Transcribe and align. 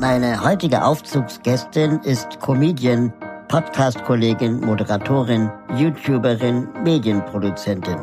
Meine 0.00 0.42
heutige 0.42 0.82
Aufzugsgästin 0.82 2.00
ist 2.04 2.40
Comedian, 2.40 3.12
Podcast-Kollegin, 3.48 4.58
Moderatorin, 4.60 5.50
YouTuberin, 5.76 6.66
Medienproduzentin. 6.82 7.98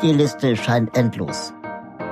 Die 0.00 0.14
Liste 0.14 0.56
scheint 0.56 0.96
endlos. 0.96 1.52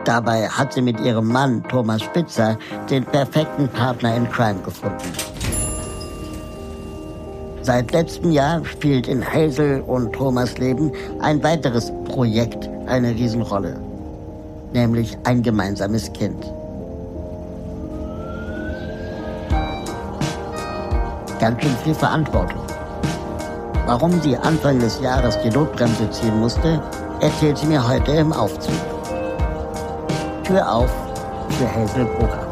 Dabei 0.04 0.46
hat 0.46 0.74
sie 0.74 0.82
mit 0.82 1.00
ihrem 1.00 1.28
Mann 1.28 1.64
Thomas 1.70 2.02
Spitzer 2.02 2.58
den 2.90 3.02
perfekten 3.06 3.66
Partner 3.68 4.14
in 4.14 4.30
Crime 4.30 4.60
gefunden. 4.60 5.10
Seit 7.62 7.92
letztem 7.92 8.30
Jahr 8.30 8.62
spielt 8.66 9.08
in 9.08 9.24
Hazel 9.24 9.80
und 9.86 10.12
Thomas 10.12 10.58
Leben 10.58 10.92
ein 11.20 11.42
weiteres 11.42 11.90
Projekt 12.04 12.68
eine 12.84 13.12
Riesenrolle, 13.12 13.80
nämlich 14.74 15.16
ein 15.24 15.42
gemeinsames 15.42 16.12
Kind. 16.12 16.44
Ganz 21.44 21.62
schön 21.62 21.76
viel 21.84 21.94
Verantwortung. 21.94 22.64
Warum 23.84 24.18
sie 24.22 24.34
Anfang 24.34 24.80
des 24.80 24.98
Jahres 25.02 25.38
die 25.42 25.50
Notbremse 25.50 26.10
ziehen 26.10 26.40
musste, 26.40 26.80
erzählt 27.20 27.58
sie 27.58 27.66
mir 27.66 27.86
heute 27.86 28.12
im 28.12 28.32
Aufzug. 28.32 28.72
Tür 30.42 30.66
auf 30.66 30.90
für 31.50 31.70
Hazel 31.70 32.06
Brugger. 32.06 32.46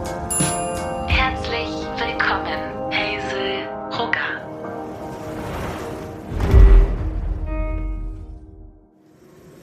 Herzlich 1.07 1.71
willkommen, 1.97 2.93
Hazel 2.93 3.67
Brugger. 3.89 4.43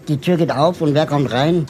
Die 0.08 0.18
Tür 0.18 0.38
geht 0.38 0.52
auf 0.52 0.82
und 0.82 0.96
wer 0.96 1.06
kommt 1.06 1.32
rein? 1.32 1.68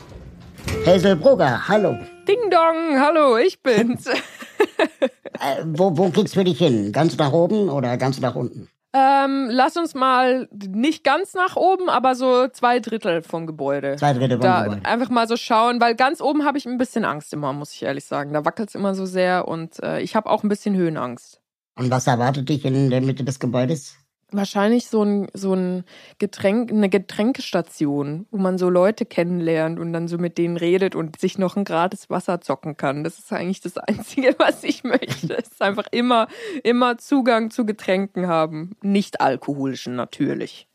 Hazel 0.85 1.17
Brugger, 1.17 1.67
hallo. 1.67 1.97
Ding 2.25 2.49
Dong, 2.49 3.01
hallo, 3.01 3.35
ich 3.35 3.61
bin's. 3.61 4.05
Äh, 5.41 5.63
wo, 5.65 5.97
wo 5.97 6.09
geht's 6.09 6.33
für 6.33 6.43
dich 6.43 6.57
hin? 6.57 6.91
Ganz 6.91 7.15
nach 7.17 7.31
oben 7.31 7.69
oder 7.69 7.95
ganz 7.95 8.19
nach 8.19 8.35
unten? 8.35 8.67
ähm, 8.93 9.47
lass 9.51 9.77
uns 9.77 9.93
mal 9.93 10.49
nicht 10.51 11.03
ganz 11.03 11.33
nach 11.33 11.55
oben, 11.55 11.89
aber 11.89 12.15
so 12.15 12.47
zwei 12.49 12.79
Drittel 12.79 13.21
vom 13.21 13.45
Gebäude. 13.45 13.95
Zwei 13.97 14.13
Drittel 14.13 14.37
vom 14.37 14.41
da 14.41 14.63
Gebäude. 14.63 14.85
einfach 14.85 15.09
mal 15.09 15.27
so 15.27 15.37
schauen, 15.37 15.79
weil 15.79 15.95
ganz 15.95 16.21
oben 16.21 16.43
habe 16.43 16.57
ich 16.57 16.65
ein 16.65 16.77
bisschen 16.77 17.05
Angst 17.05 17.31
immer, 17.33 17.53
muss 17.53 17.73
ich 17.73 17.83
ehrlich 17.83 18.03
sagen. 18.05 18.33
Da 18.33 18.43
wackelt's 18.45 18.75
immer 18.75 18.95
so 18.95 19.05
sehr 19.05 19.47
und 19.47 19.81
äh, 19.83 20.01
ich 20.01 20.15
habe 20.15 20.29
auch 20.29 20.43
ein 20.43 20.49
bisschen 20.49 20.75
Höhenangst. 20.75 21.39
Und 21.77 21.91
was 21.91 22.07
erwartet 22.07 22.49
dich 22.49 22.65
in 22.65 22.89
der 22.89 23.01
Mitte 23.01 23.23
des 23.23 23.39
Gebäudes? 23.39 23.95
Wahrscheinlich 24.31 24.87
so 24.87 25.03
ein, 25.03 25.27
so 25.33 25.53
ein 25.53 25.83
Getränk, 26.19 26.71
eine 26.71 26.89
Getränkestation, 26.89 28.27
wo 28.29 28.37
man 28.37 28.57
so 28.57 28.69
Leute 28.69 29.05
kennenlernt 29.05 29.79
und 29.79 29.91
dann 29.91 30.07
so 30.07 30.17
mit 30.17 30.37
denen 30.37 30.55
redet 30.55 30.95
und 30.95 31.19
sich 31.19 31.37
noch 31.39 31.55
ein 31.55 31.63
gratis 31.63 32.09
Wasser 32.09 32.39
zocken 32.39 32.77
kann. 32.77 33.03
Das 33.03 33.17
ist 33.17 33.33
eigentlich 33.33 33.61
das 33.61 33.77
Einzige, 33.87 34.35
was 34.37 34.63
ich 34.63 34.83
möchte. 34.83 35.35
Es 35.37 35.49
ist 35.49 35.61
einfach 35.61 35.87
immer, 35.91 36.27
immer 36.63 36.97
Zugang 36.97 37.49
zu 37.49 37.65
Getränken 37.65 38.27
haben. 38.27 38.75
Nicht 38.81 39.21
alkoholischen, 39.21 39.95
natürlich. 39.95 40.67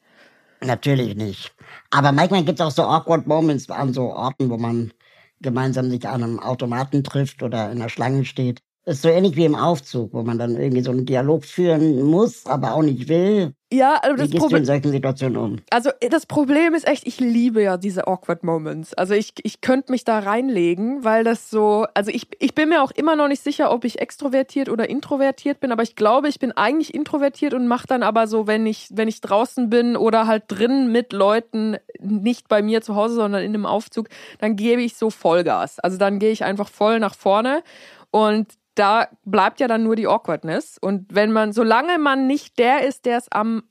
Natürlich 0.60 1.14
nicht. 1.14 1.54
Aber 1.90 2.12
manchmal 2.12 2.44
gibt's 2.44 2.60
auch 2.60 2.70
so 2.70 2.82
awkward 2.82 3.26
Moments 3.26 3.70
an 3.70 3.92
so 3.92 4.12
Orten, 4.12 4.50
wo 4.50 4.56
man 4.56 4.92
gemeinsam 5.40 5.90
sich 5.90 6.08
an 6.08 6.22
einem 6.22 6.40
Automaten 6.40 7.04
trifft 7.04 7.42
oder 7.42 7.70
in 7.70 7.78
der 7.78 7.88
Schlange 7.88 8.24
steht. 8.24 8.62
Ist 8.86 9.00
so 9.00 9.08
ähnlich 9.08 9.34
wie 9.36 9.46
im 9.46 9.54
Aufzug, 9.54 10.12
wo 10.12 10.22
man 10.22 10.36
dann 10.36 10.56
irgendwie 10.56 10.82
so 10.82 10.90
einen 10.90 11.06
Dialog 11.06 11.44
führen 11.46 12.02
muss, 12.02 12.44
aber 12.44 12.74
auch 12.74 12.82
nicht 12.82 13.08
will. 13.08 13.54
Ja, 13.72 13.94
also 14.02 14.16
Wie 14.16 14.20
das 14.20 14.30
gehst 14.30 14.32
du 14.32 14.36
in 14.36 14.50
Problem. 14.50 14.64
solchen 14.66 14.90
Situationen 14.92 15.36
um? 15.38 15.56
Also 15.70 15.90
das 16.10 16.26
Problem 16.26 16.74
ist 16.74 16.86
echt, 16.86 17.06
ich 17.06 17.18
liebe 17.18 17.62
ja 17.62 17.78
diese 17.78 18.06
awkward 18.06 18.44
Moments. 18.44 18.92
Also 18.92 19.14
ich, 19.14 19.32
ich 19.42 19.62
könnte 19.62 19.90
mich 19.90 20.04
da 20.04 20.18
reinlegen, 20.18 21.02
weil 21.02 21.24
das 21.24 21.48
so, 21.48 21.86
also 21.94 22.10
ich, 22.10 22.28
ich 22.40 22.54
bin 22.54 22.68
mir 22.68 22.82
auch 22.82 22.90
immer 22.90 23.16
noch 23.16 23.26
nicht 23.26 23.42
sicher, 23.42 23.72
ob 23.72 23.84
ich 23.84 24.00
extrovertiert 24.00 24.68
oder 24.68 24.88
introvertiert 24.88 25.60
bin, 25.60 25.72
aber 25.72 25.82
ich 25.82 25.96
glaube, 25.96 26.28
ich 26.28 26.38
bin 26.38 26.52
eigentlich 26.52 26.94
introvertiert 26.94 27.54
und 27.54 27.66
mache 27.66 27.86
dann 27.86 28.02
aber 28.02 28.26
so, 28.26 28.46
wenn 28.46 28.66
ich, 28.66 28.88
wenn 28.92 29.08
ich 29.08 29.22
draußen 29.22 29.70
bin 29.70 29.96
oder 29.96 30.26
halt 30.26 30.44
drin 30.48 30.92
mit 30.92 31.14
Leuten, 31.14 31.78
nicht 31.98 32.48
bei 32.48 32.60
mir 32.62 32.82
zu 32.82 32.94
Hause, 32.94 33.14
sondern 33.14 33.42
in 33.42 33.54
einem 33.54 33.66
Aufzug, 33.66 34.08
dann 34.40 34.56
gebe 34.56 34.82
ich 34.82 34.94
so 34.96 35.08
Vollgas. 35.08 35.80
Also 35.80 35.96
dann 35.96 36.18
gehe 36.18 36.30
ich 36.32 36.44
einfach 36.44 36.68
voll 36.68 37.00
nach 37.00 37.14
vorne 37.14 37.62
und 38.10 38.46
da 38.74 39.08
bleibt 39.24 39.60
ja 39.60 39.68
dann 39.68 39.84
nur 39.84 39.96
die 39.96 40.06
Awkwardness. 40.06 40.78
Und 40.80 41.06
wenn 41.14 41.32
man, 41.32 41.52
solange 41.52 41.98
man 41.98 42.26
nicht 42.26 42.58
der 42.58 42.86
ist, 42.86 43.06
der 43.06 43.18
es 43.18 43.30
am 43.30 43.64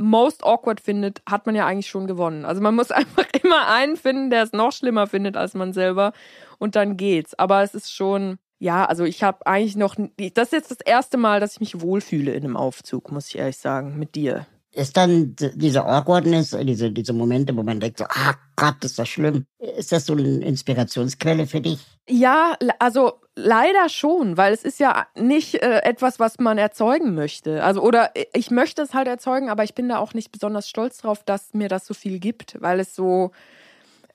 most 0.00 0.44
awkward 0.44 0.80
findet, 0.80 1.22
hat 1.28 1.46
man 1.46 1.54
ja 1.54 1.66
eigentlich 1.66 1.88
schon 1.88 2.06
gewonnen. 2.06 2.44
Also 2.44 2.60
man 2.60 2.74
muss 2.74 2.90
einfach 2.90 3.26
immer 3.42 3.68
einen 3.68 3.96
finden, 3.96 4.30
der 4.30 4.42
es 4.42 4.52
noch 4.52 4.72
schlimmer 4.72 5.06
findet 5.06 5.36
als 5.36 5.54
man 5.54 5.72
selber 5.72 6.12
und 6.58 6.76
dann 6.76 6.96
geht's. 6.96 7.38
Aber 7.38 7.62
es 7.62 7.74
ist 7.74 7.92
schon, 7.92 8.38
ja, 8.58 8.84
also 8.84 9.04
ich 9.04 9.22
habe 9.22 9.46
eigentlich 9.46 9.76
noch, 9.76 9.96
das 10.34 10.48
ist 10.48 10.52
jetzt 10.52 10.70
das 10.70 10.80
erste 10.80 11.16
Mal, 11.16 11.40
dass 11.40 11.54
ich 11.54 11.60
mich 11.60 11.80
wohlfühle 11.80 12.32
in 12.32 12.44
einem 12.44 12.56
Aufzug, 12.56 13.12
muss 13.12 13.28
ich 13.28 13.38
ehrlich 13.38 13.58
sagen, 13.58 13.98
mit 13.98 14.14
dir. 14.14 14.46
Ist 14.72 14.96
dann 14.96 15.34
diese 15.54 15.84
Awkwardness, 15.84 16.56
diese, 16.62 16.92
diese 16.92 17.12
Momente, 17.12 17.56
wo 17.56 17.64
man 17.64 17.80
denkt 17.80 17.98
so, 17.98 18.04
ah 18.04 18.34
Gott, 18.54 18.84
ist 18.84 19.00
das 19.00 19.08
schlimm. 19.08 19.44
Ist 19.58 19.90
das 19.90 20.06
so 20.06 20.12
eine 20.12 20.44
Inspirationsquelle 20.44 21.48
für 21.48 21.60
dich? 21.60 21.80
Ja, 22.08 22.56
also 22.78 23.19
leider 23.36 23.88
schon, 23.88 24.36
weil 24.36 24.52
es 24.52 24.64
ist 24.64 24.80
ja 24.80 25.06
nicht 25.14 25.62
äh, 25.62 25.80
etwas, 25.82 26.18
was 26.18 26.38
man 26.38 26.58
erzeugen 26.58 27.14
möchte. 27.14 27.62
Also 27.62 27.82
oder 27.82 28.16
äh, 28.16 28.26
ich 28.34 28.50
möchte 28.50 28.82
es 28.82 28.94
halt 28.94 29.08
erzeugen, 29.08 29.50
aber 29.50 29.64
ich 29.64 29.74
bin 29.74 29.88
da 29.88 29.98
auch 29.98 30.14
nicht 30.14 30.32
besonders 30.32 30.68
stolz 30.68 30.98
drauf, 30.98 31.22
dass 31.24 31.54
mir 31.54 31.68
das 31.68 31.86
so 31.86 31.94
viel 31.94 32.18
gibt, 32.18 32.60
weil 32.60 32.80
es 32.80 32.94
so 32.94 33.32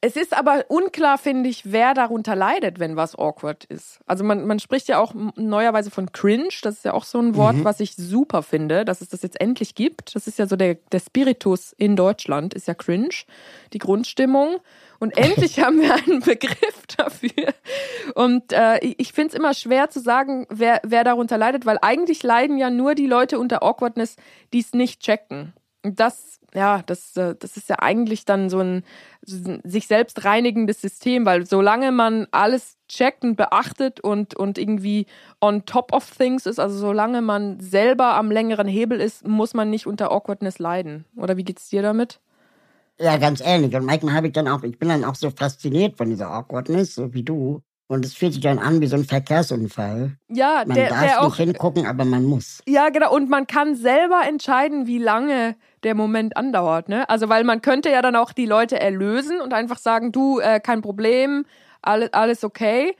es 0.05 0.15
ist 0.15 0.37
aber 0.37 0.65
unklar, 0.67 1.17
finde 1.17 1.49
ich, 1.49 1.71
wer 1.71 1.93
darunter 1.93 2.35
leidet, 2.35 2.79
wenn 2.79 2.95
was 2.95 3.15
awkward 3.17 3.63
ist. 3.65 3.99
Also 4.05 4.23
man, 4.23 4.45
man 4.45 4.59
spricht 4.59 4.87
ja 4.87 4.99
auch 4.99 5.13
neuerweise 5.35 5.89
von 5.89 6.11
Cringe. 6.11 6.49
Das 6.61 6.75
ist 6.75 6.85
ja 6.85 6.93
auch 6.93 7.05
so 7.05 7.19
ein 7.19 7.35
Wort, 7.35 7.55
was 7.63 7.79
ich 7.79 7.95
super 7.95 8.43
finde, 8.43 8.85
dass 8.85 9.01
es 9.01 9.09
das 9.09 9.21
jetzt 9.23 9.41
endlich 9.41 9.73
gibt. 9.73 10.15
Das 10.15 10.27
ist 10.27 10.37
ja 10.37 10.45
so 10.47 10.55
der, 10.55 10.75
der 10.91 10.99
Spiritus 10.99 11.73
in 11.77 11.95
Deutschland, 11.95 12.53
ist 12.53 12.67
ja 12.67 12.73
Cringe, 12.75 13.09
die 13.73 13.79
Grundstimmung. 13.79 14.57
Und 14.99 15.17
endlich 15.17 15.59
haben 15.59 15.81
wir 15.81 15.93
einen 15.95 16.19
Begriff 16.21 16.85
dafür. 16.97 17.53
Und 18.13 18.51
äh, 18.53 18.77
ich- 18.79 18.99
ich 18.99 19.13
finde 19.13 19.29
es 19.29 19.33
immer 19.39 19.53
schwer 19.53 19.89
zu 19.89 19.99
sagen, 19.99 20.45
wer, 20.49 20.81
wer 20.83 21.03
darunter 21.03 21.37
leidet, 21.37 21.65
weil 21.65 21.79
eigentlich 21.81 22.21
leiden 22.23 22.57
ja 22.57 22.69
nur 22.69 22.95
die 22.95 23.07
Leute 23.07 23.39
unter 23.39 23.63
Awkwardness, 23.63 24.15
die 24.53 24.59
es 24.59 24.73
nicht 24.73 25.01
checken. 25.01 25.53
Das, 25.93 26.39
ja, 26.53 26.81
das, 26.85 27.15
äh, 27.17 27.35
das 27.37 27.57
ist 27.57 27.69
ja 27.69 27.77
eigentlich 27.79 28.25
dann 28.25 28.49
so 28.49 28.59
ein 28.59 28.83
so 29.21 29.49
ein 29.49 29.61
sich 29.63 29.87
selbst 29.87 30.25
reinigendes 30.25 30.81
System, 30.81 31.25
weil 31.25 31.45
solange 31.45 31.91
man 31.91 32.27
alles 32.31 32.77
checkt 32.87 33.23
und 33.23 33.35
beachtet 33.35 33.99
und, 33.99 34.35
und 34.35 34.57
irgendwie 34.57 35.07
on 35.41 35.65
top 35.65 35.91
of 35.93 36.09
things 36.11 36.45
ist, 36.45 36.59
also 36.59 36.77
solange 36.77 37.21
man 37.21 37.59
selber 37.59 38.13
am 38.15 38.31
längeren 38.31 38.67
Hebel 38.67 39.01
ist, 39.01 39.27
muss 39.27 39.53
man 39.53 39.69
nicht 39.69 39.87
unter 39.87 40.11
Awkwardness 40.11 40.59
leiden. 40.59 41.05
Oder 41.15 41.37
wie 41.37 41.43
geht's 41.43 41.69
dir 41.69 41.81
damit? 41.81 42.19
Ja, 42.99 43.17
ganz 43.17 43.41
ähnlich. 43.43 43.75
Und 43.75 43.85
manchmal 43.85 44.13
habe 44.13 44.27
ich 44.27 44.33
dann 44.33 44.47
auch, 44.47 44.63
ich 44.63 44.79
bin 44.79 44.89
dann 44.89 45.03
auch 45.03 45.15
so 45.15 45.29
fasziniert 45.29 45.97
von 45.97 46.09
dieser 46.09 46.31
Awkwardness, 46.31 46.95
so 46.95 47.13
wie 47.13 47.23
du. 47.23 47.61
Und 47.87 48.03
es 48.03 48.13
fühlt 48.15 48.33
sich 48.33 48.41
dann 48.41 48.57
an 48.57 48.81
wie 48.81 48.87
so 48.87 48.95
ein 48.95 49.03
Verkehrsunfall. 49.03 50.17
Ja, 50.29 50.63
Man 50.65 50.75
der, 50.75 50.89
darf 50.89 50.99
der 51.01 51.07
nicht 51.09 51.19
auch. 51.19 51.35
hingucken, 51.35 51.85
aber 51.85 52.03
man 52.05 52.23
muss. 52.23 52.63
Ja, 52.67 52.89
genau. 52.89 53.13
Und 53.13 53.29
man 53.29 53.45
kann 53.47 53.75
selber 53.75 54.21
entscheiden, 54.27 54.87
wie 54.87 54.97
lange 54.97 55.55
der 55.85 55.95
Moment 55.95 56.35
andauert. 56.35 56.89
Ne? 56.89 57.07
Also, 57.09 57.29
weil 57.29 57.43
man 57.45 57.61
könnte 57.61 57.89
ja 57.89 58.01
dann 58.01 58.15
auch 58.15 58.33
die 58.33 58.45
Leute 58.45 58.79
erlösen 58.79 59.39
und 59.39 59.53
einfach 59.53 59.77
sagen, 59.77 60.11
du, 60.11 60.39
äh, 60.39 60.59
kein 60.59 60.81
Problem, 60.81 61.45
alles, 61.81 62.11
alles 62.11 62.43
okay. 62.43 62.95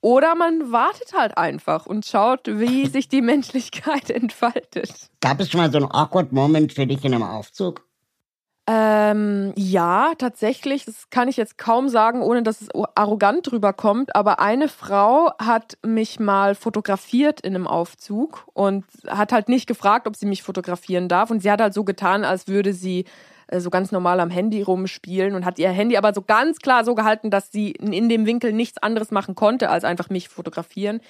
Oder 0.00 0.34
man 0.34 0.72
wartet 0.72 1.12
halt 1.12 1.36
einfach 1.36 1.84
und 1.84 2.06
schaut, 2.06 2.46
wie 2.46 2.86
sich 2.86 3.08
die 3.08 3.20
Menschlichkeit 3.22 4.08
entfaltet. 4.08 5.10
Gab 5.20 5.40
es 5.40 5.50
schon 5.50 5.60
mal 5.60 5.70
so 5.70 5.78
einen 5.78 5.90
awkward 5.90 6.32
Moment 6.32 6.72
für 6.72 6.86
dich 6.86 7.04
in 7.04 7.12
einem 7.12 7.24
Aufzug? 7.24 7.84
Ähm, 8.72 9.52
ja, 9.56 10.12
tatsächlich. 10.16 10.84
Das 10.84 11.10
kann 11.10 11.26
ich 11.26 11.36
jetzt 11.36 11.58
kaum 11.58 11.88
sagen, 11.88 12.22
ohne 12.22 12.44
dass 12.44 12.60
es 12.60 12.68
arrogant 12.94 13.50
drüber 13.50 13.72
kommt. 13.72 14.14
Aber 14.14 14.38
eine 14.38 14.68
Frau 14.68 15.32
hat 15.40 15.76
mich 15.84 16.20
mal 16.20 16.54
fotografiert 16.54 17.40
in 17.40 17.56
einem 17.56 17.66
Aufzug 17.66 18.46
und 18.52 18.84
hat 19.08 19.32
halt 19.32 19.48
nicht 19.48 19.66
gefragt, 19.66 20.06
ob 20.06 20.14
sie 20.14 20.26
mich 20.26 20.44
fotografieren 20.44 21.08
darf. 21.08 21.32
Und 21.32 21.42
sie 21.42 21.50
hat 21.50 21.60
halt 21.60 21.74
so 21.74 21.82
getan, 21.82 22.24
als 22.24 22.46
würde 22.46 22.72
sie 22.72 23.06
äh, 23.48 23.58
so 23.58 23.70
ganz 23.70 23.90
normal 23.90 24.20
am 24.20 24.30
Handy 24.30 24.62
rumspielen 24.62 25.34
und 25.34 25.44
hat 25.44 25.58
ihr 25.58 25.70
Handy 25.70 25.96
aber 25.96 26.14
so 26.14 26.22
ganz 26.22 26.58
klar 26.58 26.84
so 26.84 26.94
gehalten, 26.94 27.30
dass 27.30 27.50
sie 27.50 27.72
in 27.72 28.08
dem 28.08 28.24
Winkel 28.24 28.52
nichts 28.52 28.78
anderes 28.78 29.10
machen 29.10 29.34
konnte, 29.34 29.70
als 29.70 29.82
einfach 29.82 30.10
mich 30.10 30.28
fotografieren. 30.28 31.00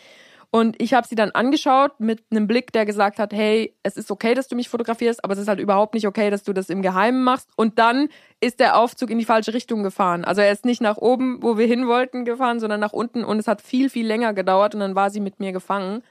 Und 0.52 0.82
ich 0.82 0.94
habe 0.94 1.06
sie 1.06 1.14
dann 1.14 1.31
angeschaut 1.31 2.00
mit 2.00 2.25
einem 2.31 2.49
Blick, 2.49 2.73
der 2.73 2.85
gesagt 2.85 3.20
hat, 3.20 3.32
hey, 3.32 3.73
es 3.85 3.97
ist 3.97 4.11
okay, 4.11 4.35
dass 4.35 4.49
du 4.49 4.56
mich 4.56 4.69
fotografierst, 4.69 5.23
aber 5.23 5.35
es 5.35 5.38
ist 5.38 5.47
halt 5.47 5.61
überhaupt 5.61 5.94
nicht 5.94 6.08
okay, 6.08 6.29
dass 6.29 6.43
du 6.43 6.52
das 6.52 6.70
im 6.70 6.82
Geheimen 6.82 7.23
machst. 7.23 7.49
Und 7.56 7.79
dann 7.79 8.08
ist 8.41 8.58
der 8.58 8.76
Aufzug 8.76 9.11
in 9.11 9.19
die 9.19 9.25
falsche 9.25 9.55
Richtung 9.55 9.85
gefahren. 9.85 10.25
Also 10.25 10.41
er 10.41 10.50
ist 10.50 10.64
nicht 10.64 10.81
nach 10.81 10.97
oben, 10.97 11.41
wo 11.41 11.56
wir 11.56 11.69
hin 11.69 11.87
wollten, 11.87 12.25
gefahren, 12.25 12.58
sondern 12.58 12.81
nach 12.81 12.93
unten. 12.93 13.23
Und 13.23 13.38
es 13.38 13.47
hat 13.47 13.62
viel, 13.62 13.88
viel 13.91 14.06
länger 14.06 14.35
gedauert 14.35 14.75
und 14.75 14.81
dann 14.81 14.97
war 14.97 15.11
sie 15.11 15.20
mit 15.20 15.38
mir 15.38 15.52
gefangen. 15.52 16.02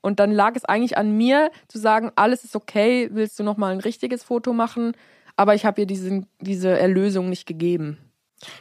Und 0.00 0.18
dann 0.18 0.32
lag 0.32 0.56
es 0.56 0.64
eigentlich 0.64 0.98
an 0.98 1.16
mir 1.16 1.50
zu 1.68 1.78
sagen, 1.78 2.10
alles 2.16 2.42
ist 2.42 2.56
okay, 2.56 3.08
willst 3.12 3.38
du 3.38 3.44
noch 3.44 3.56
mal 3.56 3.72
ein 3.72 3.80
richtiges 3.80 4.24
Foto 4.24 4.52
machen? 4.52 4.92
Aber 5.36 5.54
ich 5.54 5.64
habe 5.64 5.82
ihr 5.82 5.86
diesen, 5.86 6.26
diese 6.40 6.76
Erlösung 6.78 7.28
nicht 7.28 7.46
gegeben. 7.46 7.98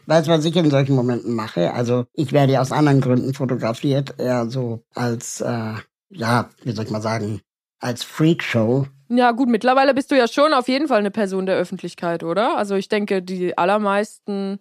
Weißt 0.05 0.27
du, 0.27 0.31
was 0.31 0.45
ich 0.45 0.55
in 0.55 0.69
solchen 0.69 0.95
Momenten 0.95 1.33
mache? 1.33 1.73
Also 1.73 2.05
ich 2.13 2.31
werde 2.31 2.53
ja 2.53 2.61
aus 2.61 2.71
anderen 2.71 3.01
Gründen 3.01 3.33
fotografiert, 3.33 4.15
eher 4.19 4.49
so 4.49 4.83
als, 4.95 5.41
äh, 5.41 5.73
ja, 6.09 6.49
wie 6.63 6.71
soll 6.71 6.85
ich 6.85 6.91
mal 6.91 7.01
sagen, 7.01 7.41
als 7.79 8.03
Freakshow. 8.03 8.87
Ja, 9.09 9.31
gut, 9.31 9.49
mittlerweile 9.49 9.93
bist 9.93 10.11
du 10.11 10.17
ja 10.17 10.27
schon 10.27 10.53
auf 10.53 10.67
jeden 10.67 10.87
Fall 10.87 10.99
eine 10.99 11.11
Person 11.11 11.45
der 11.45 11.55
Öffentlichkeit, 11.55 12.23
oder? 12.23 12.57
Also 12.57 12.75
ich 12.75 12.87
denke, 12.89 13.21
die 13.21 13.57
allermeisten, 13.57 14.59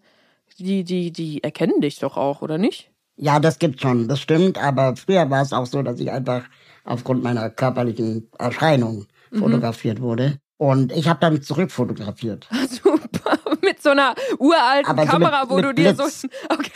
die, 0.59 0.85
die, 0.85 1.13
die 1.13 1.43
erkennen 1.43 1.81
dich 1.81 1.99
doch 1.99 2.17
auch, 2.17 2.43
oder 2.43 2.59
nicht? 2.59 2.91
Ja, 3.17 3.39
das 3.41 3.59
gibt's 3.59 3.83
schon, 3.83 4.09
das 4.09 4.21
stimmt, 4.21 4.59
aber 4.59 4.97
früher 4.97 5.29
war 5.31 5.43
es 5.43 5.53
auch 5.53 5.67
so, 5.67 5.83
dass 5.83 6.01
ich 6.01 6.11
einfach 6.11 6.45
aufgrund 6.85 7.23
meiner 7.23 7.51
körperlichen 7.51 8.29
Erscheinung 8.39 9.07
Mhm. 9.31 9.39
fotografiert 9.39 10.01
wurde. 10.03 10.37
Und 10.59 10.93
ich 10.93 11.09
habe 11.09 11.19
dann 11.21 11.41
zurückfotografiert. 11.41 12.49
Super. 12.69 12.99
Mit 13.65 13.83
so 13.83 13.91
einer 13.91 14.15
uralten 14.39 14.91
Aber 14.91 15.03
so 15.05 15.09
Kamera, 15.09 15.41
mit- 15.43 15.51
wo 15.51 15.57
mit 15.57 15.65
du 15.65 15.73
dir 15.75 15.95
so. 15.95 16.03
Blitz. 16.05 16.27
Okay. 16.51 16.71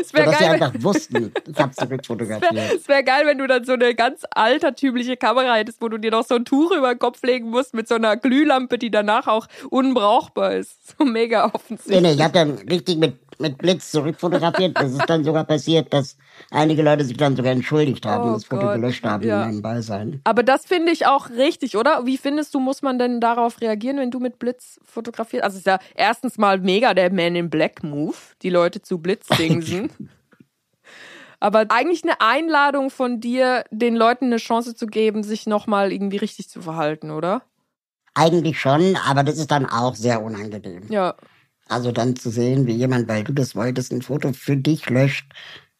Es 0.00 0.12
wäre 0.12 0.30
sie 0.30 0.36
geil, 0.38 0.52
wenn- 0.52 0.62
einfach 0.62 0.72
wussten, 0.82 1.32
ich 1.50 1.58
habe 1.58 1.72
zurückfotografiert. 1.74 2.74
Es 2.76 2.86
wäre 2.88 3.02
geil, 3.02 3.22
wenn 3.26 3.38
du 3.38 3.46
dann 3.46 3.64
so 3.64 3.72
eine 3.72 3.94
ganz 3.94 4.22
altertümliche 4.30 5.16
Kamera 5.16 5.54
hättest, 5.54 5.80
wo 5.80 5.88
du 5.88 5.96
dir 5.98 6.10
noch 6.10 6.26
so 6.26 6.34
ein 6.34 6.44
Tuch 6.44 6.70
über 6.72 6.92
den 6.94 6.98
Kopf 6.98 7.22
legen 7.22 7.48
musst 7.50 7.72
mit 7.72 7.88
so 7.88 7.94
einer 7.94 8.16
Glühlampe, 8.16 8.76
die 8.78 8.90
danach 8.90 9.26
auch 9.26 9.46
unbrauchbar 9.70 10.54
ist. 10.56 10.96
So 10.98 11.04
mega 11.04 11.46
Nee, 11.46 11.52
offensichtlich. 11.54 12.00
nee, 12.02 12.12
ich 12.12 12.20
habe 12.22 12.34
dann 12.34 12.50
richtig 12.68 12.98
mit, 12.98 13.16
mit 13.38 13.58
Blitz 13.58 13.90
zurückfotografiert. 13.90 14.76
Das 14.78 14.92
ist 14.92 15.08
dann 15.08 15.24
sogar 15.24 15.44
passiert, 15.44 15.92
dass 15.92 16.16
einige 16.50 16.82
Leute 16.82 17.04
sich 17.04 17.16
dann 17.16 17.36
sogar 17.36 17.52
entschuldigt 17.52 18.06
haben 18.06 18.24
Oh 18.24 18.26
und 18.28 18.34
das 18.34 18.44
Foto 18.44 18.66
Gott, 18.66 18.74
gelöscht 18.76 19.04
haben 19.04 19.26
ja. 19.26 19.42
in 19.42 19.48
meinem 19.48 19.62
Beisein. 19.62 20.20
Aber 20.24 20.42
das 20.42 20.64
finde 20.64 20.92
ich 20.92 21.06
auch 21.06 21.30
richtig, 21.30 21.76
oder? 21.76 22.06
Wie 22.06 22.18
findest 22.18 22.54
du, 22.54 22.60
muss 22.60 22.82
man 22.82 22.98
denn 22.98 23.20
darauf 23.20 23.60
reagieren, 23.60 23.98
wenn 23.98 24.10
du 24.10 24.20
mit 24.20 24.38
Blitz 24.38 24.80
fotografierst? 24.84 25.44
Also 25.44 25.54
es 25.56 25.60
ist 25.60 25.66
ja 25.66 25.78
erstens 25.94 26.38
mal 26.38 26.58
mega 26.58 26.94
der 26.94 27.12
Man 27.12 27.36
in 27.36 27.50
Black 27.50 27.82
Move, 27.82 28.16
die 28.42 28.50
Leute 28.50 28.82
zu 28.82 28.98
Blitzdingsen. 28.98 29.90
Aber 31.40 31.66
eigentlich 31.68 32.02
eine 32.04 32.22
Einladung 32.22 32.88
von 32.88 33.20
dir, 33.20 33.64
den 33.70 33.96
Leuten 33.96 34.26
eine 34.26 34.38
Chance 34.38 34.74
zu 34.74 34.86
geben, 34.86 35.22
sich 35.22 35.46
nochmal 35.46 35.92
irgendwie 35.92 36.16
richtig 36.16 36.48
zu 36.48 36.62
verhalten, 36.62 37.10
oder? 37.10 37.42
Eigentlich 38.14 38.58
schon, 38.58 38.96
aber 39.06 39.24
das 39.24 39.36
ist 39.36 39.50
dann 39.50 39.66
auch 39.66 39.94
sehr 39.94 40.22
unangenehm. 40.22 40.84
Ja. 40.88 41.14
Also 41.68 41.92
dann 41.92 42.16
zu 42.16 42.30
sehen, 42.30 42.66
wie 42.66 42.74
jemand, 42.74 43.08
weil 43.08 43.24
du 43.24 43.32
das 43.32 43.56
wolltest, 43.56 43.92
ein 43.92 44.02
Foto 44.02 44.32
für 44.32 44.56
dich 44.56 44.88
löscht. 44.90 45.26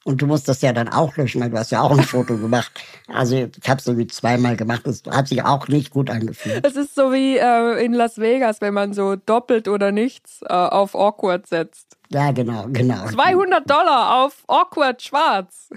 Und 0.05 0.21
du 0.21 0.27
musst 0.27 0.49
das 0.49 0.61
ja 0.61 0.75
dann 0.75 0.89
auch 0.89 1.17
löschen, 1.17 1.41
weil 1.41 1.49
du 1.49 1.59
hast 1.59 1.73
ja 1.73 1.81
auch 1.81 1.91
ein 1.91 2.05
Foto 2.05 2.37
gemacht. 2.37 2.73
Also 3.09 3.37
ich 3.37 3.69
habe 3.69 3.81
so 3.81 3.97
wie 3.97 4.07
zweimal 4.07 4.55
gemacht, 4.55 4.83
das 4.85 5.03
hat 5.11 5.29
sich 5.29 5.43
auch 5.43 5.67
nicht 5.69 5.91
gut 5.91 6.11
angefühlt. 6.11 6.65
Es 6.67 6.77
ist 6.77 6.95
so 6.95 7.11
wie 7.13 7.39
äh, 7.39 7.83
in 7.83 7.95
Las 7.95 8.19
Vegas, 8.19 8.61
wenn 8.61 8.75
man 8.75 8.93
so 8.93 9.17
doppelt 9.17 9.67
oder 9.67 9.93
nichts 9.93 10.43
äh, 10.43 10.53
auf 10.53 10.95
Awkward 10.95 11.47
setzt. 11.47 11.97
Ja, 12.11 12.33
genau, 12.33 12.67
genau. 12.69 13.07
200 13.07 13.69
Dollar 13.69 14.25
auf 14.25 14.45
Awkward 14.47 15.01
schwarz. 15.03 15.71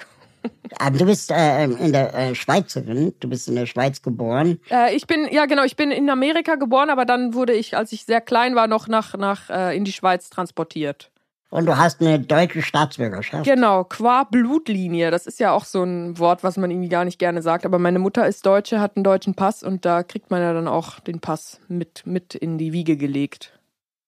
Aber 0.79 0.97
du 0.97 1.05
bist 1.05 1.31
äh, 1.31 1.63
in 1.65 1.91
der 1.91 2.13
äh, 2.13 2.35
Schweizerin, 2.35 3.13
du 3.19 3.29
bist 3.29 3.47
in 3.47 3.55
der 3.55 3.65
Schweiz 3.65 4.01
geboren. 4.01 4.59
Äh, 4.69 4.95
ich 4.95 5.07
bin, 5.07 5.27
ja 5.31 5.45
genau, 5.45 5.63
ich 5.63 5.75
bin 5.75 5.91
in 5.91 6.09
Amerika 6.09 6.55
geboren, 6.55 6.89
aber 6.89 7.05
dann 7.05 7.33
wurde 7.33 7.53
ich, 7.53 7.75
als 7.77 7.91
ich 7.91 8.05
sehr 8.05 8.21
klein 8.21 8.55
war, 8.55 8.67
noch 8.67 8.87
nach, 8.87 9.15
nach 9.15 9.49
äh, 9.49 9.75
in 9.75 9.85
die 9.85 9.93
Schweiz 9.93 10.29
transportiert. 10.29 11.11
Und 11.49 11.65
du 11.65 11.77
hast 11.77 12.01
eine 12.01 12.19
deutsche 12.19 12.61
Staatsbürgerschaft. 12.61 13.45
Genau, 13.45 13.85
qua 13.85 14.25
Blutlinie. 14.25 15.11
Das 15.11 15.27
ist 15.27 15.39
ja 15.39 15.53
auch 15.53 15.63
so 15.63 15.81
ein 15.81 16.19
Wort, 16.19 16.43
was 16.43 16.57
man 16.57 16.69
irgendwie 16.69 16.89
gar 16.89 17.05
nicht 17.05 17.19
gerne 17.19 17.41
sagt. 17.41 17.65
Aber 17.65 17.79
meine 17.79 17.99
Mutter 17.99 18.27
ist 18.27 18.45
Deutsche, 18.45 18.81
hat 18.81 18.97
einen 18.97 19.05
deutschen 19.05 19.33
Pass 19.33 19.63
und 19.63 19.85
da 19.85 20.03
kriegt 20.03 20.29
man 20.29 20.41
ja 20.41 20.53
dann 20.53 20.67
auch 20.67 20.99
den 20.99 21.21
Pass 21.21 21.61
mit, 21.69 22.05
mit 22.05 22.35
in 22.35 22.57
die 22.57 22.73
Wiege 22.73 22.97
gelegt. 22.97 23.57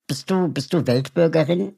Bist 0.07 0.29
du, 0.29 0.49
bist 0.49 0.73
du 0.73 0.85
Weltbürgerin? 0.85 1.75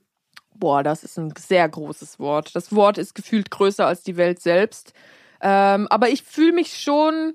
Boah, 0.62 0.84
das 0.84 1.04
ist 1.04 1.18
ein 1.18 1.34
sehr 1.36 1.68
großes 1.68 2.20
Wort. 2.20 2.56
Das 2.56 2.74
Wort 2.74 3.00
ist 3.00 3.16
gefühlt 3.16 3.50
größer 3.50 3.88
als 3.88 4.04
die 4.04 4.16
Welt 4.16 4.40
selbst. 4.40 4.94
Ähm, 5.42 5.88
aber 5.90 6.10
ich 6.10 6.22
fühle 6.22 6.54
mich 6.54 6.78
schon 6.80 7.34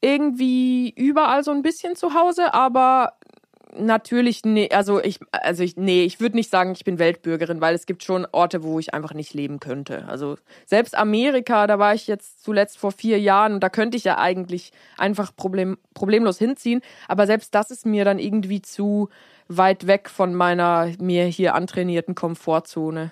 irgendwie 0.00 0.90
überall 0.90 1.42
so 1.42 1.50
ein 1.50 1.62
bisschen 1.62 1.96
zu 1.96 2.14
Hause, 2.14 2.54
aber 2.54 3.14
natürlich, 3.76 4.44
nee, 4.44 4.68
also 4.72 5.02
ich, 5.02 5.18
also 5.32 5.64
ich, 5.64 5.76
nee, 5.76 6.04
ich 6.04 6.20
würde 6.20 6.36
nicht 6.36 6.48
sagen, 6.48 6.70
ich 6.70 6.84
bin 6.84 7.00
Weltbürgerin, 7.00 7.60
weil 7.60 7.74
es 7.74 7.86
gibt 7.86 8.04
schon 8.04 8.24
Orte, 8.30 8.62
wo 8.62 8.78
ich 8.78 8.94
einfach 8.94 9.14
nicht 9.14 9.34
leben 9.34 9.58
könnte. 9.58 10.06
Also 10.06 10.36
selbst 10.64 10.96
Amerika, 10.96 11.66
da 11.66 11.80
war 11.80 11.92
ich 11.94 12.06
jetzt 12.06 12.44
zuletzt 12.44 12.78
vor 12.78 12.92
vier 12.92 13.18
Jahren 13.18 13.54
und 13.54 13.64
da 13.64 13.68
könnte 13.68 13.96
ich 13.96 14.04
ja 14.04 14.16
eigentlich 14.16 14.70
einfach 14.96 15.34
problem, 15.34 15.76
problemlos 15.92 16.38
hinziehen, 16.38 16.82
aber 17.08 17.26
selbst 17.26 17.52
das 17.52 17.72
ist 17.72 17.84
mir 17.84 18.04
dann 18.04 18.20
irgendwie 18.20 18.62
zu 18.62 19.08
weit 19.50 19.86
weg 19.86 20.08
von 20.08 20.34
meiner 20.34 20.92
mir 20.98 21.24
hier 21.24 21.54
antrainierten 21.54 22.14
Komfortzone. 22.14 23.10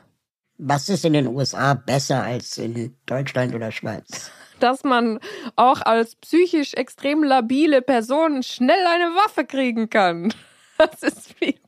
Was 0.57 0.89
ist 0.89 1.05
in 1.05 1.13
den 1.13 1.27
USA 1.27 1.75
besser 1.75 2.23
als 2.23 2.59
in 2.59 2.97
Deutschland 3.07 3.55
oder 3.55 3.71
Schweiz? 3.71 4.31
Dass 4.61 4.83
man 4.83 5.21
auch 5.55 5.83
als 5.83 6.17
psychisch 6.17 6.75
extrem 6.75 7.23
labile 7.23 7.81
Person 7.81 8.43
schnell 8.43 8.87
eine 8.87 9.15
Waffe 9.15 9.45
kriegen 9.45 9.91
kann. 9.91 10.33
Das 10.79 11.03
ist 11.03 11.35
viel. 11.35 11.59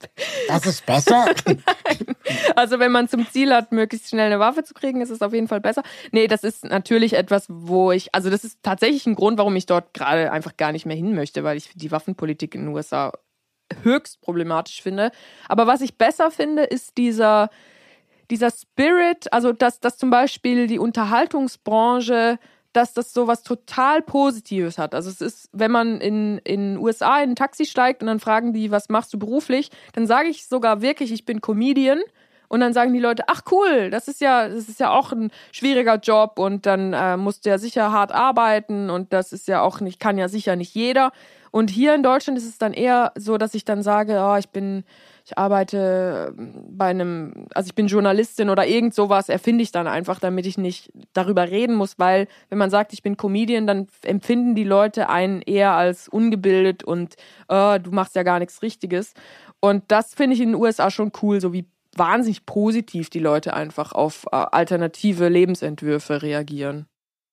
Das 0.46 0.64
ist 0.66 0.86
besser? 0.86 1.34
Also 2.54 2.78
wenn 2.78 2.92
man 2.92 3.08
zum 3.08 3.28
Ziel 3.28 3.52
hat, 3.52 3.72
möglichst 3.72 4.10
schnell 4.10 4.26
eine 4.26 4.38
Waffe 4.38 4.62
zu 4.62 4.72
kriegen, 4.72 5.00
ist 5.00 5.10
es 5.10 5.20
auf 5.20 5.32
jeden 5.32 5.48
Fall 5.48 5.60
besser. 5.60 5.82
Nee, 6.12 6.28
das 6.28 6.44
ist 6.44 6.64
natürlich 6.64 7.14
etwas, 7.14 7.46
wo 7.48 7.90
ich, 7.90 8.14
also 8.14 8.30
das 8.30 8.44
ist 8.44 8.62
tatsächlich 8.62 9.06
ein 9.06 9.16
Grund, 9.16 9.36
warum 9.36 9.56
ich 9.56 9.66
dort 9.66 9.94
gerade 9.94 10.30
einfach 10.30 10.56
gar 10.56 10.70
nicht 10.70 10.86
mehr 10.86 10.94
hin 10.94 11.16
möchte, 11.16 11.42
weil 11.42 11.56
ich 11.56 11.70
die 11.74 11.90
Waffenpolitik 11.90 12.54
in 12.54 12.66
den 12.66 12.74
USA 12.74 13.12
höchst 13.82 14.20
problematisch 14.20 14.82
finde. 14.82 15.10
Aber 15.48 15.66
was 15.66 15.80
ich 15.80 15.96
besser 15.96 16.30
finde, 16.30 16.64
ist 16.64 16.98
dieser, 16.98 17.50
dieser 18.30 18.50
Spirit, 18.50 19.32
also 19.32 19.52
dass, 19.52 19.80
dass 19.80 19.96
zum 19.96 20.10
Beispiel 20.10 20.66
die 20.66 20.78
Unterhaltungsbranche, 20.78 22.38
dass 22.72 22.92
das 22.92 23.12
so 23.12 23.26
was 23.26 23.42
total 23.42 24.00
Positives 24.02 24.78
hat. 24.78 24.94
Also 24.94 25.10
es 25.10 25.20
ist, 25.20 25.48
wenn 25.52 25.70
man 25.70 26.00
in 26.00 26.38
in 26.38 26.78
USA 26.78 27.20
in 27.20 27.30
ein 27.30 27.36
Taxi 27.36 27.66
steigt 27.66 28.02
und 28.02 28.06
dann 28.06 28.20
fragen 28.20 28.52
die, 28.52 28.70
was 28.70 28.88
machst 28.88 29.12
du 29.12 29.18
beruflich, 29.18 29.70
dann 29.92 30.06
sage 30.06 30.28
ich 30.28 30.46
sogar 30.46 30.80
wirklich, 30.80 31.12
ich 31.12 31.24
bin 31.24 31.40
Comedian. 31.40 32.00
Und 32.50 32.58
dann 32.58 32.72
sagen 32.72 32.92
die 32.92 32.98
Leute, 32.98 33.22
ach 33.28 33.42
cool, 33.52 33.90
das 33.90 34.08
ist 34.08 34.20
ja, 34.20 34.48
das 34.48 34.68
ist 34.68 34.80
ja 34.80 34.90
auch 34.90 35.12
ein 35.12 35.30
schwieriger 35.52 35.98
Job 35.98 36.40
und 36.40 36.66
dann 36.66 36.92
äh, 36.92 37.16
musst 37.16 37.46
du 37.46 37.50
ja 37.50 37.58
sicher 37.58 37.92
hart 37.92 38.10
arbeiten 38.10 38.90
und 38.90 39.12
das 39.12 39.32
ist 39.32 39.46
ja 39.46 39.62
auch 39.62 39.80
nicht, 39.80 40.00
kann 40.00 40.18
ja 40.18 40.28
sicher 40.28 40.56
nicht 40.56 40.74
jeder. 40.74 41.12
Und 41.52 41.70
hier 41.70 41.94
in 41.94 42.02
Deutschland 42.02 42.36
ist 42.36 42.48
es 42.48 42.58
dann 42.58 42.72
eher 42.72 43.12
so, 43.16 43.38
dass 43.38 43.54
ich 43.54 43.64
dann 43.64 43.84
sage, 43.84 44.18
oh, 44.20 44.36
ich 44.36 44.48
bin, 44.48 44.82
ich 45.24 45.38
arbeite 45.38 46.34
bei 46.36 46.86
einem, 46.86 47.46
also 47.54 47.68
ich 47.68 47.76
bin 47.76 47.86
Journalistin 47.86 48.50
oder 48.50 48.66
irgend 48.66 48.94
sowas, 48.94 49.28
erfinde 49.28 49.62
ich 49.62 49.70
dann 49.70 49.86
einfach, 49.86 50.18
damit 50.18 50.44
ich 50.44 50.58
nicht 50.58 50.90
darüber 51.12 51.48
reden 51.48 51.76
muss, 51.76 52.00
weil 52.00 52.26
wenn 52.48 52.58
man 52.58 52.70
sagt, 52.70 52.92
ich 52.92 53.04
bin 53.04 53.16
Comedian, 53.16 53.68
dann 53.68 53.86
empfinden 54.02 54.56
die 54.56 54.64
Leute 54.64 55.08
einen 55.08 55.40
eher 55.42 55.72
als 55.74 56.08
ungebildet 56.08 56.82
und 56.82 57.14
äh, 57.48 57.78
du 57.78 57.92
machst 57.92 58.16
ja 58.16 58.24
gar 58.24 58.40
nichts 58.40 58.60
Richtiges. 58.62 59.14
Und 59.60 59.84
das 59.86 60.14
finde 60.14 60.34
ich 60.34 60.40
in 60.40 60.48
den 60.48 60.60
USA 60.60 60.90
schon 60.90 61.12
cool, 61.22 61.40
so 61.40 61.52
wie 61.52 61.66
wahnsinnig 61.96 62.46
positiv 62.46 63.10
die 63.10 63.18
Leute 63.18 63.54
einfach 63.54 63.92
auf 63.92 64.26
äh, 64.26 64.36
alternative 64.36 65.28
Lebensentwürfe 65.28 66.22
reagieren. 66.22 66.86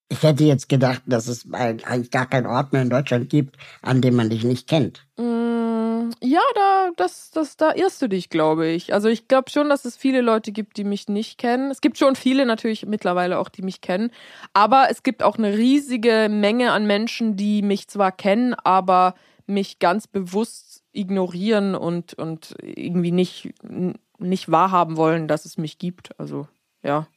Ich 0.10 0.24
hätte 0.24 0.46
jetzt 0.46 0.70
gedacht, 0.70 1.02
dass 1.06 1.28
es 1.28 1.52
eigentlich 1.52 2.12
gar 2.12 2.28
keinen 2.28 2.46
Ort 2.46 2.72
mehr 2.72 2.82
in 2.82 2.90
Deutschland 2.90 3.30
gibt, 3.30 3.58
an 3.82 4.02
dem 4.02 4.16
man 4.16 4.30
dich 4.30 4.46
nicht 4.46 4.68
kennt. 4.68 5.06
Mm, 5.18 6.12
ja, 6.22 6.40
da, 6.56 6.92
das, 6.96 7.32
das, 7.32 7.58
da 7.58 7.74
irrst 7.74 8.02
du 8.02 8.08
dich, 8.08 8.30
glaube 8.30 8.68
ich. 8.68 8.94
Also 8.94 9.10
ich 9.10 9.28
glaube 9.28 9.50
schon, 9.50 9.68
dass 9.68 9.84
es 9.84 9.98
viele 9.98 10.22
Leute 10.22 10.54
gibt, 10.54 10.78
die 10.78 10.86
mich 10.86 11.10
nicht 11.10 11.38
kennen. 11.38 11.72
Es 11.72 11.82
gibt 11.82 11.98
schon 11.98 12.16
viele 12.16 12.46
natürlich 12.46 12.86
mittlerweile 12.86 13.38
auch, 13.38 13.50
die 13.50 13.64
mich 13.64 13.82
kennen. 13.82 14.12
Aber 14.54 14.88
es 14.90 15.04
gibt 15.04 15.24
auch 15.24 15.38
eine 15.38 15.58
riesige 15.58 16.30
Menge 16.32 16.72
an 16.72 16.88
Menschen, 16.88 17.36
die 17.36 17.62
mich 17.62 17.90
zwar 17.90 18.14
kennen, 18.14 18.54
aber 18.54 19.14
mich 19.46 19.80
ganz 19.80 20.08
bewusst 20.08 20.84
ignorieren 20.94 21.76
und, 21.76 22.14
und 22.14 22.56
irgendwie 22.62 23.12
nicht, 23.12 23.54
nicht 24.18 24.52
wahrhaben 24.52 24.98
wollen, 24.98 25.28
dass 25.28 25.46
es 25.46 25.58
mich 25.58 25.78
gibt. 25.78 26.20
Also, 26.20 26.48
ja. 26.84 27.08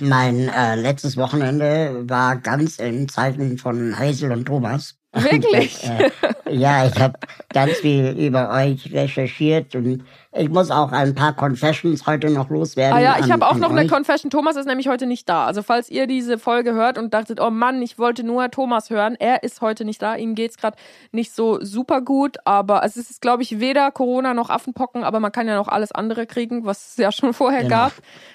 Mein 0.00 0.48
äh, 0.48 0.76
letztes 0.76 1.16
Wochenende 1.16 2.08
war 2.08 2.36
ganz 2.36 2.78
im 2.78 3.08
Zeichen 3.08 3.58
von 3.58 3.98
Hazel 3.98 4.32
und 4.32 4.46
Thomas. 4.46 4.99
Wirklich? 5.12 5.82
äh, 5.88 6.10
Ja, 6.54 6.86
ich 6.86 6.96
habe 7.00 7.18
ganz 7.52 7.72
viel 7.78 8.10
über 8.10 8.50
euch 8.50 8.92
recherchiert 8.92 9.74
und 9.74 10.04
ich 10.32 10.48
muss 10.48 10.70
auch 10.70 10.92
ein 10.92 11.14
paar 11.16 11.34
Confessions 11.34 12.06
heute 12.06 12.30
noch 12.30 12.48
loswerden. 12.48 12.96
Ah 12.96 13.00
ja, 13.00 13.16
ich 13.18 13.30
habe 13.30 13.44
auch 13.46 13.56
noch 13.56 13.70
eine 13.70 13.80
euch. 13.82 13.88
Confession. 13.88 14.30
Thomas 14.30 14.54
ist 14.54 14.66
nämlich 14.66 14.86
heute 14.88 15.06
nicht 15.06 15.28
da. 15.28 15.46
Also 15.46 15.62
falls 15.62 15.90
ihr 15.90 16.06
diese 16.06 16.38
Folge 16.38 16.72
hört 16.74 16.96
und 16.96 17.12
dachtet, 17.12 17.40
oh 17.40 17.50
Mann, 17.50 17.82
ich 17.82 17.98
wollte 17.98 18.22
nur 18.22 18.50
Thomas 18.52 18.90
hören, 18.90 19.16
er 19.18 19.42
ist 19.42 19.60
heute 19.60 19.84
nicht 19.84 20.00
da. 20.00 20.14
Ihm 20.14 20.36
geht's 20.36 20.56
gerade 20.56 20.76
nicht 21.10 21.32
so 21.34 21.58
super 21.60 22.02
gut, 22.02 22.36
aber 22.44 22.84
es 22.84 22.96
ist, 22.96 23.20
glaube 23.20 23.42
ich, 23.42 23.58
weder 23.58 23.90
Corona 23.90 24.32
noch 24.32 24.48
Affenpocken, 24.48 25.02
aber 25.02 25.18
man 25.18 25.32
kann 25.32 25.48
ja 25.48 25.56
noch 25.56 25.68
alles 25.68 25.90
andere 25.90 26.26
kriegen, 26.26 26.64
was 26.64 26.90
es 26.92 26.96
ja 26.98 27.10
schon 27.10 27.34
vorher 27.34 27.62
Genau. 27.64 27.70
gab. 27.74 27.92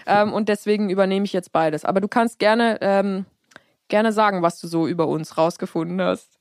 Ähm, 0.07 0.33
und 0.33 0.49
deswegen 0.49 0.89
übernehme 0.89 1.23
ich 1.25 1.31
jetzt 1.33 1.53
beides. 1.53 1.85
Aber 1.85 2.01
du 2.01 2.09
kannst 2.09 2.39
gerne, 2.39 2.79
ähm, 2.81 3.25
gerne 3.87 4.11
sagen, 4.11 4.41
was 4.41 4.59
du 4.59 4.67
so 4.67 4.87
über 4.87 5.07
uns 5.07 5.37
rausgefunden 5.37 6.01
hast. 6.01 6.34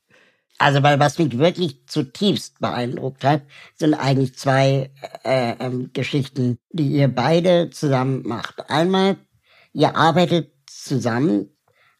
Also, 0.58 0.82
weil 0.82 1.00
was 1.00 1.18
mich 1.18 1.36
wirklich 1.38 1.86
zutiefst 1.86 2.60
beeindruckt 2.60 3.24
hat, 3.24 3.42
sind 3.74 3.94
eigentlich 3.94 4.36
zwei 4.36 4.90
äh, 5.24 5.54
ähm, 5.58 5.90
Geschichten, 5.92 6.58
die 6.70 6.88
ihr 6.88 7.08
beide 7.08 7.70
zusammen 7.70 8.22
macht. 8.24 8.70
Einmal, 8.70 9.16
ihr 9.72 9.96
arbeitet 9.96 10.52
zusammen 10.66 11.50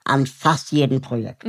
an 0.04 0.26
fast 0.26 0.70
jedem 0.70 1.00
Projekt. 1.00 1.44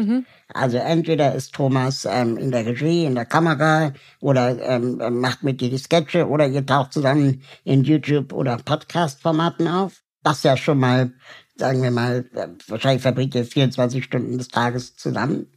Also 0.53 0.77
entweder 0.77 1.35
ist 1.35 1.53
Thomas 1.53 2.05
ähm, 2.05 2.38
in 2.38 2.51
der 2.51 2.65
Regie, 2.65 3.05
in 3.05 3.15
der 3.15 3.25
Kamera 3.25 3.93
oder 4.21 4.57
ähm, 4.62 5.01
ähm, 5.01 5.19
macht 5.19 5.43
mit 5.43 5.59
dir 5.59 5.69
die 5.69 5.77
Sketche 5.77 6.27
oder 6.27 6.47
ihr 6.47 6.65
taucht 6.65 6.93
zusammen 6.93 7.41
in 7.65 7.83
YouTube 7.83 8.31
oder 8.33 8.57
Podcast-Formaten 8.57 9.67
auf. 9.67 10.01
Was 10.24 10.43
ja 10.43 10.55
schon 10.55 10.79
mal, 10.79 11.12
sagen 11.57 11.83
wir 11.83 11.91
mal, 11.91 12.25
äh, 12.33 12.47
wahrscheinlich 12.67 13.01
verbringt 13.01 13.35
ihr 13.35 13.45
24 13.45 14.03
Stunden 14.03 14.38
des 14.38 14.47
Tages 14.47 14.95
zusammen. 14.95 15.47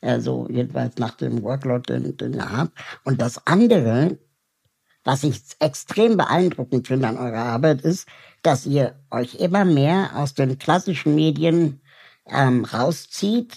Äh, 0.00 0.20
so 0.20 0.46
jedenfalls 0.50 0.96
nach 0.98 1.14
dem 1.16 1.42
Workload, 1.42 1.92
den, 1.92 2.16
den 2.16 2.34
ihr 2.34 2.50
habt. 2.50 2.72
Und 3.04 3.20
das 3.20 3.46
andere, 3.46 4.18
was 5.04 5.24
ich 5.24 5.40
extrem 5.60 6.16
beeindruckend 6.16 6.86
finde 6.88 7.08
an 7.08 7.16
eurer 7.16 7.44
Arbeit, 7.44 7.82
ist, 7.82 8.08
dass 8.42 8.66
ihr 8.66 8.94
euch 9.10 9.36
immer 9.36 9.64
mehr 9.64 10.10
aus 10.14 10.34
den 10.34 10.58
klassischen 10.58 11.14
Medien 11.14 11.80
ähm, 12.26 12.64
rauszieht 12.64 13.56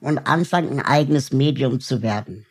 und 0.00 0.18
anfangt, 0.26 0.70
ein 0.70 0.80
eigenes 0.80 1.32
Medium 1.32 1.80
zu 1.80 2.02
werden. 2.02 2.46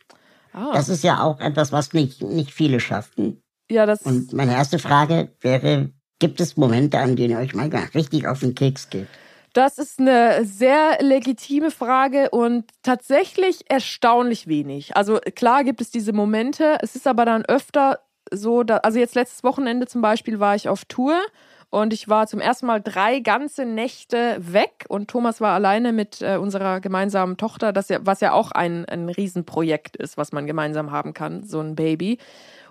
Ah, 0.52 0.72
Das 0.72 0.88
ist 0.88 1.04
ja 1.04 1.22
auch 1.22 1.40
etwas, 1.40 1.72
was 1.72 1.92
nicht, 1.92 2.22
nicht 2.22 2.52
viele 2.52 2.80
schaffen. 2.80 3.42
ja, 3.70 3.86
das 3.86 4.02
Und 4.02 4.32
meine 4.32 4.52
erste 4.52 4.78
Frage 4.78 5.30
wäre, 5.40 5.90
gibt 6.18 6.40
es 6.40 6.56
Momente, 6.56 6.98
an 6.98 7.16
denen 7.16 7.30
ihr 7.30 7.38
euch 7.38 7.54
manchmal 7.54 7.84
richtig 7.94 8.26
auf 8.26 8.40
den 8.40 8.54
Keks 8.54 8.90
geht? 8.90 9.08
Das 9.52 9.78
ist 9.78 9.98
eine 9.98 10.44
sehr 10.44 10.98
legitime 11.00 11.70
Frage 11.70 12.30
und 12.30 12.66
tatsächlich 12.82 13.68
erstaunlich 13.68 14.46
wenig. 14.46 14.96
Also 14.96 15.18
klar 15.34 15.64
gibt 15.64 15.80
es 15.80 15.90
diese 15.90 16.12
Momente, 16.12 16.78
es 16.82 16.94
ist 16.94 17.06
aber 17.06 17.24
dann 17.24 17.44
öfter 17.44 18.00
so, 18.32 18.62
da, 18.62 18.76
also 18.78 18.98
jetzt 19.00 19.16
letztes 19.16 19.42
Wochenende 19.42 19.86
zum 19.86 20.02
Beispiel 20.02 20.38
war 20.38 20.54
ich 20.54 20.68
auf 20.68 20.84
Tour 20.84 21.20
und 21.68 21.92
ich 21.92 22.08
war 22.08 22.28
zum 22.28 22.40
ersten 22.40 22.66
Mal 22.66 22.80
drei 22.80 23.20
ganze 23.20 23.64
Nächte 23.64 24.36
weg 24.38 24.84
und 24.88 25.08
Thomas 25.08 25.40
war 25.40 25.54
alleine 25.54 25.92
mit 25.92 26.22
äh, 26.22 26.36
unserer 26.36 26.80
gemeinsamen 26.80 27.36
Tochter, 27.36 27.72
das 27.72 27.88
ja, 27.88 27.98
was 28.02 28.20
ja 28.20 28.32
auch 28.32 28.52
ein, 28.52 28.84
ein 28.86 29.08
Riesenprojekt 29.08 29.96
ist, 29.96 30.16
was 30.16 30.30
man 30.32 30.46
gemeinsam 30.46 30.92
haben 30.92 31.12
kann, 31.12 31.42
so 31.42 31.60
ein 31.60 31.74
Baby. 31.74 32.18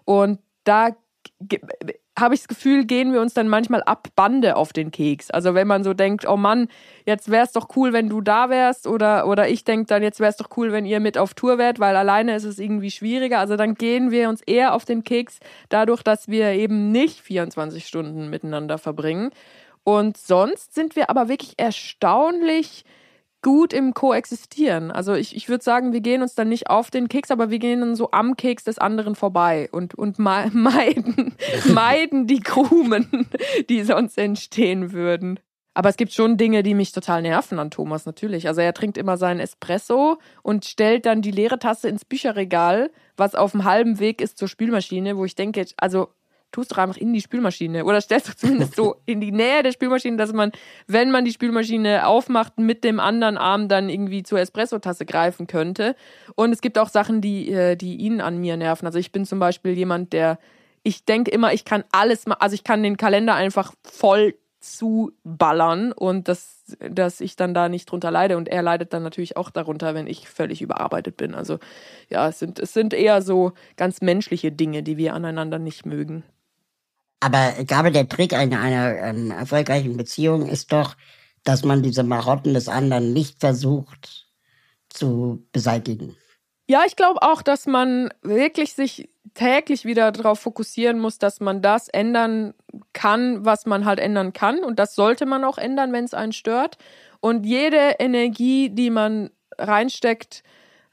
Und 0.06 0.40
da 0.64 0.96
habe 2.20 2.34
ich 2.34 2.42
das 2.42 2.48
Gefühl, 2.48 2.86
gehen 2.86 3.14
wir 3.14 3.22
uns 3.22 3.34
dann 3.34 3.48
manchmal 3.48 3.84
ab 3.84 4.08
Bande 4.16 4.56
auf 4.56 4.74
den 4.74 4.92
Keks. 4.92 5.32
Also 5.32 5.54
wenn 5.54 5.68
man 5.68 5.84
so 5.84 5.94
denkt, 5.94 6.28
oh 6.28 6.38
Mann, 6.38 6.68
jetzt 7.06 7.30
wäre 7.30 7.46
es 7.46 7.52
doch 7.52 7.70
cool, 7.76 7.94
wenn 7.94 8.10
du 8.10 8.22
da 8.22 8.50
wärst 8.50 8.88
oder, 8.88 9.28
oder 9.28 9.50
ich 9.50 9.64
denke 9.64 9.86
dann, 9.88 10.04
jetzt 10.04 10.20
wäre 10.20 10.30
es 10.30 10.38
doch 10.38 10.50
cool, 10.58 10.72
wenn 10.72 10.86
ihr 10.86 11.00
mit 11.00 11.18
auf 11.18 11.34
Tour 11.34 11.58
wärt, 11.58 11.80
weil 11.80 11.96
alleine 11.96 12.36
ist 12.36 12.44
es 12.44 12.60
irgendwie 12.60 12.92
schwieriger. 12.92 13.40
Also 13.40 13.56
dann 13.56 13.76
gehen 13.76 14.12
wir 14.12 14.30
uns 14.30 14.42
eher 14.42 14.74
auf 14.74 14.86
den 14.86 15.04
Keks, 15.04 15.40
dadurch, 15.70 16.04
dass 16.04 16.28
wir 16.28 16.52
eben 16.52 16.92
nicht 16.92 17.22
24 17.22 17.86
Stunden 17.86 18.30
miteinander 18.30 18.78
verbringen. 18.78 19.32
Und 19.84 20.18
sonst 20.18 20.76
sind 20.76 20.96
wir 20.96 21.10
aber 21.10 21.30
wirklich 21.30 21.54
erstaunlich 21.58 22.84
gut 23.42 23.74
im 23.74 23.94
Koexistieren. 23.94 24.92
Also 24.92 25.14
ich, 25.14 25.36
ich 25.36 25.50
würde 25.50 25.64
sagen, 25.64 25.94
wir 25.94 26.02
gehen 26.02 26.22
uns 26.22 26.36
dann 26.36 26.50
nicht 26.50 26.70
auf 26.70 26.92
den 26.92 27.08
Keks, 27.08 27.32
aber 27.32 27.50
wir 27.50 27.60
gehen 27.60 27.80
dann 27.80 27.96
so 27.96 28.12
am 28.12 28.36
Keks 28.36 28.66
des 28.66 28.78
anderen 28.80 29.16
vorbei 29.16 29.70
und, 29.72 29.96
und 29.96 30.20
me- 30.20 30.50
meiden, 30.54 31.36
meiden 31.74 32.28
die 32.28 32.42
Krumen, 32.42 33.30
die 33.70 33.84
sonst 33.84 34.18
entstehen 34.18 34.92
würden. 34.92 35.40
Aber 35.74 35.88
es 35.88 35.98
gibt 35.98 36.12
schon 36.12 36.36
Dinge, 36.36 36.62
die 36.64 36.74
mich 36.74 36.92
total 36.92 37.22
nerven 37.22 37.58
an 37.60 37.72
Thomas, 37.72 38.06
natürlich. 38.06 38.48
Also 38.48 38.60
er 38.60 38.74
trinkt 38.74 38.98
immer 38.98 39.16
seinen 39.18 39.40
Espresso 39.40 40.18
und 40.44 40.66
stellt 40.66 41.06
dann 41.06 41.22
die 41.22 41.32
leere 41.32 41.60
Tasse 41.60 41.88
ins 41.88 42.04
Bücherregal, 42.04 42.92
was 43.16 43.36
auf 43.36 43.52
dem 43.52 43.64
halben 43.64 44.00
Weg 44.00 44.20
ist 44.20 44.38
zur 44.38 44.50
Spülmaschine, 44.50 45.16
wo 45.16 45.24
ich 45.24 45.36
denke, 45.36 45.66
also 45.78 46.10
tust 46.52 46.72
doch 46.72 46.78
einfach 46.78 46.98
in 46.98 47.14
die 47.14 47.22
Spülmaschine 47.22 47.86
oder 47.86 48.02
stellst 48.02 48.30
doch 48.30 48.34
zumindest 48.34 48.76
so 48.76 48.96
in 49.06 49.22
die 49.22 49.32
Nähe 49.32 49.64
der 49.64 49.72
Spülmaschine, 49.72 50.18
dass 50.18 50.34
man, 50.34 50.52
wenn 50.88 51.12
man 51.12 51.26
die 51.26 51.32
Spülmaschine 51.32 52.08
aufmacht, 52.08 52.58
mit 52.58 52.84
dem 52.84 53.00
anderen 53.00 53.38
Arm 53.38 53.68
dann 53.68 53.90
irgendwie 53.90 54.24
zur 54.24 54.40
Espressotasse 54.40 55.06
greifen 55.06 55.48
könnte. 55.48 55.96
Und 56.36 56.52
es 56.52 56.62
gibt 56.62 56.78
auch 56.78 56.90
Sachen, 56.90 57.22
die, 57.22 57.52
äh, 57.52 57.76
die 57.76 57.98
ihn 57.98 58.22
an 58.22 58.40
mir 58.40 58.58
nerven. 58.58 58.86
Also 58.86 59.00
ich 59.00 59.12
bin 59.12 59.26
zum 59.26 59.40
Beispiel 59.40 59.74
jemand, 59.74 60.14
der, 60.14 60.40
ich 60.84 61.06
denke 61.06 61.32
immer, 61.32 61.54
ich 61.54 61.66
kann 61.66 61.84
alles 61.92 62.26
also 62.28 62.54
ich 62.54 62.64
kann 62.64 62.84
den 62.84 62.98
Kalender 62.98 63.36
einfach 63.36 63.74
voll 63.84 64.36
zuballern 64.60 65.92
und 65.94 66.28
dass, 66.28 66.76
dass 66.90 67.22
ich 67.22 67.36
dann 67.36 67.54
da 67.54 67.70
nicht 67.70 67.90
drunter 67.90 68.12
leide. 68.12 68.38
Und 68.38 68.50
er 68.50 68.62
leidet 68.62 68.94
dann 68.94 69.04
natürlich 69.04 69.38
auch 69.38 69.50
darunter, 69.50 69.96
wenn 69.96 70.08
ich 70.08 70.28
völlig 70.28 70.62
überarbeitet 70.62 71.18
bin. 71.18 71.34
Also 71.34 71.60
ja, 72.10 72.28
es 72.28 72.40
sind, 72.40 72.60
es 72.60 72.74
sind 72.74 72.94
eher 72.94 73.22
so 73.22 73.54
ganz 73.78 74.02
menschliche 74.02 74.52
Dinge, 74.52 74.84
die 74.84 74.98
wir 74.98 75.14
aneinander 75.14 75.60
nicht 75.60 75.86
mögen. 75.86 76.24
Aber 77.20 77.52
glaube, 77.66 77.92
der 77.92 78.08
Trick 78.08 78.34
einer, 78.34 78.60
einer 78.60 78.98
ähm, 78.98 79.32
erfolgreichen 79.32 79.98
Beziehung 79.98 80.48
ist 80.48 80.72
doch, 80.72 80.96
dass 81.44 81.64
man 81.64 81.84
diese 81.84 82.04
Marotten 82.04 82.54
des 82.54 82.68
anderen 82.68 83.14
nicht 83.14 83.40
versucht 83.40 84.28
zu 84.90 85.46
beseitigen. 85.52 86.16
Ja, 86.68 86.84
ich 86.86 86.96
glaube 86.96 87.22
auch, 87.24 87.42
dass 87.42 87.66
man 87.66 88.10
wirklich 88.22 88.74
sich 88.74 89.10
täglich 89.34 89.86
wieder 89.86 90.12
darauf 90.12 90.40
fokussieren 90.40 91.00
muss, 91.00 91.18
dass 91.18 91.40
man 91.40 91.62
das 91.62 91.88
ändern 91.88 92.54
kann, 92.94 93.44
was 93.44 93.66
man 93.66 93.86
halt 93.86 94.00
ändern 94.00 94.34
kann. 94.34 94.64
Und 94.64 94.80
das 94.80 94.96
sollte 94.96 95.26
man 95.26 95.44
auch 95.44 95.58
ändern, 95.58 95.94
wenn 95.94 96.06
es 96.06 96.14
einen 96.14 96.32
stört. 96.32 96.78
Und 97.20 97.46
jede 97.46 97.96
Energie, 98.00 98.70
die 98.70 98.90
man 98.90 99.32
reinsteckt 99.58 100.44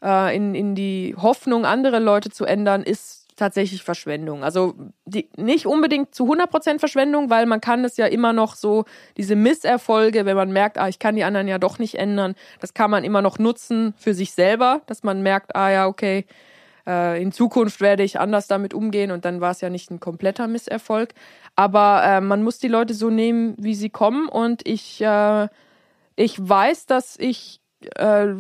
äh, 0.03 0.35
in, 0.35 0.55
in 0.55 0.75
die 0.75 1.15
Hoffnung, 1.17 1.65
andere 1.65 1.99
Leute 1.99 2.31
zu 2.31 2.45
ändern, 2.45 2.83
ist 2.83 3.16
tatsächlich 3.37 3.83
Verschwendung. 3.83 4.43
Also 4.43 4.75
die, 5.05 5.29
nicht 5.37 5.67
unbedingt 5.67 6.15
zu 6.15 6.25
100% 6.25 6.79
Verschwendung, 6.79 7.31
weil 7.31 7.47
man 7.47 7.61
kann 7.61 7.85
es 7.85 7.97
ja 7.97 8.07
immer 8.07 8.33
noch 8.33 8.55
so, 8.55 8.85
diese 9.17 9.37
Misserfolge, 9.37 10.25
wenn 10.25 10.37
man 10.37 10.53
merkt, 10.53 10.79
ah, 10.79 10.89
ich 10.89 10.99
kann 10.99 11.17
die 11.17 11.25
anderen 11.25 11.47
ja 11.47 11.59
doch 11.59 11.79
nicht 11.79 11.97
ändern, 11.97 12.35
das 12.61 12.75
kann 12.75 12.91
man 12.91 13.05
immer 13.05 13.23
noch 13.23 13.39
nutzen 13.39 13.95
für 13.99 14.15
sich 14.15 14.33
selber, 14.33 14.81
dass 14.87 15.03
man 15.03 15.23
merkt, 15.23 15.55
ah 15.55 15.71
ja, 15.71 15.87
okay, 15.87 16.25
äh, 16.87 17.21
in 17.23 17.33
Zukunft 17.33 17.81
werde 17.81 18.03
ich 18.03 18.19
anders 18.19 18.47
damit 18.47 18.73
umgehen 18.73 19.11
und 19.11 19.25
dann 19.25 19.41
war 19.41 19.51
es 19.51 19.61
ja 19.61 19.71
nicht 19.71 19.91
ein 19.91 20.01
kompletter 20.01 20.49
Misserfolg. 20.49 21.15
Aber 21.57 22.03
äh, 22.05 22.21
man 22.21 22.43
muss 22.43 22.59
die 22.59 22.69
Leute 22.69 22.95
so 22.95 23.11
nehmen, 23.11 23.55
wie 23.59 23.75
sie 23.75 23.91
kommen 23.91 24.29
und 24.29 24.67
ich, 24.67 25.01
äh, 25.03 25.49
ich 26.17 26.37
weiß, 26.39 26.87
dass 26.87 27.19
ich 27.19 27.61
äh, 27.95 28.35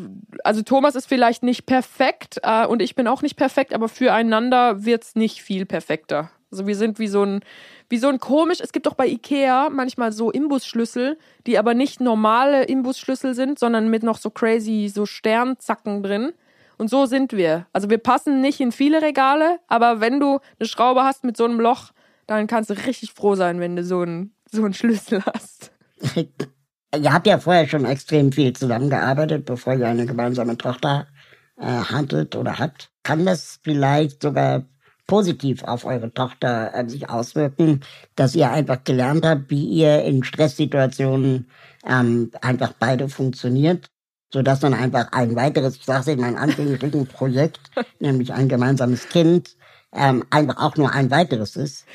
also 0.45 0.63
Thomas 0.63 0.95
ist 0.95 1.09
vielleicht 1.09 1.43
nicht 1.43 1.67
perfekt 1.67 2.41
äh, 2.43 2.67
und 2.67 2.83
ich 2.83 2.95
bin 2.95 3.07
auch 3.07 3.23
nicht 3.23 3.37
perfekt, 3.37 3.75
aber 3.75 3.89
füreinander 3.89 4.85
wird's 4.85 5.15
nicht 5.15 5.43
viel 5.43 5.67
perfekter. 5.67 6.31
Also 6.51 6.67
wir 6.67 6.77
sind 6.77 6.99
wie 6.99 7.09
so 7.09 7.23
ein, 7.23 7.41
wie 7.89 7.99
so 7.99 8.09
ein 8.09 8.19
komisch, 8.19 8.61
es 8.61 8.73
gibt 8.73 8.87
doch 8.87 8.95
bei 8.95 9.07
Ikea 9.07 9.69
manchmal 9.71 10.13
so 10.13 10.31
Imbusschlüssel, 10.31 11.19
die 11.47 11.59
aber 11.59 11.75
nicht 11.75 12.01
normale 12.01 12.65
Imbusschlüssel 12.65 13.35
sind, 13.35 13.59
sondern 13.59 13.89
mit 13.89 14.03
noch 14.03 14.19
so 14.19 14.31
crazy, 14.31 14.91
so 14.93 15.07
Sternzacken 15.07 16.03
drin. 16.03 16.33
Und 16.79 16.91
so 16.91 17.07
sind 17.07 17.33
wir. 17.33 17.67
Also 17.73 17.89
wir 17.89 17.99
passen 17.99 18.41
nicht 18.41 18.61
in 18.61 18.71
viele 18.71 19.01
Regale, 19.01 19.59
aber 19.67 20.01
wenn 20.01 20.21
du 20.21 20.41
eine 20.59 20.69
Schraube 20.69 21.05
hast 21.05 21.25
mit 21.25 21.37
so 21.37 21.45
einem 21.45 21.59
Loch, 21.59 21.93
dann 22.27 22.47
kannst 22.47 22.71
du 22.71 22.75
richtig 22.75 23.13
froh 23.13 23.35
sein, 23.35 23.61
wenn 23.61 23.77
du 23.77 23.85
so 23.85 24.01
einen, 24.01 24.35
so 24.51 24.63
einen 24.63 24.75
Schlüssel 24.75 25.23
hast. 25.25 25.73
Ihr 26.95 27.13
habt 27.13 27.27
ja 27.27 27.39
vorher 27.39 27.69
schon 27.69 27.85
extrem 27.85 28.33
viel 28.33 28.53
zusammengearbeitet, 28.53 29.45
bevor 29.45 29.75
ihr 29.75 29.89
eine 29.89 30.07
gemeinsame 30.07 30.57
Tochter 30.57 31.09
äh, 31.59 31.67
hattet 31.67 32.37
oder 32.37 32.59
habt. 32.59 32.91
Kann 33.03 33.27
das 33.27 33.61
vielleicht 33.63 34.23
sogar 34.23 34.65
positiv 35.07 35.63
auf 35.65 35.85
eure 35.85 36.13
Tochter 36.13 36.75
äh, 36.75 36.89
sich 36.89 37.09
auswirken, 37.09 37.81
dass 38.15 38.35
ihr 38.35 38.51
einfach 38.51 38.85
gelernt 38.85 39.25
habt, 39.25 39.51
wie 39.51 39.65
ihr 39.65 40.03
in 40.05 40.25
Stresssituationen 40.25 41.51
ähm, 41.87 42.31
einfach 42.41 42.73
beide 42.79 43.09
funktioniert, 43.09 43.91
sodass 44.33 44.61
dann 44.61 44.75
einfach 44.75 45.13
ein 45.13 45.37
weiteres, 45.37 45.77
ich 45.77 45.85
sage 45.85 46.13
in 46.13 46.21
meinem 46.21 46.37
Anführungsstrichen, 46.37 47.07
Projekt, 47.07 47.61
nämlich 48.01 48.33
ein 48.33 48.49
gemeinsames 48.49 49.09
Kind, 49.09 49.57
ähm, 49.93 50.25
einfach 50.31 50.57
auch 50.59 50.77
nur 50.77 50.93
ein 50.93 51.11
weiteres 51.11 51.57
ist. 51.57 51.87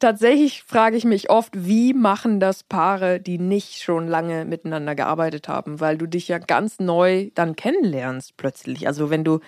Tatsächlich 0.00 0.62
frage 0.62 0.96
ich 0.96 1.04
mich 1.04 1.28
oft, 1.28 1.52
wie 1.66 1.92
machen 1.92 2.40
das 2.40 2.62
Paare, 2.62 3.20
die 3.20 3.38
nicht 3.38 3.82
schon 3.82 4.08
lange 4.08 4.46
miteinander 4.46 4.94
gearbeitet 4.94 5.46
haben, 5.46 5.78
weil 5.78 5.98
du 5.98 6.06
dich 6.06 6.26
ja 6.26 6.38
ganz 6.38 6.80
neu 6.80 7.28
dann 7.34 7.54
kennenlernst 7.54 8.38
plötzlich. 8.38 8.86
Also 8.86 9.10
wenn 9.10 9.24
du 9.24 9.40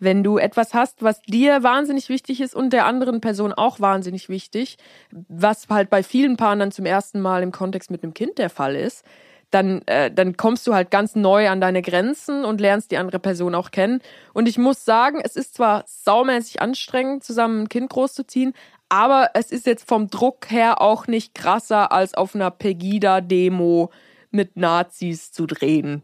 wenn 0.00 0.24
du 0.24 0.38
etwas 0.38 0.74
hast, 0.74 1.02
was 1.02 1.22
dir 1.22 1.62
wahnsinnig 1.62 2.08
wichtig 2.08 2.40
ist 2.40 2.54
und 2.54 2.72
der 2.72 2.86
anderen 2.86 3.20
Person 3.20 3.52
auch 3.52 3.80
wahnsinnig 3.80 4.28
wichtig, 4.28 4.76
was 5.12 5.68
halt 5.70 5.90
bei 5.90 6.02
vielen 6.02 6.36
Paaren 6.36 6.58
dann 6.58 6.72
zum 6.72 6.86
ersten 6.86 7.20
Mal 7.20 7.42
im 7.42 7.52
Kontext 7.52 7.90
mit 7.90 8.02
einem 8.02 8.14
Kind 8.14 8.38
der 8.38 8.50
Fall 8.50 8.76
ist, 8.76 9.04
dann, 9.54 9.82
äh, 9.86 10.10
dann 10.10 10.36
kommst 10.36 10.66
du 10.66 10.74
halt 10.74 10.90
ganz 10.90 11.14
neu 11.14 11.48
an 11.48 11.60
deine 11.60 11.80
Grenzen 11.80 12.44
und 12.44 12.60
lernst 12.60 12.90
die 12.90 12.98
andere 12.98 13.20
Person 13.20 13.54
auch 13.54 13.70
kennen. 13.70 14.00
Und 14.32 14.48
ich 14.48 14.58
muss 14.58 14.84
sagen, 14.84 15.20
es 15.22 15.36
ist 15.36 15.54
zwar 15.54 15.84
saumäßig 15.86 16.60
anstrengend, 16.60 17.22
zusammen 17.22 17.62
ein 17.62 17.68
Kind 17.68 17.90
großzuziehen, 17.90 18.52
aber 18.88 19.30
es 19.34 19.50
ist 19.50 19.66
jetzt 19.66 19.88
vom 19.88 20.08
Druck 20.08 20.50
her 20.50 20.80
auch 20.80 21.06
nicht 21.06 21.34
krasser, 21.34 21.92
als 21.92 22.14
auf 22.14 22.34
einer 22.34 22.50
Pegida-Demo 22.50 23.90
mit 24.30 24.56
Nazis 24.56 25.32
zu 25.32 25.46
drehen. 25.46 26.02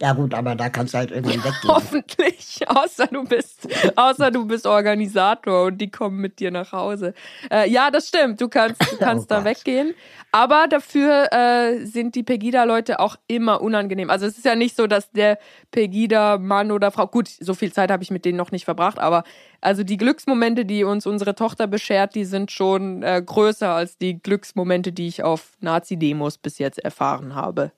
Ja 0.00 0.12
gut, 0.12 0.34
aber 0.34 0.54
da 0.54 0.68
kannst 0.68 0.92
du 0.92 0.98
halt 0.98 1.10
irgendwann 1.10 1.38
weggehen. 1.44 1.68
Hoffentlich, 1.68 2.60
außer 2.68 3.06
du 3.06 3.24
bist, 3.24 3.66
außer 3.96 4.30
du 4.30 4.46
bist 4.46 4.66
Organisator 4.66 5.66
und 5.66 5.78
die 5.78 5.90
kommen 5.90 6.18
mit 6.18 6.38
dir 6.38 6.50
nach 6.50 6.72
Hause. 6.72 7.14
Äh, 7.50 7.70
ja, 7.70 7.90
das 7.90 8.08
stimmt. 8.08 8.40
Du 8.40 8.48
kannst, 8.48 8.80
du 8.92 8.96
kannst 8.98 9.24
oh 9.32 9.34
da 9.34 9.44
weggehen. 9.44 9.94
Aber 10.32 10.66
dafür 10.68 11.32
äh, 11.32 11.86
sind 11.86 12.14
die 12.14 12.22
Pegida-Leute 12.22 13.00
auch 13.00 13.16
immer 13.26 13.62
unangenehm. 13.62 14.10
Also 14.10 14.26
es 14.26 14.36
ist 14.36 14.44
ja 14.44 14.54
nicht 14.54 14.76
so, 14.76 14.86
dass 14.86 15.10
der 15.12 15.38
Pegida-Mann 15.70 16.72
oder 16.72 16.90
Frau, 16.90 17.06
gut, 17.06 17.28
so 17.28 17.54
viel 17.54 17.72
Zeit 17.72 17.90
habe 17.90 18.02
ich 18.02 18.10
mit 18.10 18.26
denen 18.26 18.36
noch 18.36 18.50
nicht 18.50 18.66
verbracht, 18.66 18.98
aber 18.98 19.24
also 19.62 19.82
die 19.82 19.96
Glücksmomente, 19.96 20.66
die 20.66 20.84
uns 20.84 21.06
unsere 21.06 21.34
Tochter 21.34 21.66
beschert, 21.66 22.14
die 22.14 22.26
sind 22.26 22.50
schon 22.50 23.02
äh, 23.02 23.22
größer 23.24 23.70
als 23.70 23.96
die 23.96 24.20
Glücksmomente, 24.20 24.92
die 24.92 25.08
ich 25.08 25.22
auf 25.22 25.52
Nazi-Demos 25.60 26.36
bis 26.36 26.58
jetzt 26.58 26.80
erfahren 26.80 27.34
habe. 27.34 27.72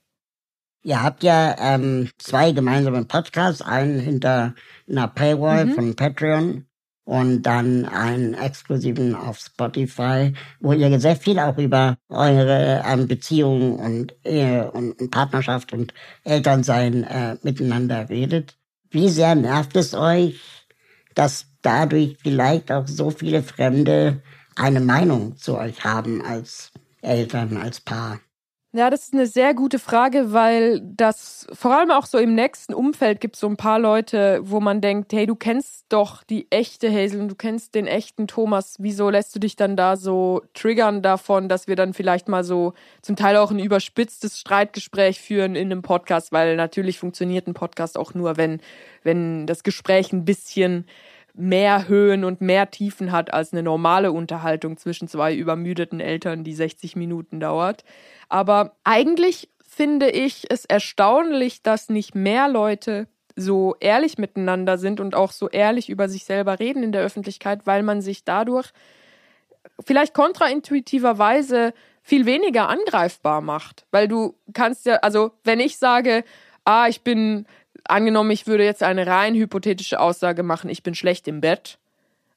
Ihr 0.82 1.02
habt 1.02 1.22
ja 1.22 1.56
ähm, 1.58 2.08
zwei 2.18 2.52
gemeinsame 2.52 3.04
Podcasts, 3.04 3.62
einen 3.62 3.98
hinter 3.98 4.54
einer 4.88 5.08
Paywall 5.08 5.66
mhm. 5.66 5.74
von 5.74 5.96
Patreon 5.96 6.64
und 7.04 7.42
dann 7.42 7.86
einen 7.86 8.34
exklusiven 8.34 9.14
auf 9.14 9.38
Spotify, 9.38 10.34
wo 10.60 10.72
ihr 10.74 11.00
sehr 11.00 11.16
viel 11.16 11.38
auch 11.38 11.56
über 11.56 11.96
eure 12.08 12.82
ähm, 12.86 13.08
Beziehungen 13.08 13.76
und 13.76 14.14
Ehe 14.24 14.70
und 14.70 15.10
Partnerschaft 15.10 15.72
und 15.72 15.94
Elternsein 16.24 17.04
äh, 17.04 17.36
miteinander 17.42 18.08
redet. 18.08 18.58
Wie 18.90 19.08
sehr 19.08 19.34
nervt 19.34 19.74
es 19.76 19.94
euch, 19.94 20.66
dass 21.14 21.46
dadurch 21.62 22.18
vielleicht 22.22 22.70
auch 22.70 22.86
so 22.86 23.10
viele 23.10 23.42
Fremde 23.42 24.22
eine 24.54 24.80
Meinung 24.80 25.36
zu 25.36 25.56
euch 25.56 25.82
haben 25.84 26.22
als 26.22 26.72
Eltern, 27.00 27.56
als 27.56 27.80
Paar? 27.80 28.20
Ja, 28.72 28.90
das 28.90 29.04
ist 29.04 29.14
eine 29.14 29.26
sehr 29.26 29.54
gute 29.54 29.78
Frage, 29.78 30.34
weil 30.34 30.82
das 30.82 31.46
vor 31.54 31.74
allem 31.74 31.90
auch 31.90 32.04
so 32.04 32.18
im 32.18 32.34
nächsten 32.34 32.74
Umfeld 32.74 33.18
gibt 33.18 33.36
es 33.36 33.40
so 33.40 33.48
ein 33.48 33.56
paar 33.56 33.78
Leute, 33.78 34.40
wo 34.42 34.60
man 34.60 34.82
denkt, 34.82 35.14
hey, 35.14 35.24
du 35.24 35.36
kennst 35.36 35.86
doch 35.88 36.22
die 36.22 36.46
echte 36.50 36.92
Hazel 36.92 37.22
und 37.22 37.28
du 37.28 37.34
kennst 37.34 37.74
den 37.74 37.86
echten 37.86 38.26
Thomas. 38.26 38.76
Wieso 38.78 39.08
lässt 39.08 39.34
du 39.34 39.38
dich 39.38 39.56
dann 39.56 39.74
da 39.74 39.96
so 39.96 40.42
triggern 40.52 41.00
davon, 41.00 41.48
dass 41.48 41.66
wir 41.66 41.76
dann 41.76 41.94
vielleicht 41.94 42.28
mal 42.28 42.44
so 42.44 42.74
zum 43.00 43.16
Teil 43.16 43.38
auch 43.38 43.50
ein 43.50 43.58
überspitztes 43.58 44.38
Streitgespräch 44.38 45.18
führen 45.18 45.56
in 45.56 45.72
einem 45.72 45.80
Podcast, 45.80 46.30
weil 46.30 46.54
natürlich 46.54 46.98
funktioniert 46.98 47.46
ein 47.46 47.54
Podcast 47.54 47.96
auch 47.96 48.12
nur, 48.12 48.36
wenn, 48.36 48.60
wenn 49.02 49.46
das 49.46 49.62
Gespräch 49.62 50.12
ein 50.12 50.26
bisschen 50.26 50.84
mehr 51.38 51.88
Höhen 51.88 52.24
und 52.24 52.40
mehr 52.40 52.70
Tiefen 52.70 53.12
hat 53.12 53.32
als 53.32 53.52
eine 53.52 53.62
normale 53.62 54.12
Unterhaltung 54.12 54.76
zwischen 54.76 55.08
zwei 55.08 55.34
übermüdeten 55.34 56.00
Eltern, 56.00 56.44
die 56.44 56.54
60 56.54 56.96
Minuten 56.96 57.40
dauert. 57.40 57.84
Aber 58.28 58.76
eigentlich 58.84 59.48
finde 59.66 60.10
ich 60.10 60.50
es 60.50 60.64
erstaunlich, 60.64 61.62
dass 61.62 61.88
nicht 61.88 62.14
mehr 62.14 62.48
Leute 62.48 63.06
so 63.36 63.76
ehrlich 63.78 64.18
miteinander 64.18 64.78
sind 64.78 64.98
und 64.98 65.14
auch 65.14 65.30
so 65.30 65.48
ehrlich 65.48 65.88
über 65.88 66.08
sich 66.08 66.24
selber 66.24 66.58
reden 66.58 66.82
in 66.82 66.92
der 66.92 67.02
Öffentlichkeit, 67.02 67.66
weil 67.66 67.84
man 67.84 68.02
sich 68.02 68.24
dadurch 68.24 68.72
vielleicht 69.84 70.14
kontraintuitiverweise 70.14 71.72
viel 72.02 72.26
weniger 72.26 72.68
angreifbar 72.68 73.40
macht. 73.40 73.86
Weil 73.92 74.08
du 74.08 74.34
kannst 74.54 74.86
ja, 74.86 74.96
also 74.96 75.30
wenn 75.44 75.60
ich 75.60 75.78
sage, 75.78 76.24
ah, 76.64 76.88
ich 76.88 77.02
bin, 77.02 77.46
angenommen, 77.84 78.30
ich 78.30 78.46
würde 78.46 78.64
jetzt 78.64 78.82
eine 78.82 79.06
rein 79.06 79.34
hypothetische 79.34 80.00
Aussage 80.00 80.42
machen, 80.42 80.70
ich 80.70 80.82
bin 80.82 80.94
schlecht 80.94 81.28
im 81.28 81.40
Bett. 81.40 81.78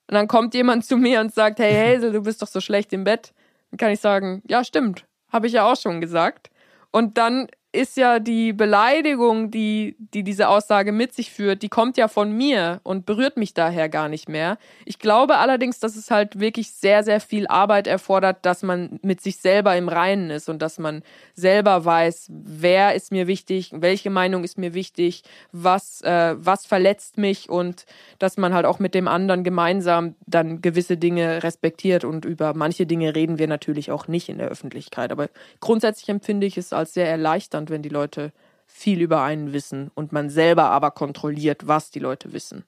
Und 0.08 0.15
dann 0.15 0.27
kommt 0.27 0.54
jemand 0.54 0.86
zu 0.86 0.97
mir 0.97 1.21
und 1.21 1.34
sagt, 1.34 1.60
hey 1.60 1.73
Hazel, 1.95 2.12
du 2.12 2.21
bist 2.21 2.41
doch 2.41 2.47
so 2.47 2.62
schlecht 2.62 2.93
im 2.93 3.04
Bett. 3.04 3.34
Dann 3.71 3.77
kann 3.77 3.91
ich 3.91 3.99
sagen, 3.99 4.41
ja, 4.47 4.63
stimmt. 4.63 5.06
Habe 5.32 5.47
ich 5.47 5.54
ja 5.54 5.71
auch 5.71 5.77
schon 5.77 6.01
gesagt. 6.01 6.49
Und 6.91 7.17
dann 7.17 7.47
ist 7.73 7.95
ja 7.95 8.19
die 8.19 8.51
Beleidigung, 8.51 9.49
die, 9.49 9.95
die 9.97 10.23
diese 10.23 10.49
Aussage 10.49 10.91
mit 10.91 11.13
sich 11.13 11.31
führt, 11.31 11.62
die 11.62 11.69
kommt 11.69 11.95
ja 11.95 12.10
von 12.10 12.31
mir 12.34 12.81
und 12.84 13.05
berührt 13.05 13.38
mich 13.38 13.53
daher 13.53 13.88
gar 13.88 14.10
nicht 14.10 14.27
mehr. 14.27 14.57
Ich 14.84 14.99
glaube 14.99 15.38
allerdings, 15.38 15.79
dass 15.79 15.95
es 15.95 16.12
halt 16.12 16.39
wirklich 16.39 16.73
sehr, 16.73 17.03
sehr 17.03 17.21
viel 17.21 17.47
Arbeit 17.47 17.88
erfordert, 17.88 18.45
dass 18.45 18.62
man 18.62 18.99
mit 19.03 19.21
sich 19.21 19.38
selber 19.38 19.77
im 19.77 19.88
Reinen 19.88 20.31
ist 20.31 20.49
und 20.49 20.62
dass 20.62 20.79
man 20.79 21.01
selber 21.34 21.86
weiß, 21.86 22.27
wer 22.29 22.93
ist 22.93 23.12
mir 23.12 23.27
wichtig, 23.27 23.71
welche 23.73 24.10
Meinung 24.10 24.43
ist 24.43 24.57
mir 24.57 24.73
wichtig, 24.73 25.23
was, 25.53 26.01
äh, 26.01 26.36
was 26.38 26.65
verletzt 26.65 27.17
mich 27.17 27.49
und 27.49 27.86
dass 28.19 28.36
man 28.36 28.53
halt 28.53 28.65
auch 28.65 28.79
mit 28.79 28.93
dem 28.93 29.07
anderen 29.07 29.45
gemeinsam 29.45 30.15
dann 30.25 30.62
gewisse 30.62 30.97
Dinge 30.97 31.41
respektiert 31.41 32.03
und 32.03 32.25
über 32.25 32.53
manche 32.53 32.86
Dinge 32.86 33.15
reden 33.15 33.39
wir 33.39 33.47
natürlich 33.47 33.91
auch 33.91 34.10
nicht 34.10 34.27
in 34.27 34.39
der 34.39 34.49
Öffentlichkeit. 34.49 35.13
Aber 35.13 35.29
grundsätzlich 35.62 36.10
empfinde 36.10 36.45
ich 36.45 36.57
es 36.57 36.73
als 36.73 36.93
sehr 36.93 37.07
erleichternd 37.07 37.61
interessant, 37.62 37.69
wenn 37.69 37.82
die 37.82 37.89
Leute 37.89 38.32
viel 38.65 39.02
über 39.02 39.21
einen 39.21 39.54
wissen 39.54 39.91
und 39.95 40.12
man 40.12 40.30
selber 40.30 40.69
aber 40.71 40.91
kontrolliert, 40.91 41.67
was 41.67 41.91
die 41.91 42.00
Leute 42.00 42.34
wissen. 42.34 42.63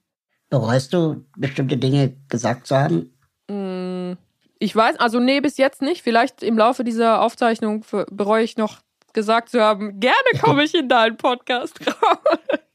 Bereust 0.49 0.93
du, 0.93 1.25
bestimmte 1.37 1.77
Dinge 1.77 2.15
gesagt 2.29 2.67
zu 2.67 2.75
haben? 2.75 3.13
Mm, 3.47 4.17
ich 4.59 4.75
weiß, 4.75 4.99
also 4.99 5.19
nee, 5.19 5.41
bis 5.41 5.57
jetzt 5.57 5.81
nicht. 5.81 6.03
Vielleicht 6.03 6.43
im 6.43 6.57
Laufe 6.57 6.83
dieser 6.83 7.21
Aufzeichnung 7.21 7.85
bereue 8.11 8.43
ich 8.43 8.57
noch 8.57 8.81
gesagt 9.13 9.49
zu 9.49 9.61
haben, 9.61 9.99
gerne 9.99 10.39
komme 10.41 10.63
ich 10.63 10.73
in 10.73 10.89
deinen 10.89 11.17
Podcast 11.17 11.79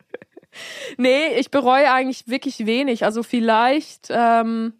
nee, 0.96 1.34
ich 1.36 1.50
bereue 1.50 1.92
eigentlich 1.92 2.28
wirklich 2.28 2.64
wenig. 2.64 3.04
Also 3.04 3.22
vielleicht, 3.22 4.08
ähm, 4.10 4.72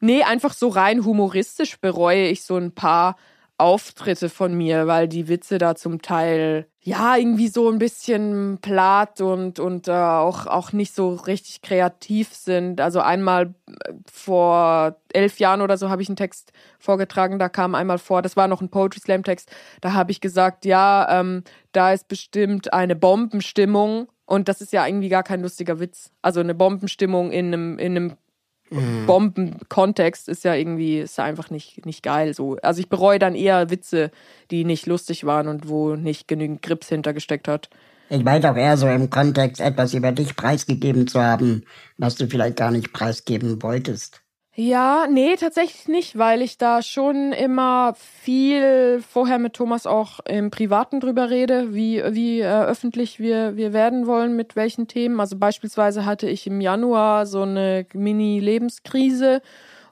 nee, 0.00 0.22
einfach 0.22 0.54
so 0.54 0.68
rein 0.68 1.04
humoristisch 1.04 1.78
bereue 1.80 2.28
ich 2.28 2.44
so 2.44 2.56
ein 2.56 2.72
paar 2.72 3.16
Auftritte 3.62 4.28
von 4.28 4.54
mir, 4.54 4.86
weil 4.86 5.08
die 5.08 5.28
Witze 5.28 5.58
da 5.58 5.74
zum 5.74 6.02
Teil 6.02 6.66
ja 6.80 7.16
irgendwie 7.16 7.48
so 7.48 7.70
ein 7.70 7.78
bisschen 7.78 8.58
platt 8.60 9.20
und 9.20 9.60
und 9.60 9.86
äh, 9.86 9.92
auch 9.92 10.46
auch 10.46 10.72
nicht 10.72 10.94
so 10.94 11.14
richtig 11.14 11.62
kreativ 11.62 12.34
sind. 12.34 12.80
Also 12.80 13.00
einmal 13.00 13.54
äh, 13.68 13.92
vor 14.10 14.96
elf 15.12 15.38
Jahren 15.38 15.60
oder 15.60 15.78
so 15.78 15.90
habe 15.90 16.02
ich 16.02 16.08
einen 16.08 16.16
Text 16.16 16.52
vorgetragen, 16.80 17.38
da 17.38 17.48
kam 17.48 17.74
einmal 17.74 17.98
vor, 17.98 18.20
das 18.20 18.36
war 18.36 18.48
noch 18.48 18.60
ein 18.60 18.70
Poetry 18.70 19.00
Slam 19.00 19.22
Text, 19.22 19.50
da 19.80 19.92
habe 19.92 20.10
ich 20.10 20.20
gesagt, 20.20 20.64
ja, 20.64 21.20
ähm, 21.20 21.44
da 21.70 21.92
ist 21.92 22.08
bestimmt 22.08 22.72
eine 22.72 22.96
Bombenstimmung 22.96 24.08
und 24.26 24.48
das 24.48 24.60
ist 24.60 24.72
ja 24.72 24.86
irgendwie 24.86 25.08
gar 25.08 25.22
kein 25.22 25.42
lustiger 25.42 25.78
Witz. 25.78 26.10
Also 26.20 26.40
eine 26.40 26.54
Bombenstimmung 26.54 27.30
in 27.30 27.46
einem 27.46 27.78
in 27.78 27.96
einem 27.96 28.16
mhm. 28.72 29.06
Bomben-Kontext 29.06 30.28
ist 30.28 30.44
ja 30.44 30.54
irgendwie, 30.54 31.00
ist 31.00 31.18
ja 31.18 31.24
einfach 31.24 31.50
nicht, 31.50 31.84
nicht 31.86 32.02
geil 32.02 32.34
so. 32.34 32.56
Also 32.62 32.80
ich 32.80 32.88
bereue 32.88 33.18
dann 33.18 33.34
eher 33.34 33.70
Witze, 33.70 34.10
die 34.50 34.64
nicht 34.64 34.86
lustig 34.86 35.24
waren 35.24 35.48
und 35.48 35.68
wo 35.68 35.94
nicht 35.96 36.28
genügend 36.28 36.62
Grips 36.62 36.88
hintergesteckt 36.88 37.48
hat. 37.48 37.68
Ich 38.08 38.24
meine 38.24 38.50
auch 38.50 38.56
eher 38.56 38.76
so 38.76 38.88
im 38.88 39.08
Kontext 39.08 39.60
etwas 39.60 39.94
über 39.94 40.12
dich 40.12 40.36
preisgegeben 40.36 41.06
zu 41.06 41.22
haben, 41.22 41.64
was 41.96 42.16
du 42.16 42.26
vielleicht 42.26 42.56
gar 42.56 42.70
nicht 42.70 42.92
preisgeben 42.92 43.62
wolltest. 43.62 44.21
Ja, 44.54 45.06
nee, 45.08 45.34
tatsächlich 45.36 45.88
nicht, 45.88 46.18
weil 46.18 46.42
ich 46.42 46.58
da 46.58 46.82
schon 46.82 47.32
immer 47.32 47.94
viel 47.96 49.02
vorher 49.08 49.38
mit 49.38 49.54
Thomas 49.54 49.86
auch 49.86 50.20
im 50.26 50.50
Privaten 50.50 51.00
drüber 51.00 51.30
rede, 51.30 51.72
wie, 51.72 52.02
wie 52.10 52.40
äh, 52.40 52.64
öffentlich 52.64 53.18
wir, 53.18 53.56
wir 53.56 53.72
werden 53.72 54.06
wollen, 54.06 54.36
mit 54.36 54.54
welchen 54.54 54.88
Themen. 54.88 55.20
Also 55.20 55.38
beispielsweise 55.38 56.04
hatte 56.04 56.28
ich 56.28 56.46
im 56.46 56.60
Januar 56.60 57.24
so 57.24 57.42
eine 57.42 57.86
Mini-Lebenskrise 57.94 59.40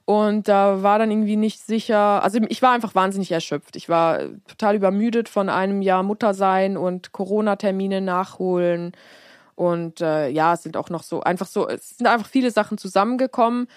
und 0.04 0.46
da 0.48 0.82
war 0.82 0.98
dann 0.98 1.10
irgendwie 1.10 1.36
nicht 1.36 1.60
sicher, 1.60 2.22
also 2.22 2.38
ich 2.50 2.60
war 2.60 2.72
einfach 2.72 2.94
wahnsinnig 2.94 3.32
erschöpft. 3.32 3.76
Ich 3.76 3.88
war 3.88 4.20
total 4.46 4.76
übermüdet 4.76 5.30
von 5.30 5.48
einem 5.48 5.80
Jahr 5.80 6.02
Muttersein 6.02 6.76
und 6.76 7.12
Corona-Termine 7.12 8.02
nachholen. 8.02 8.92
Und 9.54 10.00
äh, 10.00 10.28
ja, 10.28 10.54
es 10.54 10.62
sind 10.62 10.76
auch 10.76 10.90
noch 10.90 11.02
so 11.02 11.20
einfach 11.22 11.46
so, 11.46 11.68
es 11.68 11.98
sind 11.98 12.06
einfach 12.06 12.28
viele 12.28 12.50
Sachen 12.50 12.78
zusammengekommen. 12.78 13.68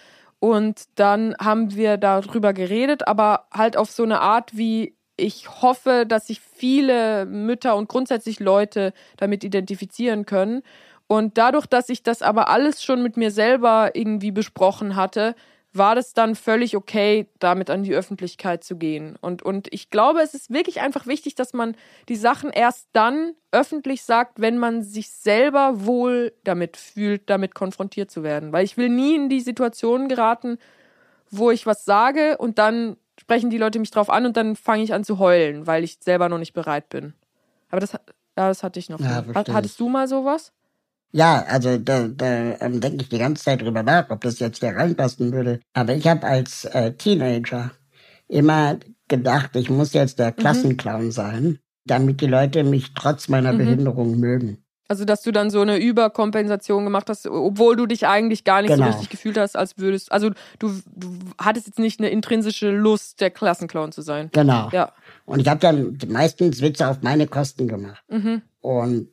Und 0.44 0.90
dann 0.96 1.38
haben 1.40 1.74
wir 1.74 1.96
darüber 1.96 2.52
geredet, 2.52 3.08
aber 3.08 3.48
halt 3.54 3.78
auf 3.78 3.90
so 3.90 4.04
eine 4.04 4.20
Art, 4.20 4.58
wie 4.58 4.94
ich 5.16 5.62
hoffe, 5.62 6.04
dass 6.06 6.28
sich 6.28 6.42
viele 6.42 7.26
Mütter 7.26 7.78
und 7.78 7.88
grundsätzlich 7.88 8.42
Leute 8.42 8.92
damit 9.16 9.46
identifizieren 9.46 10.26
können. 10.26 10.62
Und 11.08 11.38
dadurch, 11.38 11.66
dass 11.66 11.88
ich 11.88 12.04
das 12.04 12.22
aber 12.22 12.50
alles 12.50 12.84
schon 12.84 13.02
mit 13.02 13.16
mir 13.16 13.32
selber 13.32 13.92
irgendwie 13.94 14.32
besprochen 14.32 14.98
hatte, 14.98 15.36
war 15.74 15.96
das 15.96 16.14
dann 16.14 16.36
völlig 16.36 16.78
okay, 16.78 17.28
damit 17.40 17.70
an 17.70 17.84
die 17.84 17.94
Öffentlichkeit 17.94 18.64
zu 18.64 18.78
gehen. 18.78 19.16
Und, 19.22 19.42
und 19.42 19.68
ich 19.74 19.90
glaube, 19.90 20.22
es 20.22 20.34
ist 20.34 20.52
wirklich 20.52 20.82
einfach 20.82 21.08
wichtig, 21.08 21.36
dass 21.36 21.54
man 21.54 21.76
die 22.10 22.16
Sachen 22.16 22.52
erst 22.52 22.88
dann 22.94 23.34
öffentlich 23.52 24.04
sagt, 24.04 24.40
wenn 24.40 24.58
man 24.58 24.84
sich 24.84 25.10
selber 25.10 25.86
wohl 25.86 26.34
damit 26.44 26.78
fühlt, 26.78 27.30
damit 27.30 27.56
konfrontiert 27.56 28.12
zu 28.12 28.24
werden. 28.24 28.52
Weil 28.52 28.66
ich 28.66 28.78
will 28.78 28.90
nie 28.90 29.16
in 29.16 29.30
die 29.30 29.42
Situation 29.42 30.08
geraten, 30.08 30.60
wo 31.32 31.50
ich 31.50 31.66
was 31.66 31.86
sage 31.86 32.38
und 32.38 32.60
dann 32.60 32.96
sprechen 33.20 33.50
die 33.50 33.58
Leute 33.58 33.80
mich 33.80 33.92
drauf 33.92 34.10
an 34.10 34.26
und 34.26 34.38
dann 34.38 34.56
fange 34.56 34.84
ich 34.84 34.94
an 34.94 35.04
zu 35.04 35.18
heulen, 35.18 35.66
weil 35.66 35.84
ich 35.84 35.98
selber 36.00 36.30
noch 36.30 36.40
nicht 36.40 36.54
bereit 36.54 36.90
bin. 36.90 37.14
Aber 37.70 37.80
das, 37.80 37.94
ja, 37.94 38.00
das 38.36 38.62
hatte 38.62 38.80
ich 38.80 38.90
noch. 38.90 39.00
Ja, 39.00 39.24
Hattest 39.34 39.80
du 39.80 39.90
mal 39.90 40.08
sowas? 40.08 40.52
Ja, 41.16 41.46
also 41.48 41.78
da, 41.78 42.08
da 42.08 42.58
ähm, 42.60 42.82
denke 42.82 43.04
ich 43.04 43.10
die 43.10 43.20
ganze 43.20 43.44
Zeit 43.44 43.62
drüber 43.62 43.84
nach, 43.84 44.10
ob 44.10 44.22
das 44.22 44.40
jetzt 44.40 44.60
hier 44.60 44.76
reinpassen 44.76 45.32
würde. 45.32 45.60
Aber 45.74 45.94
ich 45.94 46.08
habe 46.08 46.26
als 46.26 46.66
äh, 46.66 46.94
Teenager 46.94 47.72
immer 48.28 48.78
gedacht, 49.08 49.56
ich 49.56 49.70
muss 49.70 49.94
jetzt 49.94 50.18
der 50.18 50.32
Klassenclown 50.32 51.12
sein, 51.12 51.60
damit 51.86 52.20
die 52.22 52.26
Leute 52.28 52.64
mich 52.64 52.94
trotz 52.96 53.28
meiner 53.28 53.54
Mhm. 53.54 53.58
Behinderung 53.60 54.20
mögen. 54.20 54.58
Also, 54.90 55.06
dass 55.06 55.22
du 55.22 55.32
dann 55.32 55.50
so 55.50 55.62
eine 55.62 55.78
Überkompensation 55.78 56.84
gemacht 56.84 57.10
hast, 57.10 57.26
obwohl 57.28 57.76
du 57.76 57.86
dich 57.86 58.06
eigentlich 58.08 58.44
gar 58.44 58.62
nicht 58.62 58.72
Genau. 58.72 58.86
so 58.86 58.92
richtig 58.92 59.10
gefühlt 59.10 59.38
hast, 59.38 59.56
als 59.56 59.78
würdest. 59.78 60.12
Also, 60.12 60.32
du, 60.60 60.74
du 60.96 61.08
hattest 61.38 61.68
jetzt 61.68 61.80
nicht 61.80 62.00
eine 62.00 62.10
intrinsische 62.10 62.70
Lust, 62.72 63.22
der 63.22 63.30
Klassenclown 63.32 63.92
zu 63.92 64.02
sein. 64.02 64.30
Genau. 64.34 64.70
Ja. 64.72 64.92
Und 65.26 65.40
ich 65.40 65.48
habe 65.48 65.60
dann 65.60 65.98
meistens 66.08 66.62
Witze 66.62 66.88
auf 66.88 67.02
meine 67.02 67.28
Kosten 67.28 67.68
gemacht. 67.68 68.04
Mhm. 68.10 68.42
Und 68.62 69.10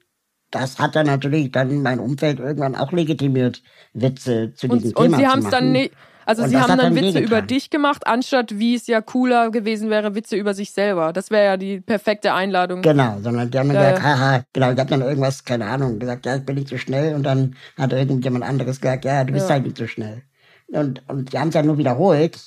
das 0.51 0.79
hat 0.79 0.97
dann 0.97 1.07
natürlich 1.07 1.51
dann 1.53 1.83
mein 1.83 1.99
Umfeld 2.01 2.39
irgendwann 2.41 2.75
auch 2.77 2.93
legitimiert, 2.93 3.63
Witze 3.93 4.53
zu 4.55 4.69
diesem 4.69 4.91
Und, 4.91 4.97
und 4.97 5.05
Thema 5.07 5.17
sie 5.19 5.23
zu 5.27 5.29
haben 5.29 5.41
es 5.41 5.51
dann 5.51 5.73
nicht. 5.73 5.93
Also 6.27 6.43
Und 6.43 6.51
sie 6.51 6.57
haben 6.59 6.77
dann 6.79 6.95
Witze 6.95 7.19
über 7.19 7.43
dich 7.43 7.71
gemacht, 7.71 8.07
anstatt 8.07 8.59
wie 8.59 8.75
es 8.75 8.87
ja 8.87 9.01
cooler 9.01 9.51
gewesen 9.51 9.91
wäre, 9.91 10.15
Witze 10.15 10.37
über 10.37 10.55
sich 10.55 10.71
selber. 10.71 11.13
Das 11.13 11.31
wäre 11.31 11.45
ja 11.45 11.57
die 11.57 11.81
perfekte 11.81 12.35
Einladung. 12.35 12.83
Genau, 12.83 13.19
sondern 13.21 13.51
die 13.51 13.59
haben 13.59 13.69
dann 13.69 13.79
Ja, 13.79 13.91
gesagt, 13.93 14.03
haha, 14.03 14.45
genau, 14.53 14.71
ich 14.73 14.79
habe 14.79 14.91
dann 14.91 15.03
irgendwas, 15.03 15.45
keine 15.45 15.67
Ahnung, 15.67 15.99
gesagt, 15.99 16.27
ja, 16.27 16.37
ich 16.37 16.45
bin 16.47 16.55
nicht 16.57 16.69
so 16.69 16.79
schnell 16.79 17.15
und 17.15 17.25
dann 17.25 17.57
hat 17.77 17.93
irgendjemand 17.93 18.45
anderes 18.45 18.81
gesagt, 18.81 19.05
ja, 19.05 19.25
du 19.25 19.33
bist 19.33 19.49
Ja. 19.49 19.55
halt 19.55 19.65
nicht 19.65 19.77
so 19.77 19.87
schnell. 19.87 20.23
Und, 20.69 21.03
und 21.09 21.33
die 21.33 21.39
haben 21.39 21.49
es 21.49 21.55
ja 21.55 21.63
nur 21.63 21.79
wiederholt, 21.79 22.39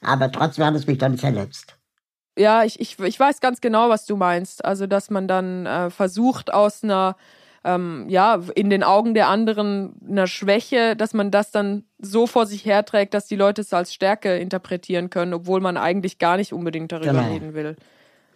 aber 0.00 0.32
trotzdem 0.32 0.64
hat 0.64 0.74
es 0.74 0.86
mich 0.86 0.98
dann 0.98 1.18
verletzt. 1.18 1.76
Ja, 2.38 2.64
ich, 2.64 2.80
ich, 2.80 2.98
ich 2.98 3.18
weiß 3.18 3.40
ganz 3.40 3.60
genau, 3.60 3.88
was 3.88 4.04
du 4.04 4.16
meinst. 4.16 4.64
Also, 4.64 4.86
dass 4.86 5.10
man 5.10 5.26
dann 5.26 5.64
äh, 5.66 5.90
versucht, 5.90 6.52
aus 6.52 6.84
einer, 6.84 7.16
ähm, 7.66 8.06
ja, 8.08 8.40
in 8.54 8.70
den 8.70 8.82
Augen 8.84 9.12
der 9.12 9.28
anderen 9.28 9.94
einer 10.08 10.28
Schwäche, 10.28 10.94
dass 10.94 11.12
man 11.12 11.30
das 11.30 11.50
dann 11.50 11.84
so 11.98 12.26
vor 12.26 12.46
sich 12.46 12.64
herträgt, 12.64 13.12
dass 13.12 13.26
die 13.26 13.36
Leute 13.36 13.62
es 13.62 13.72
als 13.72 13.92
Stärke 13.92 14.36
interpretieren 14.38 15.10
können, 15.10 15.34
obwohl 15.34 15.60
man 15.60 15.76
eigentlich 15.76 16.18
gar 16.18 16.36
nicht 16.36 16.52
unbedingt 16.52 16.92
darüber 16.92 17.10
Genau. 17.12 17.32
reden 17.32 17.54
will. 17.54 17.76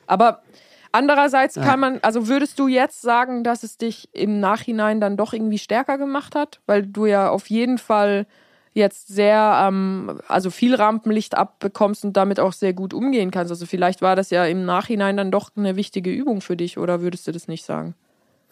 Aber 0.06 0.42
andererseits 0.90 1.54
Ja. 1.54 1.62
kann 1.62 1.80
man, 1.80 1.98
also 2.02 2.26
würdest 2.26 2.58
du 2.58 2.66
jetzt 2.66 3.00
sagen, 3.02 3.44
dass 3.44 3.62
es 3.62 3.76
dich 3.78 4.08
im 4.12 4.40
Nachhinein 4.40 5.00
dann 5.00 5.16
doch 5.16 5.32
irgendwie 5.32 5.58
stärker 5.58 5.96
gemacht 5.96 6.34
hat? 6.34 6.60
Weil 6.66 6.84
du 6.86 7.06
ja 7.06 7.30
auf 7.30 7.48
jeden 7.48 7.78
Fall 7.78 8.26
jetzt 8.72 9.08
sehr, 9.08 9.64
ähm, 9.66 10.20
also 10.26 10.50
viel 10.50 10.74
Rampenlicht 10.74 11.36
abbekommst 11.36 12.04
und 12.04 12.16
damit 12.16 12.40
auch 12.40 12.52
sehr 12.52 12.72
gut 12.72 12.92
umgehen 12.94 13.30
kannst. 13.30 13.52
Also 13.52 13.66
vielleicht 13.66 14.02
war 14.02 14.16
das 14.16 14.30
ja 14.30 14.44
im 14.44 14.64
Nachhinein 14.64 15.16
dann 15.16 15.30
doch 15.30 15.50
eine 15.56 15.76
wichtige 15.76 16.10
Übung 16.10 16.40
für 16.40 16.56
dich 16.56 16.78
oder 16.78 17.00
würdest 17.00 17.26
du 17.28 17.32
das 17.32 17.46
nicht 17.48 17.64
sagen? 17.64 17.94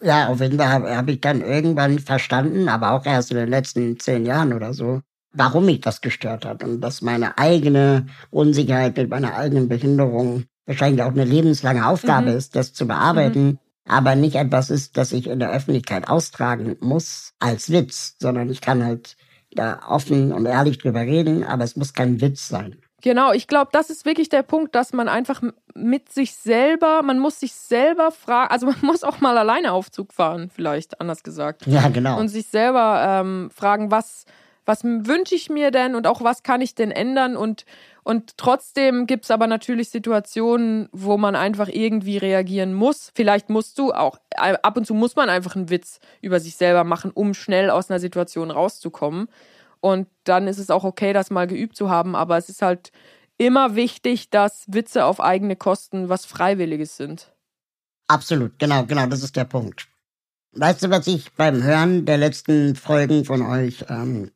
Ja, 0.01 0.27
auf 0.29 0.39
jeden 0.39 0.57
Fall 0.57 0.69
habe 0.69 0.95
hab 0.95 1.09
ich 1.09 1.19
dann 1.19 1.41
irgendwann 1.41 1.99
verstanden, 1.99 2.69
aber 2.69 2.91
auch 2.91 3.05
erst 3.05 3.31
in 3.31 3.37
den 3.37 3.49
letzten 3.49 3.99
zehn 3.99 4.25
Jahren 4.25 4.53
oder 4.53 4.73
so, 4.73 5.01
warum 5.33 5.65
mich 5.65 5.81
das 5.81 5.99
gestört 6.01 6.45
hat 6.45 6.63
und 6.63 6.79
dass 6.81 7.01
meine 7.01 7.37
eigene 7.37 8.05
Unsicherheit 8.29 8.95
mit 8.95 9.09
meiner 9.09 9.35
eigenen 9.35 9.67
Behinderung 9.67 10.45
wahrscheinlich 10.65 11.03
auch 11.03 11.11
eine 11.11 11.25
lebenslange 11.25 11.85
Aufgabe 11.85 12.29
Mhm. 12.31 12.37
ist, 12.37 12.55
das 12.55 12.73
zu 12.73 12.87
bearbeiten, 12.87 13.59
aber 13.87 14.15
nicht 14.15 14.35
etwas 14.35 14.69
ist, 14.69 14.95
das 14.97 15.11
ich 15.11 15.27
in 15.27 15.39
der 15.39 15.51
Öffentlichkeit 15.51 16.07
austragen 16.07 16.77
muss 16.79 17.33
als 17.39 17.69
Witz, 17.71 18.15
sondern 18.19 18.49
ich 18.49 18.61
kann 18.61 18.85
halt 18.85 19.17
da 19.51 19.79
offen 19.87 20.31
und 20.31 20.45
ehrlich 20.45 20.77
drüber 20.77 21.01
reden, 21.01 21.43
aber 21.43 21.63
es 21.63 21.75
muss 21.75 21.93
kein 21.93 22.21
Witz 22.21 22.47
sein. 22.47 22.77
Genau, 23.01 23.31
ich 23.31 23.47
glaube, 23.47 23.69
das 23.71 23.89
ist 23.89 24.05
wirklich 24.05 24.29
der 24.29 24.43
Punkt, 24.43 24.75
dass 24.75 24.93
man 24.93 25.07
einfach 25.07 25.41
mit 25.73 26.11
sich 26.11 26.33
selber, 26.33 27.01
man 27.01 27.19
muss 27.19 27.39
sich 27.39 27.53
selber 27.53 28.11
fragen, 28.11 28.51
also 28.51 28.65
man 28.65 28.75
muss 28.81 29.03
auch 29.03 29.21
mal 29.21 29.37
alleine 29.37 29.71
Aufzug 29.71 30.13
fahren, 30.13 30.49
vielleicht 30.53 30.99
anders 30.99 31.23
gesagt. 31.23 31.65
Ja, 31.65 31.87
genau. 31.89 32.19
Und 32.19 32.27
sich 32.27 32.47
selber 32.47 33.03
ähm, 33.07 33.49
fragen, 33.55 33.91
was, 33.91 34.25
was 34.65 34.83
wünsche 34.83 35.35
ich 35.35 35.49
mir 35.49 35.71
denn 35.71 35.95
und 35.95 36.07
auch 36.07 36.21
was 36.23 36.43
kann 36.43 36.61
ich 36.61 36.75
denn 36.75 36.91
ändern 36.91 37.37
und 37.37 37.65
und 38.09 38.37
trotzdem 38.37 39.05
gibt 39.05 39.25
es 39.25 39.29
aber 39.29 39.45
natürlich 39.45 39.89
Situationen, 39.89 40.89
wo 40.91 41.17
man 41.17 41.35
einfach 41.35 41.67
irgendwie 41.67 42.17
reagieren 42.17 42.73
muss. 42.73 43.11
Vielleicht 43.13 43.51
musst 43.51 43.77
du 43.77 43.91
auch, 43.91 44.17
äh, 44.31 44.55
ab 44.63 44.77
und 44.77 44.87
zu 44.87 44.95
muss 44.95 45.15
man 45.15 45.29
einfach 45.29 45.55
einen 45.55 45.69
Witz 45.69 45.99
über 46.19 46.39
sich 46.39 46.55
selber 46.55 46.83
machen, 46.83 47.11
um 47.13 47.35
schnell 47.35 47.69
aus 47.69 47.91
einer 47.91 47.99
Situation 47.99 48.49
rauszukommen. 48.49 49.27
Und 49.81 50.07
dann 50.23 50.47
ist 50.47 50.57
es 50.57 50.69
auch 50.69 50.83
okay, 50.83 51.13
das 51.13 51.29
mal 51.29 51.47
geübt 51.47 51.75
zu 51.75 51.89
haben. 51.89 52.15
Aber 52.15 52.37
es 52.37 52.49
ist 52.49 52.61
halt 52.61 52.91
immer 53.37 53.75
wichtig, 53.75 54.29
dass 54.29 54.65
Witze 54.67 55.05
auf 55.05 55.21
eigene 55.21 55.55
Kosten 55.55 56.09
was 56.09 56.25
Freiwilliges 56.25 56.97
sind. 56.97 57.33
Absolut, 58.07 58.57
genau, 58.59 58.85
genau, 58.85 59.05
das 59.05 59.23
ist 59.23 59.35
der 59.35 59.45
Punkt. 59.45 59.87
Weißt 60.53 60.83
du, 60.83 60.89
was 60.89 61.05
ich 61.07 61.31
beim 61.33 61.63
Hören 61.63 62.05
der 62.05 62.17
letzten 62.17 62.75
Folgen 62.75 63.23
von 63.23 63.43
euch 63.43 63.85
ähm, 63.87 64.31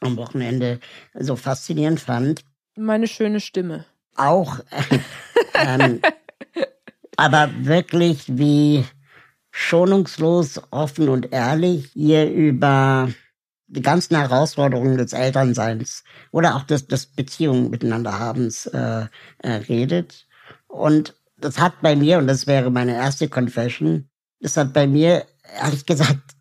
am 0.00 0.16
Wochenende 0.16 0.78
so 1.14 1.34
faszinierend 1.34 2.00
fand? 2.00 2.44
Meine 2.76 3.08
schöne 3.08 3.40
Stimme. 3.40 3.84
Auch, 4.14 4.60
ähm, 5.54 6.00
aber 7.16 7.50
wirklich 7.58 8.24
wie 8.28 8.84
schonungslos, 9.50 10.60
offen 10.70 11.08
und 11.08 11.32
ehrlich 11.32 11.96
ihr 11.96 12.30
über 12.30 13.08
die 13.68 13.82
ganzen 13.82 14.16
Herausforderungen 14.16 14.96
des 14.96 15.12
Elternseins 15.12 16.04
oder 16.30 16.56
auch 16.56 16.62
des, 16.62 16.86
des 16.86 17.06
Beziehungen 17.06 17.70
miteinander 17.70 18.18
habens 18.18 18.66
äh, 18.66 19.06
äh, 19.38 19.50
redet. 19.50 20.26
Und 20.68 21.14
das 21.36 21.58
hat 21.58 21.80
bei 21.82 21.96
mir, 21.96 22.18
und 22.18 22.26
das 22.26 22.46
wäre 22.46 22.70
meine 22.70 22.94
erste 22.94 23.28
Confession, 23.28 24.08
das 24.40 24.56
hat 24.56 24.72
bei 24.72 24.86
mir, 24.86 25.26
ehrlich 25.60 25.86
gesagt, 25.86 26.36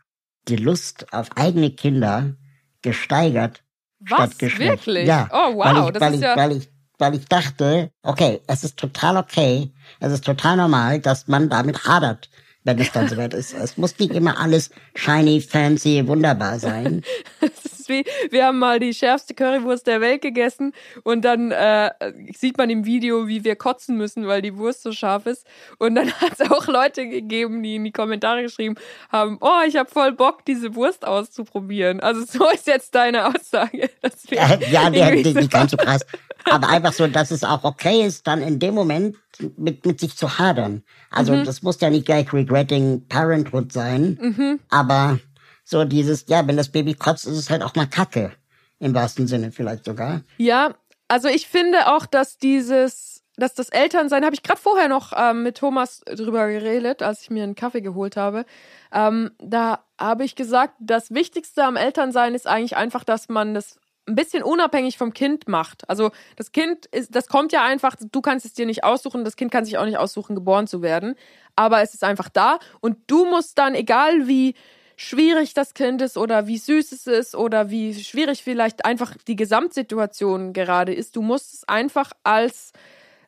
die 0.48 0.58
Lust 0.58 1.12
auf 1.12 1.30
eigene 1.36 1.72
Kinder 1.72 2.36
gesteigert. 2.82 3.64
Was? 4.00 4.40
Wirklich? 4.40 5.08
Ja. 5.08 5.28
Oh, 5.32 5.58
weil 5.58 5.76
wow. 5.76 5.88
ich, 5.88 5.94
das 5.94 6.02
weil 6.02 6.14
ist 6.14 6.20
ich, 6.20 6.26
ja. 6.26 6.36
weil 6.36 6.52
ich, 6.52 6.70
weil 7.00 7.16
ich 7.16 7.26
dachte, 7.26 7.92
okay, 8.04 8.42
es 8.48 8.64
ist 8.64 8.78
total 8.78 9.18
okay, 9.18 9.74
es 10.00 10.14
ist 10.14 10.24
total 10.24 10.58
normal, 10.58 11.00
dass 11.00 11.28
man 11.28 11.50
damit 11.50 11.86
hadert, 11.86 12.30
wenn 12.66 12.80
es 12.80 12.92
dann 12.92 13.08
soweit 13.08 13.34
ist. 13.34 13.54
Es 13.54 13.78
muss 13.78 13.98
nicht 14.00 14.12
immer 14.14 14.40
alles 14.40 14.72
shiny, 14.96 15.40
fancy, 15.40 16.06
wunderbar 16.08 16.60
sein. 16.60 17.04
Wie, 17.88 18.04
wir 18.32 18.48
haben 18.48 18.58
mal 18.58 18.80
die 18.80 18.96
schärfste 18.96 19.36
Currywurst 19.36 19.86
der 19.86 20.02
Welt 20.02 20.24
gegessen 20.24 20.74
und 21.04 21.24
dann 21.24 21.52
äh, 21.52 21.92
sieht 22.36 22.58
man 22.58 22.72
im 22.72 22.84
Video, 22.84 23.28
wie 23.28 23.44
wir 23.44 23.56
kotzen 23.56 23.96
müssen, 23.96 24.26
weil 24.26 24.42
die 24.42 24.58
Wurst 24.58 24.82
so 24.82 24.92
scharf 24.92 25.28
ist. 25.28 25.46
Und 25.78 25.94
dann 25.94 26.12
hat 26.20 26.40
es 26.40 26.50
auch 26.50 26.66
Leute 26.66 27.08
gegeben, 27.08 27.62
die 27.62 27.76
in 27.76 27.84
die 27.84 27.92
Kommentare 27.92 28.42
geschrieben 28.42 28.74
haben, 29.12 29.38
oh, 29.40 29.62
ich 29.68 29.76
habe 29.76 29.88
voll 29.88 30.14
Bock, 30.14 30.44
diese 30.46 30.74
Wurst 30.74 31.06
auszuprobieren. 31.06 32.00
Also 32.00 32.26
so 32.26 32.50
ist 32.50 32.66
jetzt 32.66 32.96
deine 32.96 33.28
Aussage. 33.28 33.84
Äh, 34.02 34.72
ja, 34.72 34.90
die, 34.90 35.22
die, 35.22 35.34
die 35.34 35.42
so- 35.44 35.48
ganz 35.48 35.70
so 35.70 35.78
krass. 35.78 36.02
Aber 36.50 36.70
einfach 36.70 36.94
so, 36.94 37.08
dass 37.08 37.32
es 37.32 37.44
auch 37.44 37.64
okay 37.64 38.06
ist, 38.06 38.28
dann 38.28 38.42
in 38.42 38.60
dem 38.60 38.74
Moment 38.76 39.18
mit, 39.58 39.86
mit 39.86 40.00
sich 40.00 40.16
zu 40.16 40.38
hadern. 40.38 40.84
Also 41.10 41.34
Mhm. 41.34 41.44
das 41.44 41.62
muss 41.64 41.82
ja 41.82 41.90
nicht 41.90 42.06
gleich 42.06 42.32
regretting 42.32 43.08
parenthood 43.08 43.72
sein, 43.74 44.60
aber 44.70 45.20
so 45.64 45.84
dieses, 45.86 46.26
ja, 46.28 46.46
wenn 46.48 46.58
das 46.58 46.70
Baby 46.70 46.94
kotzt, 46.94 47.26
ist 47.26 47.38
es 47.38 47.50
halt 47.50 47.64
auch 47.64 47.76
mal 47.76 47.88
Kacke. 47.88 48.32
Im 48.80 48.94
wahrsten 48.94 49.26
Sinne 49.26 49.52
vielleicht 49.52 49.86
sogar. 49.86 50.22
Ja, 50.38 50.76
also 51.08 51.28
ich 51.30 51.48
finde 51.48 51.88
auch, 51.96 52.06
dass 52.06 52.38
dieses, 52.38 53.24
dass 53.38 53.54
das 53.56 53.70
Elternsein, 53.70 54.24
habe 54.26 54.36
ich 54.36 54.44
gerade 54.44 54.60
vorher 54.60 54.88
noch 54.90 55.14
ähm, 55.16 55.44
mit 55.44 55.58
Thomas 55.58 56.02
drüber 56.06 56.48
geredet, 56.48 57.02
als 57.02 57.22
ich 57.22 57.30
mir 57.30 57.44
einen 57.44 57.56
Kaffee 57.56 57.82
geholt 57.82 58.18
habe. 58.18 58.46
Ähm, 58.92 59.32
da 59.40 59.80
habe 60.00 60.26
ich 60.26 60.36
gesagt, 60.36 60.74
das 60.80 61.12
Wichtigste 61.12 61.64
am 61.64 61.78
Elternsein 61.78 62.36
ist 62.36 62.48
eigentlich 62.48 62.76
einfach, 62.76 63.04
dass 63.06 63.30
man 63.30 63.54
das 63.54 63.80
ein 64.08 64.16
bisschen 64.16 64.44
unabhängig 64.44 64.98
vom 64.98 65.14
Kind 65.14 65.48
macht. 65.48 65.90
Also 65.90 66.12
das 66.36 66.52
Kind 66.52 66.86
ist, 66.88 67.16
das 67.16 67.28
kommt 67.28 67.52
ja 67.52 67.64
einfach, 67.64 67.96
du 68.00 68.22
kannst 68.22 68.46
es 68.46 68.54
dir 68.54 68.66
nicht 68.66 68.84
aussuchen, 68.84 69.24
das 69.24 69.36
Kind 69.36 69.52
kann 69.52 69.66
sich 69.66 69.78
auch 69.78 69.86
nicht 69.86 69.98
aussuchen, 69.98 70.36
geboren 70.36 70.68
zu 70.68 70.82
werden. 70.82 71.16
Aber 71.56 71.82
es 71.82 71.94
ist 71.94 72.04
einfach 72.04 72.30
da 72.30 72.60
und 72.82 72.98
du 73.08 73.26
musst 73.26 73.58
dann, 73.58 73.74
egal 73.74 74.28
wie 74.28 74.56
schwierig 74.98 75.54
das 75.54 75.74
Kind 75.74 76.02
ist 76.02 76.18
oder 76.18 76.48
wie 76.48 76.58
süß 76.58 76.92
es 76.92 77.08
ist 77.08 77.36
oder 77.36 77.70
wie 77.70 77.94
schwierig 77.96 78.44
vielleicht 78.44 78.86
einfach 78.86 79.16
die 79.28 79.36
Gesamtsituation 79.36 80.54
gerade 80.54 80.94
ist, 80.94 81.16
du 81.16 81.22
musst 81.22 81.54
es 81.54 81.68
einfach 81.68 82.12
als 82.24 82.72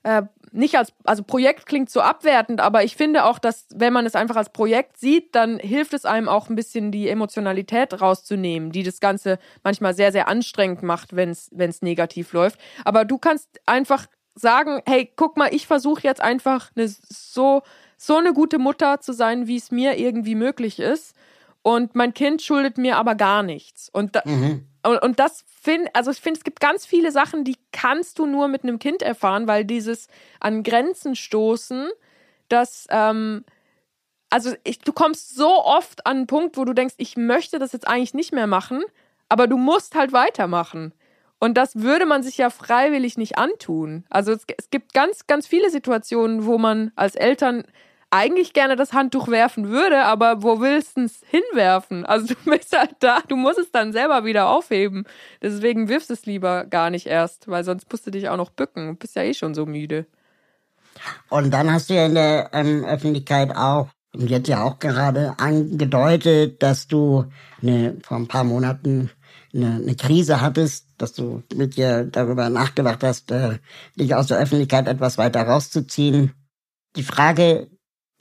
äh, 0.04 0.24
nicht 0.52 0.78
als, 0.78 0.94
also 1.04 1.24
Projekt 1.24 1.66
klingt 1.66 1.90
so 1.90 2.02
abwertend, 2.02 2.62
aber 2.62 2.84
ich 2.84 2.96
finde 2.96 3.26
auch, 3.26 3.40
dass 3.40 3.68
wenn 3.74 3.94
man 3.94 4.06
es 4.06 4.16
einfach 4.16 4.36
als 4.36 4.52
Projekt 4.52 4.98
sieht, 4.98 5.36
dann 5.36 5.60
hilft 5.60 5.94
es 5.94 6.06
einem 6.06 6.30
auch 6.30 6.50
ein 6.50 6.56
bisschen 6.56 6.92
die 6.92 7.10
Emotionalität 7.10 8.02
rauszunehmen, 8.02 8.72
die 8.72 8.84
das 8.84 9.00
Ganze 9.00 9.40
manchmal 9.64 9.94
sehr, 9.94 10.12
sehr 10.12 10.28
anstrengend 10.28 10.84
macht, 10.84 11.16
wenn 11.16 11.30
es 11.30 11.82
negativ 11.82 12.34
läuft. 12.34 12.60
Aber 12.86 13.06
du 13.06 13.18
kannst 13.18 13.50
einfach 13.66 14.08
sagen, 14.36 14.82
hey, 14.86 15.12
guck 15.16 15.38
mal, 15.38 15.54
ich 15.54 15.68
versuche 15.68 16.04
jetzt 16.04 16.22
einfach 16.22 16.72
eine, 16.76 16.88
so, 16.88 17.64
so 17.98 18.18
eine 18.18 18.34
gute 18.34 18.60
Mutter 18.60 19.02
zu 19.02 19.14
sein, 19.14 19.48
wie 19.48 19.58
es 19.58 19.72
mir 19.72 19.98
irgendwie 19.98 20.36
möglich 20.36 20.80
ist. 20.80 21.16
Und 21.64 21.96
mein 21.96 22.14
Kind 22.14 22.42
schuldet 22.42 22.78
mir 22.78 22.98
aber 22.98 23.16
gar 23.16 23.44
nichts. 23.44 23.90
Und, 23.90 24.16
da, 24.16 24.22
mhm. 24.24 24.68
Und, 24.88 25.00
und, 25.00 25.20
das 25.20 25.44
finde, 25.62 25.90
also 25.94 26.12
ich 26.12 26.20
finde, 26.20 26.38
es 26.38 26.44
gibt 26.44 26.60
ganz 26.60 26.86
viele 26.86 27.12
Sachen, 27.12 27.44
die 27.44 27.58
kannst 27.72 28.20
du 28.20 28.26
nur 28.26 28.48
mit 28.48 28.64
einem 28.64 28.80
Kind 28.80 29.02
erfahren, 29.02 29.48
weil 29.48 29.66
dieses 29.66 30.08
an 30.40 30.64
Grenzen 30.64 31.16
stoßen, 31.16 31.90
das, 32.50 32.88
ähm, 32.90 33.44
also 34.30 34.54
ich, 34.64 34.80
du 34.80 34.94
kommst 34.94 35.36
so 35.36 35.64
oft 35.64 36.06
an 36.06 36.18
einen 36.18 36.28
Punkt, 36.28 36.58
wo 36.58 36.66
du 36.66 36.74
denkst, 36.74 36.96
ich 36.98 37.18
möchte 37.18 37.60
das 37.60 37.74
jetzt 37.74 37.88
eigentlich 37.88 38.14
nicht 38.14 38.34
mehr 38.34 38.48
machen, 38.48 38.84
aber 39.30 39.48
du 39.48 39.58
musst 39.58 39.96
halt 39.96 40.14
weitermachen. 40.14 40.94
Und 41.40 41.56
das 41.56 41.76
würde 41.76 42.06
man 42.06 42.24
sich 42.24 42.38
ja 42.38 42.50
freiwillig 42.50 43.18
nicht 43.18 43.38
antun. 43.38 44.06
Also 44.10 44.32
es, 44.32 44.46
es 44.58 44.70
gibt 44.70 44.94
ganz, 44.94 45.28
ganz 45.28 45.46
viele 45.46 45.70
Situationen, 45.70 46.46
wo 46.46 46.58
man 46.58 46.92
als 46.96 47.16
Eltern 47.16 47.64
eigentlich 48.10 48.54
gerne 48.54 48.76
das 48.76 48.94
Handtuch 48.94 49.28
werfen 49.28 49.70
würde, 49.70 50.04
aber 50.06 50.42
wo 50.42 50.62
willst 50.62 50.98
du 50.98 51.02
es 51.04 51.22
hinwerfen? 51.30 52.06
Also 52.06 52.28
du 52.34 52.52
bist 52.52 52.76
halt 52.78 52.96
da, 53.00 53.20
du 53.28 53.36
musst 53.36 53.60
es 53.60 53.72
dann 53.72 53.92
selber 53.92 54.26
wieder 54.26 54.50
aufheben. 54.50 55.06
Deswegen 55.42 55.90
wirfst 55.90 56.12
es 56.12 56.26
lieber 56.26 56.66
gar 56.66 56.90
nicht 56.90 57.08
erst, 57.08 57.48
weil 57.48 57.64
sonst 57.64 57.92
musst 57.92 58.08
du 58.08 58.12
dich 58.12 58.30
auch 58.30 58.38
noch 58.38 58.50
bücken. 58.50 58.88
Du 58.88 58.94
bist 58.96 59.16
ja 59.16 59.24
eh 59.24 59.34
schon 59.34 59.54
so 59.54 59.66
müde. 59.66 60.06
Und 61.30 61.52
dann 61.52 61.72
hast 61.72 61.90
du 61.90 61.94
ja 61.94 62.06
in 62.06 62.16
der 62.16 62.50
ähm, 62.54 62.84
Öffentlichkeit 62.84 63.56
auch, 63.56 63.90
und 64.14 64.30
jetzt 64.30 64.48
ja 64.48 64.64
auch 64.64 64.80
gerade 64.80 65.38
angedeutet, 65.38 66.64
dass 66.64 66.88
du 66.88 67.26
eine, 67.62 67.98
vor 68.02 68.18
ein 68.18 68.28
paar 68.28 68.44
Monaten 68.44 69.12
eine, 69.54 69.76
eine 69.76 69.96
Krise 69.96 70.42
hattest, 70.42 70.88
dass 70.98 71.14
du 71.14 71.44
mit 71.54 71.78
dir 71.78 72.06
darüber 72.06 72.50
nachgedacht 72.50 73.04
hast, 73.04 73.32
äh, 73.32 73.60
dich 73.96 74.16
aus 74.16 74.28
der 74.28 74.40
Öffentlichkeit 74.40 74.88
etwas 74.88 75.18
weiter 75.18 75.44
rauszuziehen. 75.44 76.34
Die 76.96 77.04
Frage, 77.04 77.70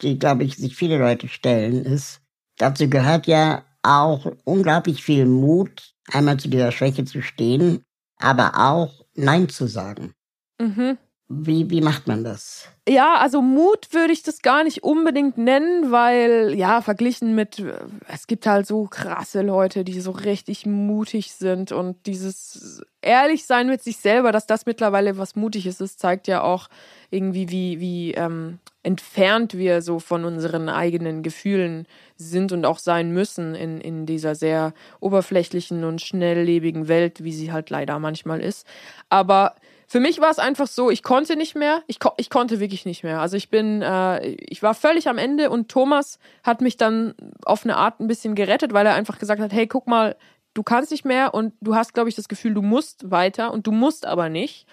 die, 0.02 0.18
glaube 0.18 0.44
ich, 0.44 0.56
sich 0.56 0.76
viele 0.76 0.98
Leute 0.98 1.28
stellen, 1.28 1.84
ist, 1.84 2.20
dazu 2.58 2.88
gehört 2.88 3.26
ja 3.26 3.64
auch 3.82 4.26
unglaublich 4.44 5.02
viel 5.02 5.26
Mut, 5.26 5.94
einmal 6.12 6.38
zu 6.38 6.48
dieser 6.48 6.72
Schwäche 6.72 7.04
zu 7.04 7.22
stehen, 7.22 7.84
aber 8.18 8.52
auch 8.56 9.04
Nein 9.14 9.48
zu 9.48 9.66
sagen. 9.66 10.14
Mhm. 10.60 10.98
Wie, 11.28 11.68
wie 11.70 11.80
macht 11.80 12.06
man 12.06 12.22
das? 12.22 12.68
Ja, 12.88 13.16
also 13.16 13.42
Mut 13.42 13.92
würde 13.92 14.12
ich 14.12 14.22
das 14.22 14.42
gar 14.42 14.62
nicht 14.62 14.84
unbedingt 14.84 15.36
nennen, 15.36 15.90
weil, 15.90 16.54
ja, 16.54 16.82
verglichen 16.82 17.34
mit, 17.34 17.64
es 18.06 18.28
gibt 18.28 18.46
halt 18.46 18.64
so 18.68 18.84
krasse 18.84 19.42
Leute, 19.42 19.82
die 19.82 20.00
so 20.00 20.12
richtig 20.12 20.66
mutig 20.66 21.32
sind 21.32 21.72
und 21.72 22.06
dieses 22.06 22.80
ehrlich 23.02 23.44
sein 23.44 23.66
mit 23.66 23.82
sich 23.82 23.96
selber, 23.96 24.30
dass 24.30 24.46
das 24.46 24.66
mittlerweile 24.66 25.18
was 25.18 25.34
Mutiges 25.34 25.80
ist, 25.80 25.98
zeigt 25.98 26.28
ja 26.28 26.42
auch 26.42 26.68
irgendwie, 27.10 27.50
wie, 27.50 27.80
wie 27.80 28.14
ähm, 28.14 28.60
entfernt 28.86 29.58
wir 29.58 29.82
so 29.82 29.98
von 29.98 30.24
unseren 30.24 30.68
eigenen 30.68 31.24
Gefühlen 31.24 31.88
sind 32.14 32.52
und 32.52 32.64
auch 32.64 32.78
sein 32.78 33.10
müssen 33.10 33.56
in, 33.56 33.80
in 33.80 34.06
dieser 34.06 34.36
sehr 34.36 34.74
oberflächlichen 35.00 35.82
und 35.82 36.00
schnelllebigen 36.00 36.86
Welt, 36.86 37.24
wie 37.24 37.32
sie 37.32 37.50
halt 37.50 37.68
leider 37.68 37.98
manchmal 37.98 38.40
ist. 38.40 38.64
Aber 39.08 39.56
für 39.88 39.98
mich 39.98 40.20
war 40.20 40.30
es 40.30 40.38
einfach 40.38 40.68
so, 40.68 40.88
ich 40.88 41.02
konnte 41.02 41.34
nicht 41.34 41.56
mehr. 41.56 41.82
Ich, 41.88 41.98
ko 41.98 42.12
ich 42.16 42.30
konnte 42.30 42.60
wirklich 42.60 42.86
nicht 42.86 43.02
mehr. 43.02 43.20
Also 43.20 43.36
ich 43.36 43.50
bin, 43.50 43.82
äh, 43.82 44.24
ich 44.24 44.62
war 44.62 44.72
völlig 44.72 45.08
am 45.08 45.18
Ende 45.18 45.50
und 45.50 45.68
Thomas 45.68 46.20
hat 46.44 46.60
mich 46.60 46.76
dann 46.76 47.14
auf 47.44 47.64
eine 47.64 47.76
Art 47.76 47.98
ein 47.98 48.06
bisschen 48.06 48.36
gerettet, 48.36 48.72
weil 48.72 48.86
er 48.86 48.94
einfach 48.94 49.18
gesagt 49.18 49.40
hat, 49.40 49.52
hey, 49.52 49.66
guck 49.66 49.88
mal, 49.88 50.16
du 50.54 50.62
kannst 50.62 50.92
nicht 50.92 51.04
mehr 51.04 51.34
und 51.34 51.54
du 51.60 51.74
hast, 51.74 51.92
glaube 51.92 52.08
ich, 52.08 52.14
das 52.14 52.28
Gefühl, 52.28 52.54
du 52.54 52.62
musst 52.62 53.10
weiter 53.10 53.52
und 53.52 53.66
du 53.66 53.72
musst 53.72 54.06
aber 54.06 54.28
nicht. 54.28 54.64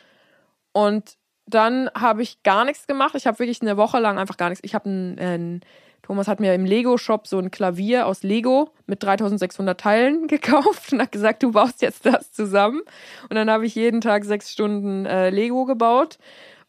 Und 0.71 1.17
dann 1.45 1.89
habe 1.95 2.21
ich 2.21 2.43
gar 2.43 2.65
nichts 2.65 2.87
gemacht. 2.87 3.15
Ich 3.15 3.27
habe 3.27 3.39
wirklich 3.39 3.61
eine 3.61 3.77
Woche 3.77 3.99
lang 3.99 4.17
einfach 4.17 4.37
gar 4.37 4.49
nichts. 4.49 4.63
Ich 4.63 4.75
habe 4.75 4.89
ein, 4.89 5.19
ein 5.19 5.61
Thomas 6.03 6.27
hat 6.27 6.41
mir 6.41 6.53
im 6.53 6.65
Lego-Shop 6.65 7.27
so 7.27 7.39
ein 7.39 7.49
Klavier 7.49 8.07
aus 8.07 8.23
Lego 8.23 8.71
mit 8.87 9.01
3600 9.01 9.79
Teilen 9.79 10.27
gekauft 10.27 10.91
und 10.91 11.01
hat 11.01 11.11
gesagt, 11.11 11.43
du 11.43 11.51
baust 11.51 11.81
jetzt 11.81 12.05
das 12.05 12.31
zusammen. 12.31 12.81
Und 13.29 13.35
dann 13.35 13.49
habe 13.49 13.65
ich 13.65 13.75
jeden 13.75 14.01
Tag 14.01 14.25
sechs 14.25 14.51
Stunden 14.51 15.05
äh, 15.05 15.29
Lego 15.29 15.65
gebaut 15.65 16.17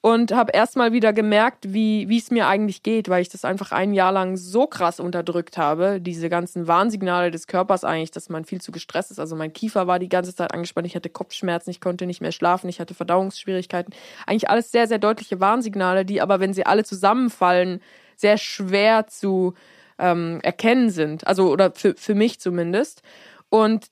und 0.05 0.33
habe 0.33 0.53
erstmal 0.53 0.93
wieder 0.93 1.15
gemerkt, 1.15 1.73
wie 1.73 2.11
wie 2.11 2.19
es 2.19 2.31
mir 2.31 2.47
eigentlich 2.47 2.83
geht, 2.83 3.09
weil 3.09 3.23
ich 3.23 3.31
das 3.31 3.47
einfach 3.47 3.73
ein 3.73 3.95
Jahr 3.95 4.13
lang 4.13 4.37
so 4.37 4.67
krass 4.67 5.01
unterdrückt 5.01 5.57
habe, 5.57 5.99
diese 5.99 6.29
ganzen 6.29 6.69
Warnsignale 6.69 7.31
des 7.31 7.47
Körpers 7.47 7.85
eigentlich, 7.85 8.11
dass 8.11 8.29
man 8.29 8.45
viel 8.45 8.61
zu 8.61 8.71
gestresst 8.71 9.11
ist. 9.11 9.19
Also 9.19 9.35
mein 9.35 9.55
Kiefer 9.55 9.87
war 9.87 9.99
die 9.99 10.11
ganze 10.11 10.35
Zeit 10.35 10.53
angespannt, 10.53 10.87
ich 10.87 10.95
hatte 10.95 11.09
Kopfschmerzen, 11.09 11.71
ich 11.71 11.81
konnte 11.81 12.05
nicht 12.05 12.21
mehr 12.21 12.33
schlafen, 12.33 12.69
ich 12.69 12.81
hatte 12.81 12.93
Verdauungsschwierigkeiten. 12.93 13.95
Eigentlich 14.27 14.51
alles 14.51 14.71
sehr 14.71 14.87
sehr 14.89 14.99
deutliche 14.99 15.41
Warnsignale, 15.41 16.05
die 16.05 16.21
aber 16.21 16.39
wenn 16.39 16.53
sie 16.53 16.67
alle 16.67 16.85
zusammenfallen, 16.85 17.81
sehr 18.15 18.37
schwer 18.37 19.07
zu 19.07 19.55
ähm, 19.99 20.39
erkennen 20.43 20.91
sind. 20.91 21.27
Also, 21.27 21.51
oder 21.51 21.73
für, 21.73 21.95
für 21.97 22.15
mich 22.15 22.41
zumindest. 22.41 23.01
Und 23.49 23.87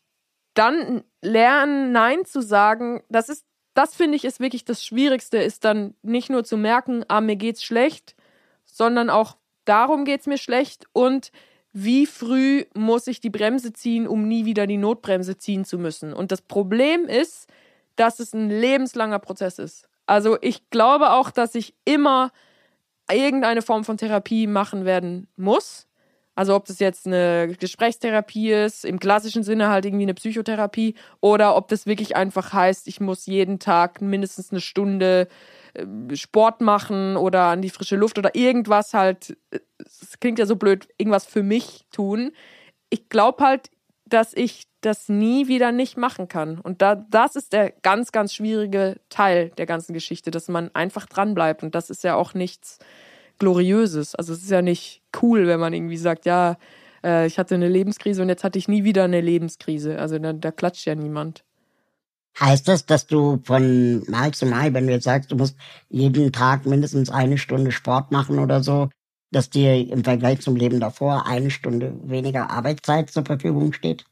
dann 0.52 1.04
lernen, 1.22 1.92
Nein 1.92 2.26
zu 2.26 2.42
sagen, 2.42 3.00
das 3.08 3.30
ist, 3.30 3.46
das 3.74 3.94
finde 3.94 4.16
ich 4.16 4.24
ist 4.24 4.40
wirklich 4.40 4.64
das 4.64 4.84
Schwierigste, 4.84 5.38
ist 5.38 5.64
dann 5.64 5.94
nicht 6.02 6.30
nur 6.30 6.44
zu 6.44 6.56
merken, 6.56 7.04
ah, 7.08 7.20
mir 7.20 7.36
geht's 7.36 7.64
schlecht, 7.64 8.14
sondern 8.64 9.10
auch 9.10 9.36
darum 9.64 10.04
geht's 10.04 10.26
mir 10.26 10.38
schlecht 10.38 10.86
und 10.92 11.32
wie 11.72 12.06
früh 12.06 12.64
muss 12.74 13.06
ich 13.06 13.20
die 13.20 13.30
Bremse 13.30 13.72
ziehen, 13.72 14.06
um 14.06 14.28
nie 14.28 14.44
wieder 14.44 14.66
die 14.66 14.76
Notbremse 14.76 15.38
ziehen 15.38 15.64
zu 15.64 15.78
müssen. 15.78 16.12
Und 16.12 16.30
das 16.30 16.42
Problem 16.42 17.06
ist, 17.06 17.48
dass 17.96 18.20
es 18.20 18.34
ein 18.34 18.50
lebenslanger 18.50 19.18
Prozess 19.18 19.58
ist. 19.58 19.88
Also 20.04 20.36
ich 20.42 20.68
glaube 20.68 21.12
auch, 21.12 21.30
dass 21.30 21.54
ich 21.54 21.74
immer 21.84 22.30
irgendeine 23.10 23.62
Form 23.62 23.84
von 23.84 23.96
Therapie 23.96 24.46
machen 24.46 24.84
werden 24.84 25.28
muss. 25.36 25.86
Also 26.34 26.54
ob 26.54 26.64
das 26.64 26.78
jetzt 26.78 27.06
eine 27.06 27.54
Gesprächstherapie 27.58 28.52
ist, 28.52 28.84
im 28.84 28.98
klassischen 28.98 29.42
Sinne 29.42 29.68
halt 29.68 29.84
irgendwie 29.84 30.04
eine 30.04 30.14
Psychotherapie, 30.14 30.94
oder 31.20 31.56
ob 31.56 31.68
das 31.68 31.86
wirklich 31.86 32.16
einfach 32.16 32.52
heißt, 32.52 32.88
ich 32.88 33.00
muss 33.00 33.26
jeden 33.26 33.58
Tag 33.58 34.00
mindestens 34.00 34.50
eine 34.50 34.60
Stunde 34.60 35.28
äh, 35.74 36.16
Sport 36.16 36.62
machen 36.62 37.16
oder 37.16 37.44
an 37.44 37.60
die 37.60 37.70
frische 37.70 37.96
Luft 37.96 38.18
oder 38.18 38.34
irgendwas 38.34 38.94
halt, 38.94 39.36
es 39.78 40.18
klingt 40.20 40.38
ja 40.38 40.46
so 40.46 40.56
blöd, 40.56 40.88
irgendwas 40.96 41.26
für 41.26 41.42
mich 41.42 41.84
tun. 41.90 42.32
Ich 42.88 43.08
glaube 43.10 43.44
halt, 43.44 43.70
dass 44.06 44.34
ich 44.34 44.64
das 44.80 45.08
nie 45.08 45.48
wieder 45.48 45.72
nicht 45.72 45.96
machen 45.96 46.28
kann. 46.28 46.58
Und 46.58 46.82
da, 46.82 46.96
das 46.96 47.36
ist 47.36 47.52
der 47.52 47.70
ganz, 47.70 48.12
ganz 48.12 48.34
schwierige 48.34 49.00
Teil 49.08 49.50
der 49.50 49.66
ganzen 49.66 49.94
Geschichte, 49.94 50.30
dass 50.30 50.48
man 50.48 50.74
einfach 50.74 51.06
dranbleibt. 51.06 51.62
Und 51.62 51.74
das 51.74 51.88
ist 51.88 52.04
ja 52.04 52.16
auch 52.16 52.34
nichts 52.34 52.78
Gloriöses. 53.38 54.14
Also 54.14 54.32
es 54.32 54.42
ist 54.42 54.50
ja 54.50 54.62
nicht 54.62 55.02
cool, 55.22 55.46
wenn 55.46 55.60
man 55.60 55.72
irgendwie 55.72 55.96
sagt, 55.96 56.26
ja, 56.26 56.56
äh, 57.04 57.26
ich 57.26 57.38
hatte 57.38 57.54
eine 57.54 57.68
Lebenskrise 57.68 58.22
und 58.22 58.28
jetzt 58.28 58.44
hatte 58.44 58.58
ich 58.58 58.68
nie 58.68 58.84
wieder 58.84 59.04
eine 59.04 59.20
Lebenskrise. 59.20 59.98
Also 59.98 60.18
da, 60.18 60.32
da 60.32 60.50
klatscht 60.50 60.86
ja 60.86 60.94
niemand. 60.94 61.44
Heißt 62.40 62.66
das, 62.66 62.86
dass 62.86 63.06
du 63.06 63.40
von 63.44 64.04
Mal 64.08 64.32
zu 64.32 64.46
Mal, 64.46 64.72
wenn 64.72 64.86
du 64.86 64.92
jetzt 64.92 65.04
sagst, 65.04 65.30
du 65.30 65.36
musst 65.36 65.56
jeden 65.90 66.32
Tag 66.32 66.64
mindestens 66.64 67.10
eine 67.10 67.36
Stunde 67.36 67.72
Sport 67.72 68.10
machen 68.10 68.38
oder 68.38 68.62
so, 68.62 68.88
dass 69.32 69.50
dir 69.50 69.74
im 69.74 70.02
Vergleich 70.02 70.40
zum 70.40 70.56
Leben 70.56 70.80
davor 70.80 71.26
eine 71.26 71.50
Stunde 71.50 71.94
weniger 72.04 72.50
Arbeitszeit 72.50 73.10
zur 73.10 73.24
Verfügung 73.24 73.72
steht? 73.72 74.04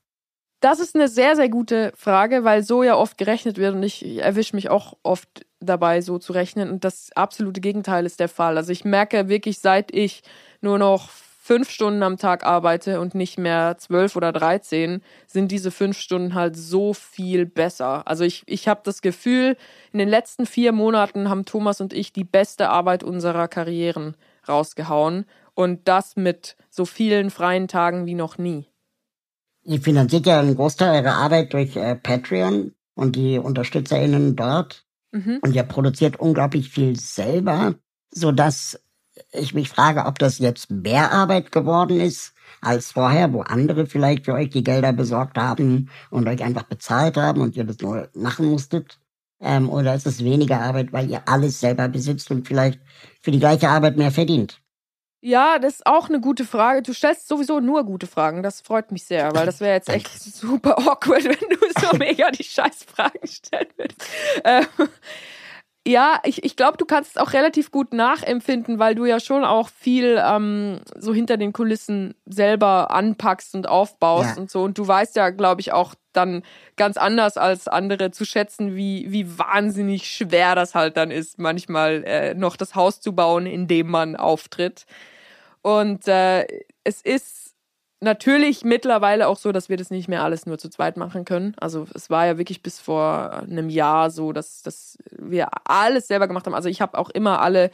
Das 0.61 0.81
ist 0.81 0.95
eine 0.95 1.09
sehr, 1.09 1.37
sehr 1.37 1.49
gute 1.49 1.93
Frage, 1.97 2.45
weil 2.45 2.63
so 2.63 2.83
ja 2.83 2.95
oft 2.95 3.17
gerechnet 3.17 3.57
wird 3.57 3.75
und 3.75 3.83
ich 3.83 4.19
erwische 4.19 4.55
mich 4.55 4.69
auch 4.69 4.99
oft 5.03 5.47
dabei, 5.61 6.01
so 6.01 6.19
zu 6.19 6.33
rechnen. 6.33 6.71
Und 6.71 6.85
das 6.85 7.11
absolute 7.15 7.61
Gegenteil 7.61 8.07
ist 8.07 8.21
der 8.21 8.29
Fall. 8.29 8.57
Also 8.57 8.73
ich 8.73 8.85
merke 8.85 9.29
wirklich, 9.29 9.59
seit 9.59 9.95
ich 9.95 10.23
nur 10.61 10.79
noch 10.79 11.11
fünf 11.11 11.71
Stunden 11.71 12.03
am 12.03 12.17
Tag 12.17 12.45
arbeite 12.45 13.01
und 13.01 13.15
nicht 13.15 13.39
mehr 13.39 13.77
zwölf 13.79 14.15
oder 14.15 14.31
dreizehn, 14.33 15.03
sind 15.27 15.51
diese 15.51 15.71
fünf 15.71 15.99
Stunden 15.99 16.35
halt 16.35 16.57
so 16.57 16.95
viel 16.95 17.47
besser. 17.47 18.07
Also 18.07 18.25
ich, 18.25 18.43
ich 18.47 18.69
habe 18.69 18.83
das 18.85 19.03
Gefühl, 19.03 19.57
in 19.93 19.99
den 19.99 20.09
letzten 20.09 20.47
vier 20.47 20.73
Monaten 20.73 21.29
haben 21.29 21.45
Thomas 21.45 21.81
und 21.81 21.93
ich 21.93 22.13
die 22.13 22.25
beste 22.25 22.69
Arbeit 22.69 23.03
unserer 23.03 23.49
Karrieren 23.49 24.17
rausgehauen. 24.49 25.25
Und 25.55 25.89
das 25.89 26.15
mit 26.17 26.57
so 26.71 26.85
vielen 26.85 27.31
freien 27.31 27.69
Tagen 27.69 28.07
wie 28.07 28.15
noch 28.15 28.39
nie. 28.39 28.67
Ihr 29.65 29.81
finanziert 29.81 30.27
ja 30.27 30.41
einen 30.41 30.57
Großteil 30.57 31.05
eurer 31.05 31.17
Arbeit 31.17 31.53
durch 31.53 31.77
äh, 31.77 31.97
Patreon 31.97 32.73
und 32.95 33.17
die 33.17 33.39
UnterstützerInnen 33.39 34.37
dort. 34.37 34.87
Mhm. 35.13 35.39
Und 35.43 35.55
ihr 35.55 35.63
produziert 35.65 36.21
unglaublich 36.21 36.71
viel 36.71 36.99
selber, 36.99 37.75
so 38.11 38.33
dass 38.33 38.81
ich 39.33 39.55
mich 39.55 39.69
frage, 39.69 40.07
ob 40.07 40.19
das 40.19 40.39
jetzt 40.39 40.71
mehr 40.71 41.13
Arbeit 41.13 41.53
geworden 41.53 42.01
ist 42.01 42.33
als 42.61 42.93
vorher, 42.93 43.33
wo 43.33 43.43
andere 43.43 43.87
vielleicht 43.87 44.25
für 44.25 44.35
euch 44.35 44.51
die 44.51 44.65
Gelder 44.65 44.93
besorgt 44.93 45.37
haben 45.37 45.91
und 46.11 46.29
euch 46.29 46.43
einfach 46.43 46.65
bezahlt 46.65 47.17
haben 47.17 47.41
und 47.41 47.57
ihr 47.57 47.65
das 47.65 47.79
nur 47.79 48.09
machen 48.15 48.47
musstet. 48.47 48.99
Ähm, 49.41 49.69
oder 49.71 49.95
ist 49.95 50.07
es 50.07 50.23
weniger 50.23 50.61
Arbeit, 50.61 50.93
weil 50.93 51.11
ihr 51.11 51.27
alles 51.27 51.61
selber 51.61 51.89
besitzt 51.89 52.31
und 52.31 52.47
vielleicht 52.47 52.81
für 53.21 53.31
die 53.31 53.39
gleiche 53.39 53.71
Arbeit 53.71 53.97
mehr 53.97 54.11
verdient? 54.11 54.61
Ja, 55.23 55.59
das 55.59 55.75
ist 55.75 55.87
auch 55.87 56.09
eine 56.09 56.21
gute 56.21 56.47
Frage. 56.47 56.83
Du 56.83 56.95
stellst 56.95 57.29
sowieso 57.29 57.61
nur 57.61 57.85
gute 57.85 58.07
Fragen. 58.07 58.43
Das 58.43 58.63
freut 58.63 58.91
mich 58.91 59.05
sehr, 59.05 59.35
weil 59.35 59.45
das 59.45 59.61
wäre 59.61 59.75
jetzt 59.75 59.91
echt 59.91 60.09
super 60.23 60.79
awkward, 60.79 61.25
wenn 61.25 61.49
du 61.51 61.81
so 61.81 61.97
mega 61.99 62.31
die 62.31 62.45
Scheißfragen 62.45 63.27
stellen 63.27 63.69
würdest. 63.77 64.03
Ähm, 64.45 64.67
ja, 65.87 66.21
ich, 66.25 66.45
ich 66.45 66.57
glaube, 66.57 66.77
du 66.77 66.85
kannst 66.85 67.13
es 67.13 67.17
auch 67.17 67.33
relativ 67.33 67.71
gut 67.71 67.95
nachempfinden, 67.95 68.79
weil 68.79 68.95
du 68.95 69.07
ja 69.07 69.19
schon 69.19 69.45
auch 69.45 69.71
viel 69.71 70.21
ähm, 70.23 70.81
so 70.97 71.15
hinter 71.15 71.39
den 71.39 71.53
Kulissen 71.55 72.15
selber 72.27 72.91
anpackst 72.91 73.55
und 73.55 73.67
aufbaust 73.67 74.37
Ja. 74.37 74.43
und 74.43 74.51
so. 74.51 74.63
Und 74.63 74.77
du 74.77 74.87
weißt 74.87 75.17
ja, 75.17 75.31
glaube 75.31 75.63
ich, 75.63 75.73
auch 75.73 75.95
dann 76.13 76.43
ganz 76.77 76.97
anders 76.97 77.37
als 77.39 77.67
andere 77.67 78.11
zu 78.11 78.25
schätzen, 78.27 78.77
wie, 78.77 79.07
wie 79.11 79.39
wahnsinnig 79.39 80.11
schwer 80.11 80.55
das 80.55 80.75
halt 80.75 80.97
dann 80.97 81.11
ist, 81.11 81.39
manchmal 81.39 82.05
äh, 82.05 82.35
noch 82.35 82.57
das 82.57 82.75
Haus 82.75 83.01
zu 83.01 83.15
bauen, 83.15 83.47
in 83.47 83.67
dem 83.67 83.89
man 83.91 84.17
auftritt. 84.17 84.85
Und 85.63 86.09
äh, 86.09 86.47
es 86.85 87.01
ist 87.03 87.40
natürlich 88.01 88.65
mittlerweile 88.65 89.29
auch 89.29 89.37
so, 89.37 89.53
dass 89.53 89.69
wir 89.69 89.77
das 89.77 89.91
nicht 89.91 90.09
mehr 90.09 90.23
alles 90.23 90.47
nur 90.47 90.59
zu 90.59 90.69
zweit 90.69 90.97
machen 90.97 91.25
können. 91.25 91.55
Also 91.61 91.87
es 91.95 92.11
war 92.11 92.27
ja 92.27 92.39
wirklich 92.39 92.63
bis 92.63 92.81
vor 92.81 93.33
einem 93.33 93.69
Jahr 93.69 94.11
so, 94.11 94.33
dass, 94.33 94.63
dass 94.63 94.99
wir 95.11 95.49
alles 95.65 96.09
selber 96.09 96.27
gemacht 96.29 96.47
haben. 96.47 96.55
Also 96.55 96.69
ich 96.69 96.81
habe 96.81 96.99
auch 96.99 97.11
immer 97.11 97.41
alle, 97.41 97.71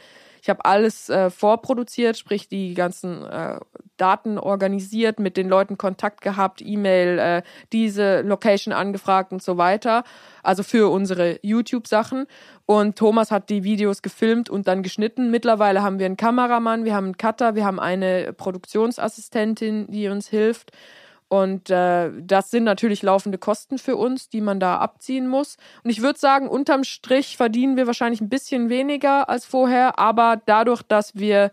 ich 0.47 0.49
habe 0.49 0.63
alles 0.63 1.09
äh, 1.09 1.29
vorproduziert, 1.29 2.17
sprich 2.17 2.47
die 2.47 2.73
ganzen 2.73 3.25
äh, 3.25 3.59
Daten 3.97 4.37
organisiert, 4.37 5.19
mit 5.19 5.35
den 5.35 5.49
Leuten 5.49 5.77
Kontakt 5.77 6.21
gehabt, 6.21 6.61
E-Mail, 6.63 7.19
äh, 7.19 7.41
diese 7.73 8.21
Location 8.21 8.73
angefragt 8.73 9.33
und 9.33 9.43
so 9.43 9.57
weiter. 9.57 10.05
Also 10.43 10.63
für 10.63 10.89
unsere 10.89 11.37
YouTube-Sachen. 11.41 12.27
Und 12.65 12.97
Thomas 12.97 13.29
hat 13.29 13.49
die 13.49 13.65
Videos 13.65 14.01
gefilmt 14.01 14.49
und 14.49 14.69
dann 14.69 14.83
geschnitten. 14.83 15.31
Mittlerweile 15.31 15.81
haben 15.81 15.99
wir 15.99 16.05
einen 16.05 16.15
Kameramann, 16.15 16.85
wir 16.85 16.95
haben 16.95 17.07
einen 17.07 17.17
Cutter, 17.17 17.55
wir 17.55 17.65
haben 17.65 17.81
eine 17.81 18.31
Produktionsassistentin, 18.31 19.87
die 19.91 20.07
uns 20.07 20.29
hilft. 20.29 20.71
Und 21.29 21.69
äh, 21.69 22.11
das 22.21 22.51
sind 22.51 22.63
natürlich 22.63 23.03
laufende 23.03 23.37
Kosten 23.37 23.77
für 23.77 23.97
uns, 23.97 24.29
die 24.29 24.41
man 24.41 24.59
da 24.59 24.77
abziehen 24.77 25.27
muss. 25.27 25.57
Und 25.83 25.89
ich 25.89 26.01
würde 26.01 26.17
sagen, 26.17 26.47
unterm 26.47 26.83
Strich 26.83 27.35
verdienen 27.35 27.75
wir 27.75 27.85
wahrscheinlich 27.85 28.21
ein 28.21 28.29
bisschen 28.29 28.69
weniger 28.69 29.27
als 29.29 29.45
vorher, 29.45 29.99
aber 29.99 30.41
dadurch, 30.45 30.83
dass 30.83 31.15
wir 31.15 31.51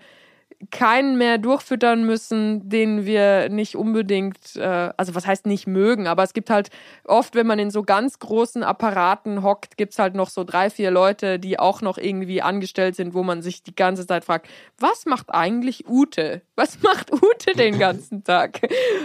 keinen 0.70 1.18
mehr 1.18 1.38
durchfüttern 1.38 2.04
müssen, 2.04 2.68
den 2.68 3.06
wir 3.06 3.48
nicht 3.48 3.76
unbedingt, 3.76 4.56
äh, 4.56 4.90
also 4.96 5.14
was 5.14 5.26
heißt 5.26 5.46
nicht 5.46 5.66
mögen, 5.66 6.06
aber 6.06 6.22
es 6.22 6.32
gibt 6.32 6.50
halt 6.50 6.70
oft, 7.04 7.34
wenn 7.34 7.46
man 7.46 7.58
in 7.58 7.70
so 7.70 7.82
ganz 7.82 8.18
großen 8.18 8.62
Apparaten 8.62 9.42
hockt, 9.42 9.76
gibt's 9.76 9.98
halt 9.98 10.14
noch 10.14 10.30
so 10.30 10.44
drei, 10.44 10.70
vier 10.70 10.90
Leute, 10.90 11.38
die 11.38 11.58
auch 11.58 11.80
noch 11.80 11.98
irgendwie 11.98 12.42
angestellt 12.42 12.96
sind, 12.96 13.14
wo 13.14 13.22
man 13.22 13.42
sich 13.42 13.62
die 13.62 13.74
ganze 13.74 14.06
Zeit 14.06 14.24
fragt, 14.24 14.48
was 14.78 15.06
macht 15.06 15.30
eigentlich 15.30 15.88
Ute? 15.88 16.42
Was 16.56 16.78
macht 16.82 17.12
Ute 17.12 17.52
den 17.56 17.78
ganzen 17.78 18.24
Tag? 18.24 18.60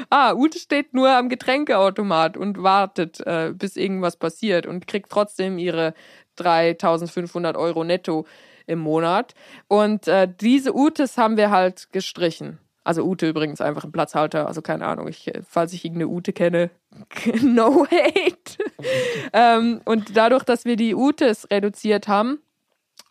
ah, 0.09 0.33
Ute 0.33 0.59
steht 0.59 0.93
nur 0.93 1.09
am 1.09 1.29
Getränkeautomat 1.29 2.37
und 2.37 2.61
wartet, 2.61 3.19
äh, 3.25 3.53
bis 3.53 3.75
irgendwas 3.75 4.17
passiert 4.17 4.65
und 4.65 4.87
kriegt 4.87 5.09
trotzdem 5.11 5.57
ihre 5.57 5.93
3500 6.35 7.57
Euro 7.57 7.83
netto 7.83 8.25
im 8.69 8.79
Monat. 8.79 9.33
Und 9.67 10.07
äh, 10.07 10.27
diese 10.39 10.75
Utes 10.75 11.17
haben 11.17 11.37
wir 11.37 11.49
halt 11.49 11.91
gestrichen. 11.91 12.59
Also 12.83 13.03
Ute 13.03 13.27
übrigens 13.27 13.61
einfach 13.61 13.83
ein 13.83 13.91
Platzhalter, 13.91 14.47
also 14.47 14.61
keine 14.61 14.85
Ahnung, 14.87 15.07
ich, 15.07 15.31
falls 15.47 15.73
ich 15.73 15.85
irgendeine 15.85 16.09
Ute 16.09 16.33
kenne, 16.33 16.71
no 17.41 17.85
hate. 17.85 18.57
ähm, 19.33 19.81
und 19.85 20.15
dadurch, 20.15 20.43
dass 20.43 20.65
wir 20.65 20.75
die 20.75 20.95
Utes 20.95 21.51
reduziert 21.51 22.07
haben, 22.07 22.39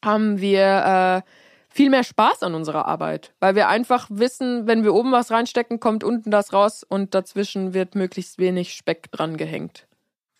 haben 0.03 0.41
wir 0.41 1.23
äh, 1.25 1.31
viel 1.69 1.91
mehr 1.91 2.05
Spaß 2.05 2.43
an 2.43 2.55
unserer 2.55 2.87
Arbeit, 2.87 3.35
weil 3.41 3.55
wir 3.55 3.69
einfach 3.69 4.09
wissen, 4.11 4.67
wenn 4.67 4.85
wir 4.85 4.95
oben 4.95 5.13
was 5.13 5.31
reinstecken, 5.31 5.81
kommt 5.81 6.03
unten 6.03 6.31
das 6.31 6.53
raus 6.53 6.83
und 6.83 7.15
dazwischen 7.15 7.75
wird 7.75 7.95
möglichst 7.95 8.39
wenig 8.39 8.75
Speck 8.75 9.13
dran 9.13 9.37
gehängt. 9.37 9.88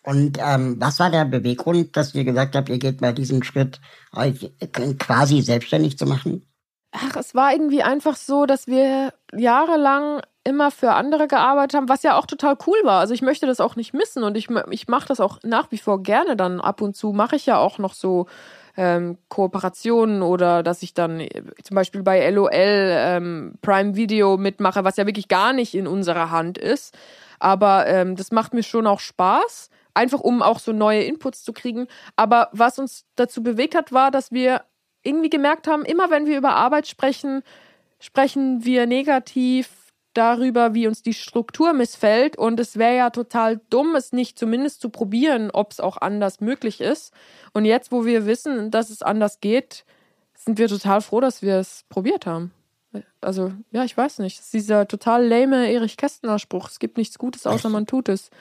Und 0.03 0.37
ähm, 0.39 0.77
was 0.79 0.99
war 0.99 1.09
der 1.09 1.25
Beweggrund, 1.25 1.95
dass 1.97 2.15
ihr 2.15 2.23
gesagt 2.23 2.55
habt, 2.55 2.69
ihr 2.69 2.79
geht 2.79 3.01
mal 3.01 3.13
diesen 3.13 3.43
Schritt, 3.43 3.81
euch 4.15 4.51
quasi 4.97 5.41
selbstständig 5.41 5.97
zu 5.97 6.05
machen? 6.05 6.45
Ach, 6.91 7.15
es 7.17 7.35
war 7.35 7.51
irgendwie 7.51 7.83
einfach 7.83 8.15
so, 8.15 8.45
dass 8.45 8.65
wir 8.65 9.13
jahrelang 9.33 10.21
immer 10.43 10.71
für 10.71 10.93
andere 10.93 11.27
gearbeitet 11.27 11.75
haben, 11.75 11.89
was 11.89 12.01
ja 12.01 12.17
auch 12.17 12.25
total 12.25 12.57
cool 12.65 12.77
war. 12.83 12.99
Also 12.99 13.13
ich 13.13 13.21
möchte 13.21 13.45
das 13.45 13.59
auch 13.59 13.75
nicht 13.75 13.93
missen 13.93 14.23
und 14.23 14.35
ich, 14.37 14.47
ich 14.71 14.87
mache 14.87 15.07
das 15.07 15.19
auch 15.19 15.39
nach 15.43 15.71
wie 15.71 15.77
vor 15.77 16.01
gerne 16.01 16.35
dann 16.35 16.59
ab 16.61 16.81
und 16.81 16.95
zu. 16.95 17.11
Mache 17.11 17.35
ich 17.35 17.45
ja 17.45 17.57
auch 17.57 17.77
noch 17.77 17.93
so 17.93 18.25
ähm, 18.77 19.17
Kooperationen 19.27 20.21
oder 20.23 20.63
dass 20.63 20.81
ich 20.81 20.93
dann 20.93 21.19
äh, 21.19 21.43
zum 21.63 21.75
Beispiel 21.75 22.01
bei 22.01 22.27
LOL 22.29 22.49
ähm, 22.53 23.53
Prime 23.61 23.95
Video 23.95 24.37
mitmache, 24.37 24.83
was 24.83 24.97
ja 24.97 25.05
wirklich 25.05 25.27
gar 25.27 25.53
nicht 25.53 25.75
in 25.75 25.85
unserer 25.85 26.31
Hand 26.31 26.57
ist. 26.57 26.97
Aber 27.39 27.85
ähm, 27.87 28.15
das 28.15 28.31
macht 28.31 28.53
mir 28.53 28.63
schon 28.63 28.87
auch 28.87 28.99
Spaß, 28.99 29.69
einfach 29.99 30.21
um 30.21 30.41
auch 30.41 30.59
so 30.59 30.71
neue 30.71 31.03
Inputs 31.03 31.43
zu 31.43 31.51
kriegen. 31.51 31.87
Aber 32.15 32.49
was 32.53 32.79
uns 32.79 33.05
dazu 33.15 33.43
bewegt 33.43 33.75
hat, 33.75 33.91
war, 33.91 34.11
dass 34.11 34.31
wir 34.31 34.63
irgendwie 35.03 35.29
gemerkt 35.29 35.67
haben, 35.67 35.83
immer 35.83 36.09
wenn 36.09 36.25
wir 36.25 36.37
über 36.37 36.55
Arbeit 36.55 36.87
sprechen, 36.87 37.43
sprechen 37.99 38.63
wir 38.63 38.85
negativ 38.85 39.69
darüber, 40.13 40.73
wie 40.73 40.87
uns 40.87 41.01
die 41.01 41.13
Struktur 41.13 41.73
missfällt. 41.73 42.37
Und 42.37 42.59
es 42.59 42.77
wäre 42.77 42.95
ja 42.95 43.09
total 43.09 43.59
dumm, 43.69 43.95
es 43.95 44.13
nicht 44.13 44.39
zumindest 44.39 44.81
zu 44.81 44.89
probieren, 44.89 45.51
ob 45.51 45.71
es 45.71 45.79
auch 45.79 45.97
anders 45.97 46.39
möglich 46.39 46.79
ist. 46.81 47.13
Und 47.53 47.65
jetzt, 47.65 47.91
wo 47.91 48.05
wir 48.05 48.25
wissen, 48.25 48.71
dass 48.71 48.89
es 48.89 49.01
anders 49.01 49.41
geht, 49.41 49.85
sind 50.33 50.57
wir 50.57 50.69
total 50.69 51.01
froh, 51.01 51.19
dass 51.19 51.41
wir 51.41 51.57
es 51.57 51.83
probiert 51.89 52.25
haben. 52.25 52.51
Also, 53.21 53.53
ja, 53.71 53.83
ich 53.83 53.95
weiß 53.95 54.19
nicht. 54.19 54.39
Es 54.39 54.45
ist 54.45 54.53
dieser 54.53 54.87
total 54.87 55.27
lame 55.27 55.71
Erich 55.71 55.97
Kästner 55.97 56.39
Spruch. 56.39 56.69
Es 56.69 56.79
gibt 56.79 56.97
nichts 56.97 57.19
Gutes, 57.19 57.45
außer 57.45 57.69
man 57.69 57.85
tut 57.85 58.09
es. 58.09 58.31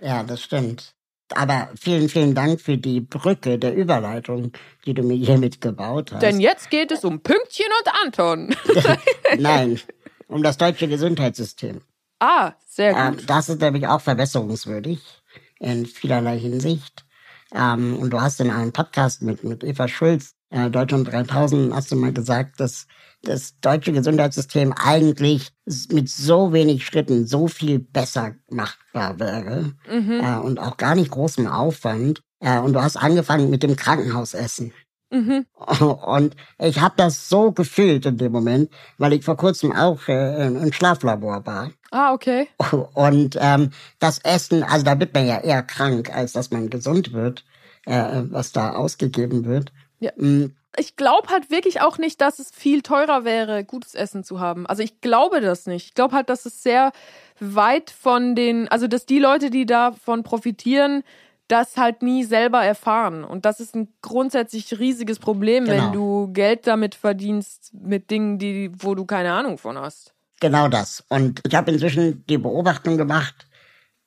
Ja, 0.00 0.22
das 0.22 0.42
stimmt. 0.42 0.93
Aber 1.36 1.68
vielen, 1.80 2.08
vielen 2.08 2.34
Dank 2.34 2.60
für 2.60 2.76
die 2.78 3.00
Brücke 3.00 3.58
der 3.58 3.74
Überleitung, 3.74 4.52
die 4.86 4.94
du 4.94 5.02
mir 5.02 5.16
hiermit 5.16 5.60
gebaut 5.60 6.12
hast. 6.12 6.22
Denn 6.22 6.40
jetzt 6.40 6.70
geht 6.70 6.90
es 6.92 7.04
um 7.04 7.20
Pünktchen 7.20 7.66
und 7.80 7.94
Anton. 8.04 8.56
Nein, 9.38 9.80
um 10.28 10.42
das 10.42 10.56
deutsche 10.56 10.88
Gesundheitssystem. 10.88 11.80
ah, 12.20 12.52
sehr 12.66 12.96
Ähm, 12.96 13.16
gut. 13.16 13.24
das 13.28 13.48
ist 13.48 13.60
nämlich 13.60 13.86
auch 13.86 14.00
verbesserungswürdig 14.00 15.00
in 15.58 15.86
vielerlei 15.86 16.38
Hinsicht. 16.38 17.04
Ähm, 17.54 17.96
und 17.98 18.10
du 18.10 18.20
hast 18.20 18.40
in 18.40 18.50
einem 18.50 18.72
Podcast 18.72 19.22
mit, 19.22 19.44
mit 19.44 19.62
Eva 19.62 19.86
Schulz, 19.88 20.34
äh, 20.54 20.70
Deutschland 20.70 21.10
3000, 21.10 21.74
hast 21.74 21.90
du 21.90 21.96
mal 21.96 22.12
gesagt, 22.12 22.60
dass 22.60 22.86
das 23.22 23.58
deutsche 23.60 23.92
Gesundheitssystem 23.92 24.72
eigentlich 24.72 25.50
mit 25.90 26.08
so 26.08 26.52
wenig 26.52 26.86
Schritten 26.86 27.26
so 27.26 27.48
viel 27.48 27.78
besser 27.78 28.34
machbar 28.48 29.18
wäre 29.18 29.72
äh, 29.88 30.38
und 30.38 30.60
auch 30.60 30.76
gar 30.76 30.94
nicht 30.94 31.10
großem 31.10 31.46
Aufwand. 31.46 32.22
Äh, 32.40 32.58
und 32.58 32.74
du 32.74 32.82
hast 32.82 32.96
angefangen 32.96 33.50
mit 33.50 33.62
dem 33.62 33.76
Krankenhausessen. 33.76 34.72
Mhm. 35.10 35.46
Und 36.06 36.34
ich 36.58 36.80
habe 36.80 36.94
das 36.96 37.28
so 37.28 37.52
gefühlt 37.52 38.04
in 38.04 38.16
dem 38.16 38.32
Moment, 38.32 38.70
weil 38.98 39.12
ich 39.12 39.24
vor 39.24 39.36
kurzem 39.36 39.72
auch 39.72 40.08
äh, 40.08 40.46
im 40.46 40.72
Schlaflabor 40.72 41.46
war. 41.46 41.70
Ah, 41.92 42.12
okay. 42.12 42.48
Und 42.94 43.38
ähm, 43.40 43.70
das 44.00 44.18
Essen, 44.18 44.64
also 44.64 44.84
da 44.84 44.98
wird 44.98 45.14
man 45.14 45.26
ja 45.26 45.38
eher 45.38 45.62
krank, 45.62 46.12
als 46.12 46.32
dass 46.32 46.50
man 46.50 46.68
gesund 46.68 47.12
wird, 47.12 47.44
äh, 47.86 48.22
was 48.30 48.50
da 48.50 48.72
ausgegeben 48.72 49.44
wird. 49.44 49.72
Ja. 50.04 50.12
Mm, 50.16 50.54
ich 50.76 50.96
glaube 50.96 51.28
halt 51.28 51.50
wirklich 51.50 51.80
auch 51.80 51.98
nicht, 51.98 52.20
dass 52.20 52.38
es 52.38 52.50
viel 52.50 52.82
teurer 52.82 53.24
wäre, 53.24 53.64
gutes 53.64 53.94
Essen 53.94 54.24
zu 54.24 54.40
haben. 54.40 54.66
Also 54.66 54.82
ich 54.82 55.00
glaube 55.00 55.40
das 55.40 55.66
nicht. 55.66 55.86
Ich 55.86 55.94
glaube 55.94 56.16
halt, 56.16 56.28
dass 56.28 56.46
es 56.46 56.62
sehr 56.62 56.92
weit 57.38 57.90
von 57.90 58.34
den, 58.34 58.68
also 58.68 58.86
dass 58.88 59.06
die 59.06 59.18
Leute, 59.20 59.50
die 59.50 59.66
davon 59.66 60.22
profitieren, 60.24 61.02
das 61.48 61.76
halt 61.76 62.02
nie 62.02 62.24
selber 62.24 62.64
erfahren. 62.64 63.22
Und 63.22 63.44
das 63.44 63.60
ist 63.60 63.76
ein 63.76 63.88
grundsätzlich 64.02 64.78
riesiges 64.78 65.18
Problem, 65.18 65.66
Genau. 65.66 65.76
wenn 65.84 65.92
du 65.92 66.32
Geld 66.32 66.66
damit 66.66 66.94
verdienst 66.94 67.72
mit 67.74 68.10
Dingen, 68.10 68.38
die, 68.38 68.72
wo 68.76 68.94
du 68.94 69.04
keine 69.04 69.32
Ahnung 69.32 69.58
von 69.58 69.78
hast. 69.78 70.14
Genau 70.40 70.68
das. 70.68 71.04
Und 71.08 71.40
ich 71.46 71.54
habe 71.54 71.70
inzwischen 71.70 72.24
die 72.26 72.38
Beobachtung 72.38 72.96
gemacht, 72.96 73.43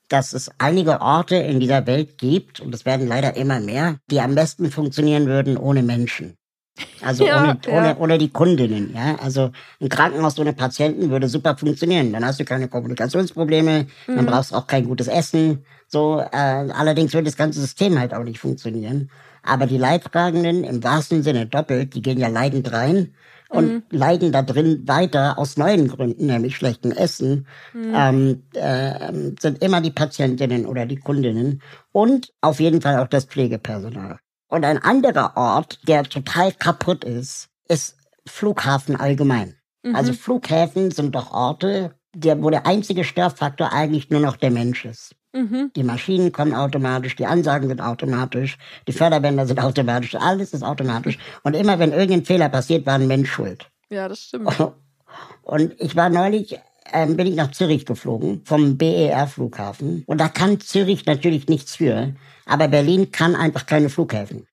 dass 0.08 0.32
es 0.32 0.50
einige 0.58 1.00
Orte 1.00 1.36
in 1.36 1.60
dieser 1.60 1.86
Welt 1.86 2.18
gibt, 2.18 2.60
und 2.60 2.74
es 2.74 2.84
werden 2.84 3.06
leider 3.06 3.36
immer 3.36 3.60
mehr, 3.60 3.98
die 4.10 4.20
am 4.20 4.34
besten 4.34 4.70
funktionieren 4.70 5.26
würden 5.26 5.56
ohne 5.56 5.82
Menschen. 5.82 6.36
Also 7.02 7.26
Ja, 7.26 7.42
ohne, 7.42 7.58
ja. 7.66 7.72
ohne, 7.72 7.98
ohne 7.98 8.18
die 8.18 8.30
Kundinnen, 8.30 8.94
ja. 8.94 9.16
Also 9.16 9.50
ein 9.80 9.88
Krankenhaus 9.88 10.38
ohne 10.38 10.52
Patienten 10.52 11.10
würde 11.10 11.28
super 11.28 11.56
funktionieren. 11.56 12.12
Dann 12.12 12.24
hast 12.24 12.40
du 12.40 12.44
keine 12.44 12.68
Kommunikationsprobleme, 12.68 13.86
dann 14.06 14.26
brauchst 14.26 14.52
du 14.52 14.56
auch 14.56 14.66
kein 14.66 14.84
gutes 14.84 15.08
Essen. 15.08 15.64
So, 15.86 16.20
äh, 16.20 16.36
allerdings 16.36 17.12
würde 17.12 17.26
das 17.26 17.36
ganze 17.36 17.60
System 17.60 17.98
halt 17.98 18.14
auch 18.14 18.24
nicht 18.24 18.38
funktionieren. 18.38 19.10
Aber 19.42 19.66
die 19.66 19.78
Leidtragenden 19.78 20.64
im 20.64 20.82
wahrsten 20.82 21.22
Sinne 21.22 21.46
doppelt, 21.46 21.94
die 21.94 22.02
gehen 22.02 22.18
ja 22.18 22.28
leidend 22.28 22.72
rein 22.72 23.14
und 23.48 23.84
leiden 23.90 24.32
da 24.32 24.42
drin 24.42 24.82
weiter 24.86 25.38
aus 25.38 25.56
neuen 25.56 25.88
Gründen, 25.88 26.26
nämlich 26.26 26.56
schlechtem 26.56 26.92
Essen, 26.92 27.46
ähm, 27.74 28.42
äh, 28.54 29.12
sind 29.40 29.62
immer 29.62 29.80
die 29.80 29.90
Patientinnen 29.90 30.66
oder 30.66 30.86
die 30.86 30.96
Kundinnen 30.96 31.62
und 31.92 32.32
auf 32.40 32.60
jeden 32.60 32.82
Fall 32.82 32.98
auch 32.98 33.08
das 33.08 33.24
Pflegepersonal. 33.24 34.18
Und 34.48 34.64
ein 34.64 34.78
anderer 34.78 35.36
Ort, 35.36 35.80
der 35.88 36.04
total 36.04 36.52
kaputt 36.52 37.04
ist, 37.04 37.48
ist 37.68 37.96
Flughafen 38.26 38.96
allgemein. 38.96 39.56
Mhm. 39.82 39.94
Also 39.94 40.12
Flughäfen 40.12 40.90
sind 40.90 41.14
doch 41.14 41.32
Orte, 41.32 41.94
der, 42.14 42.42
wo 42.42 42.50
der 42.50 42.66
einzige 42.66 43.04
Störfaktor 43.04 43.72
eigentlich 43.72 44.10
nur 44.10 44.20
noch 44.20 44.36
der 44.36 44.50
Mensch 44.50 44.84
ist. 44.84 45.14
Mhm. 45.32 45.70
Die 45.76 45.82
Maschinen 45.82 46.32
kommen 46.32 46.54
automatisch, 46.54 47.16
die 47.16 47.26
Ansagen 47.26 47.68
sind 47.68 47.80
automatisch, 47.80 48.56
die 48.86 48.92
Förderbänder 48.92 49.46
sind 49.46 49.60
automatisch, 49.60 50.14
alles 50.14 50.54
ist 50.54 50.62
automatisch. 50.62 51.18
Und 51.42 51.54
immer 51.54 51.78
wenn 51.78 51.92
irgendein 51.92 52.24
Fehler 52.24 52.48
passiert, 52.48 52.86
war 52.86 52.94
ein 52.94 53.06
Mensch 53.06 53.30
schuld. 53.30 53.70
Ja, 53.90 54.08
das 54.08 54.20
stimmt. 54.20 54.48
Und 55.42 55.74
ich 55.78 55.96
war 55.96 56.08
neulich, 56.10 56.58
ähm, 56.92 57.16
bin 57.16 57.26
ich 57.26 57.34
nach 57.34 57.50
Zürich 57.50 57.86
geflogen, 57.86 58.42
vom 58.44 58.76
BER-Flughafen. 58.76 60.04
Und 60.06 60.18
da 60.18 60.28
kann 60.28 60.60
Zürich 60.60 61.06
natürlich 61.06 61.48
nichts 61.48 61.76
für, 61.76 62.14
aber 62.46 62.68
Berlin 62.68 63.10
kann 63.10 63.34
einfach 63.34 63.66
keine 63.66 63.88
Flughäfen. 63.90 64.46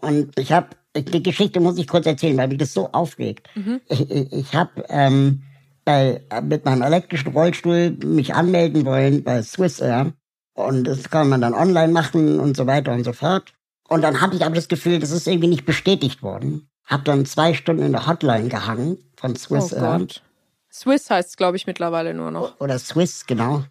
Und 0.00 0.38
ich 0.38 0.52
habe, 0.52 0.68
die 0.96 1.22
Geschichte 1.22 1.60
muss 1.60 1.78
ich 1.78 1.86
kurz 1.86 2.06
erzählen, 2.06 2.36
weil 2.36 2.48
mich 2.48 2.58
das 2.58 2.72
so 2.72 2.88
aufregt. 2.92 3.48
Ich, 3.88 4.10
ich, 4.10 4.32
ich 4.32 4.54
habe 4.54 4.84
ähm, 4.88 5.42
bei, 5.84 6.22
mit 6.42 6.64
meinem 6.64 6.82
elektrischen 6.82 7.32
Rollstuhl 7.32 7.90
mich 8.04 8.34
anmelden 8.34 8.84
wollen 8.84 9.24
bei 9.24 9.42
Swissair. 9.42 10.12
Und 10.54 10.84
das 10.84 11.08
kann 11.10 11.28
man 11.28 11.40
dann 11.40 11.54
online 11.54 11.92
machen 11.92 12.38
und 12.38 12.56
so 12.56 12.66
weiter 12.66 12.92
und 12.92 13.04
so 13.04 13.12
fort. 13.12 13.54
Und 13.88 14.02
dann 14.02 14.20
hatte 14.20 14.36
ich 14.36 14.44
aber 14.44 14.54
das 14.54 14.68
Gefühl, 14.68 14.98
das 14.98 15.10
ist 15.10 15.26
irgendwie 15.26 15.48
nicht 15.48 15.64
bestätigt 15.64 16.22
worden. 16.22 16.68
Hab 16.84 17.04
dann 17.04 17.26
zwei 17.26 17.54
Stunden 17.54 17.82
in 17.82 17.92
der 17.92 18.06
Hotline 18.06 18.48
gehangen 18.48 18.98
von 19.16 19.32
Oh 19.32 19.36
Swissair. 19.36 19.98
Gott. 19.98 20.22
Swiss 20.70 21.10
heißt 21.10 21.30
es, 21.30 21.36
glaube 21.36 21.56
ich, 21.56 21.66
mittlerweile 21.66 22.14
nur 22.14 22.30
noch. 22.30 22.60
oder 22.60 22.78
Swiss, 22.78 23.26
genau. 23.26 23.64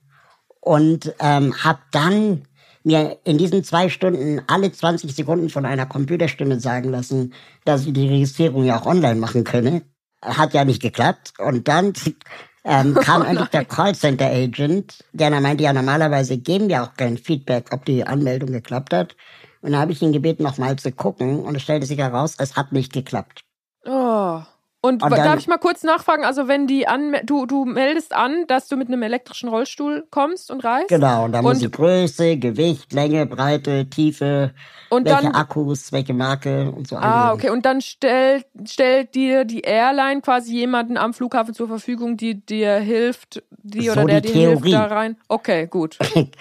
Und 0.60 1.14
ähm, 1.20 1.56
habe 1.64 1.80
dann 1.92 2.44
mir 2.84 3.18
in 3.24 3.38
diesen 3.38 3.64
zwei 3.64 3.90
Stunden 3.90 4.42
alle 4.48 4.72
20 4.72 5.16
Sekunden 5.16 5.50
von 5.50 5.66
einer 5.66 5.86
Computerstimme 5.86 6.60
sagen 6.60 6.90
lassen, 6.90 7.34
dass 7.66 7.86
ich 7.86 7.94
die 7.94 8.08
Registrierung 8.08 8.64
ja 8.64 8.80
auch 8.80 8.86
online 8.86 9.20
machen 9.20 9.44
könne. 9.44 9.82
Hat 10.22 10.54
ja 10.54 10.66
nicht 10.66 10.82
geklappt. 10.82 11.34
Und 11.40 11.68
dann 11.68 11.94
ähm, 12.64 12.94
kam 13.02 13.24
endlich 13.24 13.50
der 13.50 13.66
Callcenter-Agent, 13.66 15.04
der 15.14 15.30
dann 15.30 15.44
meinte, 15.44 15.64
ja, 15.64 15.74
normalerweise 15.74 16.38
geben 16.38 16.70
wir 16.70 16.84
auch 16.84 16.94
kein 16.96 17.18
Feedback, 17.18 17.70
ob 17.72 17.86
die 17.86 18.06
Anmeldung 18.06 18.52
geklappt 18.52 18.94
hat. 18.94 19.16
Und 19.62 19.72
dann 19.72 19.82
habe 19.82 19.92
ich 19.92 20.02
ihn 20.02 20.14
gebeten, 20.14 20.44
nochmal 20.44 20.76
zu 20.78 20.92
gucken. 20.92 21.44
Und 21.44 21.56
es 21.56 21.64
stellte 21.64 21.86
sich 21.86 22.00
heraus, 22.00 22.36
es 22.38 22.56
hat 22.56 22.72
nicht 22.72 22.94
geklappt. 22.94 23.44
Oh. 23.86 24.42
Und, 24.84 25.04
Und 25.04 25.12
dann- 25.12 25.24
darf 25.24 25.38
ich 25.40 25.48
mal 25.48 25.60
kurz 25.60 25.84
nachfragen? 25.84 26.26
Also, 26.26 26.48
wenn 26.48 26.66
die 26.66 26.88
an, 26.88 27.16
du, 27.24 27.46
du 27.46 27.66
meldest 27.66 28.16
an, 28.16 28.46
dass 28.48 28.68
du 28.68 28.78
mit 28.78 28.88
einem 28.88 29.04
elektrischen 29.04 29.48
Rollstuhl 29.48 30.08
kommst 30.10 30.50
und 30.50 30.64
reist? 30.64 30.88
Genau, 30.88 31.26
und 31.26 31.34
da 31.34 31.44
muss 31.44 31.58
Und- 31.58 31.62
die 31.62 31.70
Größe, 31.72 32.38
Gewicht, 32.38 32.92
Länge, 32.92 33.28
Breite, 33.28 33.88
Tiefe, 33.92 34.54
Und 34.90 35.06
welche 35.06 35.22
dann- 35.24 35.36
Akkus, 35.36 35.92
welche 35.92 36.16
Marke 36.16 36.72
und 36.72 36.88
so 36.88 36.96
Ah, 36.96 37.30
angeben. 37.30 37.34
okay. 37.46 37.50
Und 37.56 37.66
dann 37.68 37.82
stellt, 37.82 38.48
stellt 38.66 39.14
dir 39.14 39.46
die 39.46 39.62
Airline 39.62 40.22
quasi 40.22 40.54
jemanden 40.54 40.98
am 40.98 41.14
Flughafen 41.14 41.54
zur 41.54 41.68
Verfügung, 41.68 42.18
die 42.18 42.44
dir 42.44 42.78
hilft, 42.78 43.44
die 43.62 43.86
So 43.86 43.92
oder 43.92 44.06
der 44.06 44.22
die 44.22 44.34
dir 44.34 44.50
hilft 44.50 44.74
da 44.74 44.86
rein. 44.86 45.16
Okay, 45.28 45.68
gut. 45.68 45.98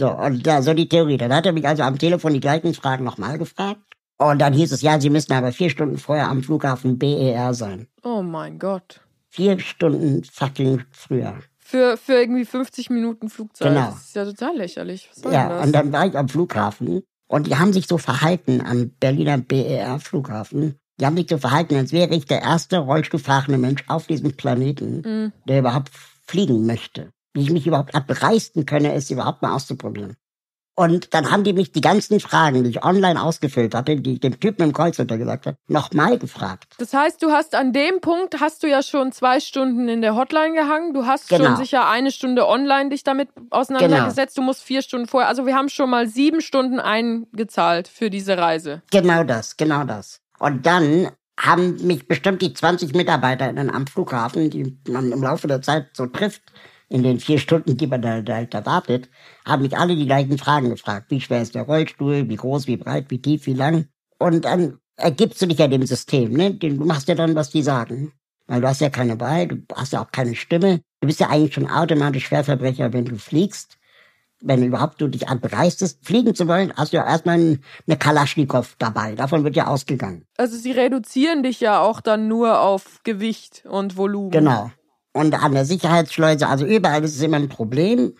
So, 0.00 0.10
und 0.12 0.46
da, 0.46 0.62
so 0.62 0.74
die 0.74 0.88
Theorie. 0.88 1.16
Dann 1.16 1.34
hat 1.34 1.44
er 1.44 1.50
mich 1.52 1.66
also 1.66 1.82
am 1.82 1.98
Telefon 1.98 2.32
die 2.32 2.38
gleichen 2.38 2.72
Fragen 2.72 3.02
nochmal 3.04 3.36
gefragt. 3.36 3.80
Und 4.18 4.40
dann 4.40 4.52
hieß 4.52 4.72
es, 4.72 4.82
ja, 4.82 5.00
Sie 5.00 5.10
müssen 5.10 5.32
aber 5.32 5.52
vier 5.52 5.70
Stunden 5.70 5.96
vorher 5.96 6.28
am 6.28 6.42
Flughafen 6.42 6.98
BER 6.98 7.54
sein. 7.54 7.86
Oh 8.02 8.22
mein 8.22 8.58
Gott. 8.58 9.00
Vier 9.28 9.58
Stunden 9.60 10.24
fucking 10.24 10.82
früher. 10.90 11.38
Für, 11.58 11.96
für 11.96 12.14
irgendwie 12.14 12.44
50 12.44 12.90
Minuten 12.90 13.28
Flugzeit. 13.30 13.68
Genau. 13.68 13.90
Das 13.90 14.06
ist 14.06 14.16
ja 14.16 14.24
total 14.24 14.56
lächerlich. 14.56 15.10
Ja, 15.30 15.60
und 15.62 15.72
dann 15.72 15.92
war 15.92 16.06
ich 16.06 16.16
am 16.16 16.28
Flughafen 16.28 17.02
und 17.28 17.46
die 17.46 17.56
haben 17.56 17.72
sich 17.72 17.86
so 17.86 17.98
verhalten 17.98 18.60
am 18.64 18.90
Berliner 18.98 19.38
BER 19.38 20.00
Flughafen. 20.00 20.76
Die 20.98 21.06
haben 21.06 21.16
sich 21.16 21.28
so 21.28 21.38
verhalten, 21.38 21.76
als 21.76 21.92
wäre 21.92 22.12
ich 22.14 22.24
der 22.24 22.42
erste 22.42 22.78
rollstuhlfahrende 22.78 23.58
Mensch 23.58 23.84
auf 23.86 24.06
diesem 24.08 24.36
Planeten, 24.36 25.02
Mhm. 25.04 25.32
der 25.46 25.60
überhaupt 25.60 25.90
fliegen 26.26 26.66
möchte. 26.66 27.10
Wie 27.34 27.42
ich 27.42 27.50
mich 27.52 27.66
überhaupt 27.66 27.94
abreißen 27.94 28.66
könne, 28.66 28.94
es 28.94 29.10
überhaupt 29.10 29.42
mal 29.42 29.54
auszuprobieren. 29.54 30.16
Und 30.78 31.12
dann 31.12 31.32
haben 31.32 31.42
die 31.42 31.54
mich 31.54 31.72
die 31.72 31.80
ganzen 31.80 32.20
Fragen, 32.20 32.62
die 32.62 32.70
ich 32.70 32.84
online 32.84 33.20
ausgefüllt 33.20 33.74
hatte, 33.74 33.96
die 33.96 34.12
ich 34.12 34.20
dem 34.20 34.38
Typen 34.38 34.62
im 34.62 34.72
Callcenter 34.72 35.18
gesagt 35.18 35.46
habe, 35.46 35.56
nochmal 35.66 36.18
gefragt. 36.20 36.74
Das 36.78 36.94
heißt, 36.94 37.20
du 37.20 37.32
hast 37.32 37.56
an 37.56 37.72
dem 37.72 38.00
Punkt, 38.00 38.38
hast 38.38 38.62
du 38.62 38.68
ja 38.68 38.80
schon 38.84 39.10
zwei 39.10 39.40
Stunden 39.40 39.88
in 39.88 40.02
der 40.02 40.14
Hotline 40.14 40.54
gehangen. 40.54 40.94
Du 40.94 41.04
hast 41.04 41.30
Genau. 41.30 41.46
schon 41.46 41.56
sicher 41.56 41.88
eine 41.88 42.12
Stunde 42.12 42.46
online 42.46 42.90
dich 42.90 43.02
damit 43.02 43.28
auseinandergesetzt. 43.50 44.38
Du 44.38 44.42
musst 44.42 44.62
vier 44.62 44.82
Stunden 44.82 45.08
vorher. 45.08 45.28
Also 45.28 45.46
wir 45.46 45.56
haben 45.56 45.68
schon 45.68 45.90
mal 45.90 46.06
sieben 46.06 46.40
Stunden 46.40 46.78
eingezahlt 46.78 47.88
für 47.88 48.08
diese 48.08 48.38
Reise. 48.38 48.82
Genau 48.92 49.24
das, 49.24 49.56
genau 49.56 49.82
das. 49.82 50.20
Und 50.38 50.64
dann 50.64 51.08
haben 51.40 51.84
mich 51.88 52.06
bestimmt 52.06 52.40
die 52.40 52.52
20 52.54 52.94
MitarbeiterInnen 52.94 53.68
am 53.74 53.88
Flughafen, 53.88 54.48
die 54.48 54.78
man 54.88 55.10
im 55.10 55.24
Laufe 55.24 55.48
der 55.48 55.60
Zeit 55.60 55.88
so 55.94 56.06
trifft, 56.06 56.42
in 56.88 57.02
den 57.02 57.20
vier 57.20 57.38
Stunden, 57.38 57.76
die 57.76 57.86
man 57.86 58.02
da, 58.02 58.22
da, 58.22 58.44
da 58.44 58.64
wartet, 58.64 59.08
haben 59.44 59.62
mich 59.62 59.76
alle 59.76 59.94
die 59.94 60.06
gleichen 60.06 60.38
Fragen 60.38 60.70
gefragt. 60.70 61.10
Wie 61.10 61.20
schwer 61.20 61.42
ist 61.42 61.54
der 61.54 61.62
Rollstuhl? 61.62 62.28
Wie 62.28 62.36
groß, 62.36 62.66
wie 62.66 62.76
breit, 62.76 63.06
wie 63.10 63.20
tief, 63.20 63.46
wie 63.46 63.54
lang? 63.54 63.86
Und 64.18 64.44
dann 64.44 64.78
ergibst 64.96 65.40
du 65.40 65.46
dich 65.46 65.58
ja 65.58 65.68
dem 65.68 65.86
System, 65.86 66.32
ne? 66.32 66.54
Du 66.54 66.68
machst 66.84 67.08
ja 67.08 67.14
dann, 67.14 67.34
was 67.34 67.50
die 67.50 67.62
sagen. 67.62 68.12
Weil 68.46 68.62
du 68.62 68.68
hast 68.68 68.80
ja 68.80 68.88
keine 68.88 69.20
Wahl, 69.20 69.46
du 69.46 69.62
hast 69.74 69.92
ja 69.92 70.02
auch 70.02 70.10
keine 70.10 70.34
Stimme. 70.34 70.80
Du 71.00 71.06
bist 71.06 71.20
ja 71.20 71.28
eigentlich 71.28 71.54
schon 71.54 71.70
automatisch 71.70 72.26
Schwerverbrecher, 72.26 72.92
wenn 72.92 73.04
du 73.04 73.16
fliegst. 73.16 73.76
Wenn 74.40 74.62
überhaupt 74.62 75.00
du 75.00 75.08
dich 75.08 75.28
abreißest, 75.28 76.06
fliegen 76.06 76.34
zu 76.34 76.46
wollen, 76.46 76.72
hast 76.76 76.92
du 76.92 76.96
ja 76.96 77.06
erstmal 77.06 77.58
eine 77.86 77.96
Kalaschnikow 77.98 78.76
dabei. 78.78 79.16
Davon 79.16 79.42
wird 79.44 79.56
ja 79.56 79.66
ausgegangen. 79.66 80.24
Also 80.36 80.56
sie 80.56 80.70
reduzieren 80.70 81.42
dich 81.42 81.60
ja 81.60 81.80
auch 81.80 82.00
dann 82.00 82.28
nur 82.28 82.60
auf 82.60 83.00
Gewicht 83.02 83.64
und 83.68 83.96
Volumen. 83.96 84.30
Genau. 84.30 84.70
Und 85.18 85.34
an 85.34 85.52
der 85.52 85.64
Sicherheitsschleuse, 85.64 86.46
also 86.46 86.64
überall 86.64 87.02
ist 87.02 87.16
es 87.16 87.22
immer 87.22 87.38
ein 87.38 87.48
Problem. 87.48 88.14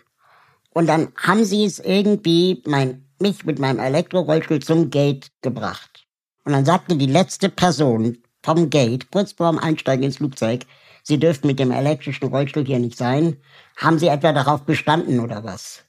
Und 0.74 0.88
dann 0.88 1.12
haben 1.16 1.44
sie 1.44 1.64
es 1.64 1.78
irgendwie, 1.78 2.60
mein, 2.66 3.04
mich 3.20 3.44
mit 3.44 3.60
meinem 3.60 3.78
Elektrorollstuhl 3.78 4.58
zum 4.60 4.90
Gate 4.90 5.28
gebracht. 5.40 6.06
Und 6.44 6.52
dann 6.54 6.64
sagte 6.64 6.96
die 6.96 7.06
letzte 7.06 7.50
Person 7.50 8.18
vom 8.42 8.68
Gate, 8.68 9.10
kurz 9.12 9.32
vorm 9.32 9.58
Einsteigen 9.58 10.02
ins 10.04 10.16
Flugzeug, 10.16 10.64
sie 11.04 11.18
dürften 11.18 11.46
mit 11.46 11.60
dem 11.60 11.70
elektrischen 11.70 12.26
Rollstuhl 12.28 12.64
hier 12.64 12.80
nicht 12.80 12.98
sein. 12.98 13.36
Haben 13.76 13.98
sie 14.00 14.08
etwa 14.08 14.32
darauf 14.32 14.62
bestanden 14.62 15.20
oder 15.20 15.44
was? 15.44 15.84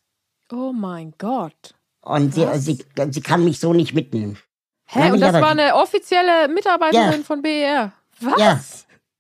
Oh 0.51 0.73
mein 0.73 1.13
Gott. 1.17 1.73
Und 2.01 2.35
sie, 2.35 2.45
sie, 2.59 2.85
sie 3.09 3.21
kann 3.21 3.43
mich 3.45 3.59
so 3.59 3.73
nicht 3.73 3.93
mitnehmen. 3.95 4.37
Hä? 4.85 5.11
Und 5.11 5.21
das 5.21 5.29
aber- 5.29 5.41
war 5.41 5.51
eine 5.51 5.73
offizielle 5.75 6.47
Mitarbeiterin 6.53 7.19
Ja. 7.21 7.25
von 7.25 7.41
BER. 7.41 7.93
Was? 8.21 8.39
Ja. 8.39 8.59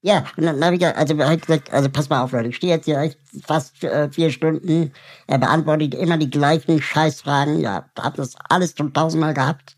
Ja, 0.01 0.23
und 0.37 0.45
dann 0.45 0.63
habe 0.63 0.75
ich 0.75 0.81
ja, 0.81 0.91
also 0.91 1.17
hab 1.19 1.41
gesagt, 1.41 1.73
also 1.73 1.89
pass 1.89 2.09
mal 2.09 2.21
auf, 2.21 2.31
Leute, 2.31 2.49
ich 2.49 2.55
stehe 2.55 2.73
jetzt 2.73 2.85
hier 2.85 2.99
echt 2.99 3.19
fast 3.45 3.83
äh, 3.83 4.09
vier 4.09 4.31
Stunden, 4.31 4.93
er 5.27 5.39
beantwortet 5.39 5.93
immer 5.93 6.17
die 6.17 6.29
gleichen 6.29 6.81
Scheißfragen, 6.81 7.59
ja, 7.59 7.89
hab 7.99 8.15
das 8.15 8.35
alles 8.47 8.73
schon 8.77 8.93
tausendmal 8.93 9.33
gehabt. 9.33 9.75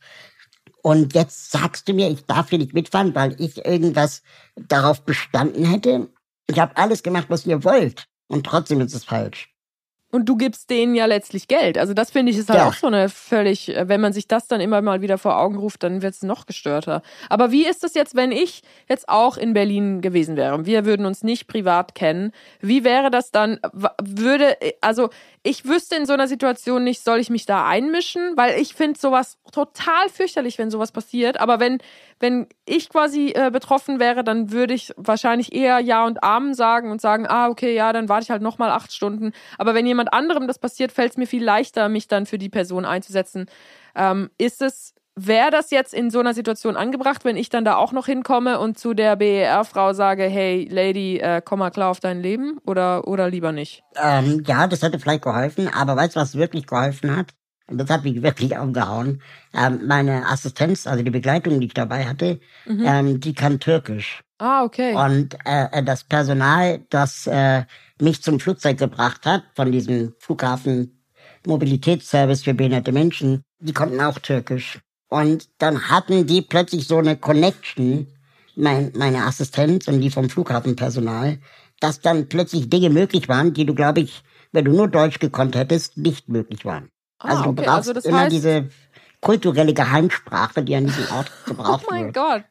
Und 0.83 1.13
jetzt 1.15 1.51
sagst 1.51 1.87
du 1.87 1.93
mir, 1.93 2.09
ich 2.09 2.25
darf 2.25 2.49
hier 2.49 2.59
nicht 2.59 2.73
mitfahren, 2.73 3.15
weil 3.15 3.35
ich 3.39 3.65
irgendwas 3.65 4.23
darauf 4.55 5.03
bestanden 5.05 5.65
hätte. 5.65 6.09
Ich 6.47 6.59
habe 6.59 6.75
alles 6.77 7.03
gemacht, 7.03 7.27
was 7.29 7.45
ihr 7.45 7.63
wollt. 7.63 8.07
Und 8.27 8.45
trotzdem 8.45 8.81
ist 8.81 8.93
es 8.95 9.03
falsch. 9.03 9.50
Und 10.11 10.25
du 10.27 10.35
gibst 10.35 10.69
denen 10.69 10.93
ja 10.93 11.05
letztlich 11.05 11.47
Geld. 11.47 11.77
Also 11.77 11.93
das 11.93 12.11
finde 12.11 12.31
ich 12.31 12.37
ist 12.37 12.49
halt 12.49 12.59
Ja. 12.59 12.67
auch 12.67 12.73
so 12.73 12.87
eine 12.87 13.09
völlig, 13.09 13.69
äh, 13.75 13.87
wenn 13.87 14.01
man 14.01 14.13
sich 14.13 14.27
das 14.27 14.47
dann 14.47 14.59
immer 14.61 14.81
mal 14.81 15.01
wieder 15.01 15.17
vor 15.17 15.37
Augen 15.39 15.55
ruft, 15.57 15.83
dann 15.83 16.01
wird 16.01 16.13
es 16.13 16.21
noch 16.23 16.45
gestörter. 16.45 17.01
Aber 17.29 17.51
wie 17.51 17.65
ist 17.65 17.83
es 17.83 17.93
jetzt, 17.93 18.15
wenn 18.15 18.31
ich 18.31 18.61
jetzt 18.89 19.07
auch 19.09 19.37
in 19.37 19.53
Berlin 19.53 20.01
gewesen 20.01 20.35
wäre? 20.35 20.65
Wir 20.65 20.85
würden 20.85 21.05
uns 21.05 21.23
nicht 21.23 21.47
privat 21.47 21.95
kennen. 21.95 22.31
Wie 22.59 22.83
wäre 22.83 23.09
das 23.09 23.31
dann? 23.31 23.59
Würde, 24.01 24.57
also 24.81 25.09
ich 25.43 25.65
wüsste 25.65 25.95
in 25.95 26.05
so 26.05 26.13
einer 26.13 26.27
Situation 26.27 26.83
nicht, 26.83 27.03
soll 27.03 27.19
ich 27.19 27.31
mich 27.31 27.47
da 27.47 27.67
einmischen? 27.67 28.37
Weil 28.37 28.59
ich 28.59 28.75
finde 28.75 28.99
sowas 28.99 29.39
total 29.51 30.07
fürchterlich, 30.09 30.59
wenn 30.59 30.69
sowas 30.69 30.91
passiert. 30.91 31.39
Aber 31.39 31.59
wenn, 31.59 31.79
wenn 32.19 32.47
ich 32.65 32.89
quasi 32.89 33.29
äh, 33.29 33.49
betroffen 33.51 33.99
wäre, 33.99 34.23
dann 34.23 34.51
würde 34.51 34.75
ich 34.75 34.93
wahrscheinlich 34.97 35.53
eher 35.53 35.79
Ja 35.79 36.05
und 36.05 36.23
Amen 36.23 36.53
sagen 36.53 36.91
und 36.91 37.01
sagen, 37.01 37.25
ah, 37.27 37.49
okay, 37.49 37.73
ja, 37.73 37.91
dann 37.91 38.07
warte 38.07 38.25
ich 38.25 38.31
halt 38.31 38.43
nochmal 38.43 38.69
acht 38.69 38.93
Stunden. 38.93 39.31
Aber 39.57 39.73
wenn 39.73 39.87
jemand 39.87 40.13
anderem 40.13 40.47
das 40.47 40.59
passiert, 40.59 40.91
fällt 40.91 41.11
es 41.11 41.17
mir 41.17 41.27
viel 41.27 41.43
leichter, 41.43 41.89
mich 41.89 42.07
dann 42.07 42.27
für 42.27 42.37
die 42.37 42.49
Person 42.49 42.85
einzusetzen. 42.85 43.47
Ähm, 43.95 44.29
ist 44.37 44.61
es, 44.61 44.93
wäre 45.15 45.51
das 45.51 45.71
jetzt 45.71 45.93
in 45.93 46.09
so 46.09 46.19
einer 46.19 46.33
Situation 46.33 46.77
angebracht, 46.77 47.25
wenn 47.25 47.37
ich 47.37 47.49
dann 47.49 47.65
da 47.65 47.75
auch 47.75 47.91
noch 47.91 48.05
hinkomme 48.05 48.59
und 48.59 48.79
zu 48.79 48.93
der 48.93 49.15
BER-Frau 49.15 49.93
sage, 49.93 50.23
hey, 50.23 50.67
Lady, 50.69 51.17
äh, 51.19 51.41
komm 51.43 51.59
mal 51.59 51.71
klar 51.71 51.91
auf 51.91 51.99
dein 51.99 52.21
Leben 52.21 52.57
oder, 52.65 53.07
oder 53.07 53.29
lieber 53.29 53.51
nicht? 53.51 53.83
Ähm, 54.01 54.43
ja, 54.47 54.67
das 54.67 54.81
hätte 54.81 54.99
vielleicht 54.99 55.23
geholfen, 55.23 55.67
aber 55.67 55.95
weißt 55.95 56.15
du, 56.15 56.19
was 56.19 56.35
wirklich 56.35 56.65
geholfen 56.67 57.15
hat? 57.15 57.27
Und 57.67 57.77
das 57.77 57.89
hat 57.89 58.03
mich 58.03 58.21
wirklich 58.21 58.57
umgehauen. 58.57 59.21
Ähm, 59.53 59.87
meine 59.87 60.27
Assistenz, 60.27 60.87
also 60.87 61.03
die 61.03 61.11
Begleitung, 61.11 61.59
die 61.59 61.67
ich 61.67 61.73
dabei 61.73 62.05
hatte, 62.05 62.39
ähm, 62.67 63.19
die 63.21 63.33
kann 63.33 63.59
Türkisch. 63.59 64.23
Ah, 64.39 64.63
okay. 64.63 64.93
Und 64.93 65.37
äh, 65.45 65.83
das 65.83 66.03
Personal, 66.03 66.79
das 66.89 67.27
äh, 67.27 67.63
mich 68.01 68.23
zum 68.23 68.39
Flugzeug 68.39 68.77
gebracht 68.77 69.25
hat, 69.25 69.43
von 69.55 69.71
diesem 69.71 70.13
Flughafen 70.19 70.97
Mobilitätsservice 71.45 72.43
für 72.43 72.53
behinderte 72.53 72.91
Menschen, 72.91 73.43
die 73.59 73.73
konnten 73.73 74.01
auch 74.01 74.19
Türkisch. 74.19 74.79
Und 75.11 75.49
dann 75.57 75.89
hatten 75.89 76.25
die 76.25 76.41
plötzlich 76.41 76.87
so 76.87 76.97
eine 76.97 77.17
Connection, 77.17 78.07
mein, 78.55 78.93
meine 78.95 79.25
Assistenz 79.25 79.89
und 79.89 79.99
die 79.99 80.09
vom 80.09 80.29
Flughafenpersonal, 80.29 81.37
dass 81.81 81.99
dann 81.99 82.29
plötzlich 82.29 82.69
Dinge 82.69 82.89
möglich 82.89 83.27
waren, 83.27 83.53
die 83.53 83.65
du, 83.65 83.75
glaube 83.75 83.99
ich, 83.99 84.23
wenn 84.53 84.63
du 84.63 84.71
nur 84.71 84.87
Deutsch 84.87 85.19
gekonnt 85.19 85.53
hättest, 85.57 85.97
nicht 85.97 86.29
möglich 86.29 86.63
waren. 86.63 86.89
Ah, 87.19 87.27
also 87.31 87.43
du 87.43 87.49
okay, 87.49 87.63
brauchst 87.65 87.77
also 87.89 87.93
das 87.93 88.05
immer 88.05 88.19
heißt- 88.23 88.29
diese 88.29 88.69
kulturelle 89.19 89.73
Geheimsprache, 89.73 90.63
die 90.63 90.75
an 90.77 90.85
diesem 90.85 91.11
Ort 91.11 91.29
Oh 91.45 91.49
gebraucht 91.49 91.85
mein 91.89 92.05
wird. 92.05 92.15
Gott. 92.15 92.45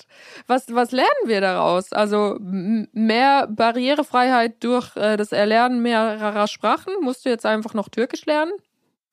Was, 0.46 0.66
was 0.74 0.90
lernen 0.92 1.08
wir 1.26 1.40
daraus? 1.40 1.92
Also 1.94 2.36
mehr 2.40 3.46
Barrierefreiheit 3.48 4.62
durch 4.62 4.94
äh, 4.96 5.16
das 5.16 5.32
Erlernen 5.32 5.80
mehrerer 5.82 6.46
Sprachen? 6.46 6.92
Musst 7.00 7.24
du 7.24 7.30
jetzt 7.30 7.46
einfach 7.46 7.72
noch 7.72 7.88
Türkisch 7.88 8.26
lernen? 8.26 8.52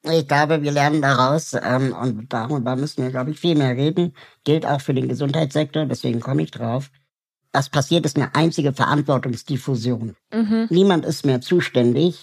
Ich 0.04 0.28
glaube, 0.28 0.62
wir 0.62 0.72
lernen 0.72 1.02
daraus, 1.02 1.54
ähm, 1.54 1.94
und 1.94 2.32
darüber 2.32 2.76
müssen 2.76 3.04
wir, 3.04 3.12
glaube 3.12 3.32
ich, 3.32 3.40
viel 3.40 3.56
mehr 3.56 3.76
reden. 3.76 4.14
Gilt 4.44 4.66
auch 4.66 4.80
für 4.80 4.94
den 4.94 5.08
Gesundheitssektor, 5.08 5.86
deswegen 5.86 6.20
komme 6.20 6.44
ich 6.44 6.52
drauf. 6.52 6.90
Was 7.52 7.70
passiert, 7.70 8.06
ist 8.06 8.16
eine 8.16 8.34
einzige 8.36 8.72
Verantwortungsdiffusion. 8.74 10.16
Mhm. 10.34 10.68
Niemand 10.70 11.06
ist 11.06 11.26
mehr 11.26 11.42
zuständig, 11.42 12.20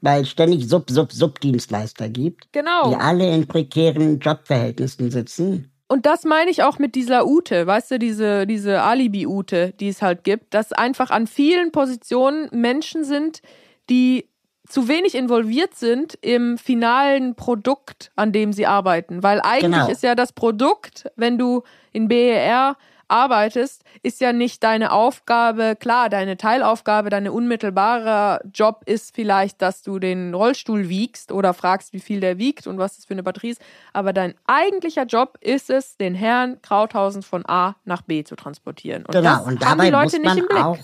weil 0.00 0.22
es 0.22 0.30
ständig 0.30 0.68
Sub-Sub-Sub-Dienstleister 0.68 2.08
gibt, 2.08 2.52
Genau. 2.52 2.90
die 2.90 2.96
alle 2.96 3.34
in 3.34 3.46
prekären 3.46 4.18
Jobverhältnissen 4.20 5.10
sitzen. 5.10 5.72
Und 5.88 6.06
das 6.06 6.24
meine 6.24 6.50
ich 6.50 6.62
auch 6.62 6.78
mit 6.78 6.94
dieser 6.94 7.26
Ute, 7.26 7.66
weißt 7.66 7.90
du, 7.90 7.98
diese, 7.98 8.46
diese 8.46 8.82
Alibi-Ute, 8.82 9.74
die 9.80 9.88
es 9.88 10.02
halt 10.02 10.22
gibt, 10.22 10.54
dass 10.54 10.72
einfach 10.72 11.10
an 11.10 11.26
vielen 11.26 11.72
Positionen 11.72 12.48
Menschen 12.52 13.02
sind, 13.02 13.42
die 13.90 14.29
zu 14.70 14.88
wenig 14.88 15.14
involviert 15.14 15.74
sind 15.74 16.18
im 16.22 16.56
finalen 16.58 17.34
Produkt, 17.34 18.10
an 18.16 18.32
dem 18.32 18.52
sie 18.52 18.66
arbeiten. 18.66 19.22
Weil 19.22 19.40
eigentlich 19.42 19.72
Genau. 19.80 19.90
ist 19.90 20.02
ja 20.02 20.14
das 20.14 20.32
Produkt, 20.32 21.10
wenn 21.16 21.38
du 21.38 21.62
in 21.92 22.08
BER 22.08 22.76
arbeitest, 23.08 23.82
ist 24.02 24.20
ja 24.20 24.32
nicht 24.32 24.62
deine 24.62 24.92
Aufgabe, 24.92 25.74
klar, 25.78 26.08
deine 26.08 26.36
Teilaufgabe, 26.36 27.10
deine 27.10 27.32
unmittelbare 27.32 28.40
Job 28.54 28.82
ist 28.86 29.14
vielleicht, 29.14 29.60
dass 29.60 29.82
du 29.82 29.98
den 29.98 30.32
Rollstuhl 30.32 30.88
wiegst 30.88 31.32
oder 31.32 31.52
fragst, 31.52 31.92
wie 31.92 31.98
viel 32.00 32.20
der 32.20 32.38
wiegt 32.38 32.68
und 32.68 32.78
was 32.78 32.96
das 32.96 33.04
für 33.06 33.14
eine 33.14 33.24
Batterie 33.24 33.50
ist. 33.50 33.60
Aber 33.92 34.12
dein 34.12 34.34
eigentlicher 34.46 35.04
Job 35.04 35.38
ist 35.40 35.70
es, 35.70 35.96
den 35.96 36.14
Herrn 36.14 36.62
Krauthausen 36.62 37.22
von 37.22 37.44
A 37.48 37.74
nach 37.84 38.02
B 38.02 38.22
zu 38.22 38.36
transportieren. 38.36 39.04
Und 39.04 39.12
genau, 39.12 39.38
das 39.38 39.46
und 39.46 39.64
haben 39.66 39.78
dabei 39.78 39.84
die 39.86 39.90
Leute 39.90 40.04
muss 40.04 40.12
nicht 40.12 40.24
man 40.24 40.38
im 40.38 40.46
Blick. 40.46 40.64
auch, 40.64 40.78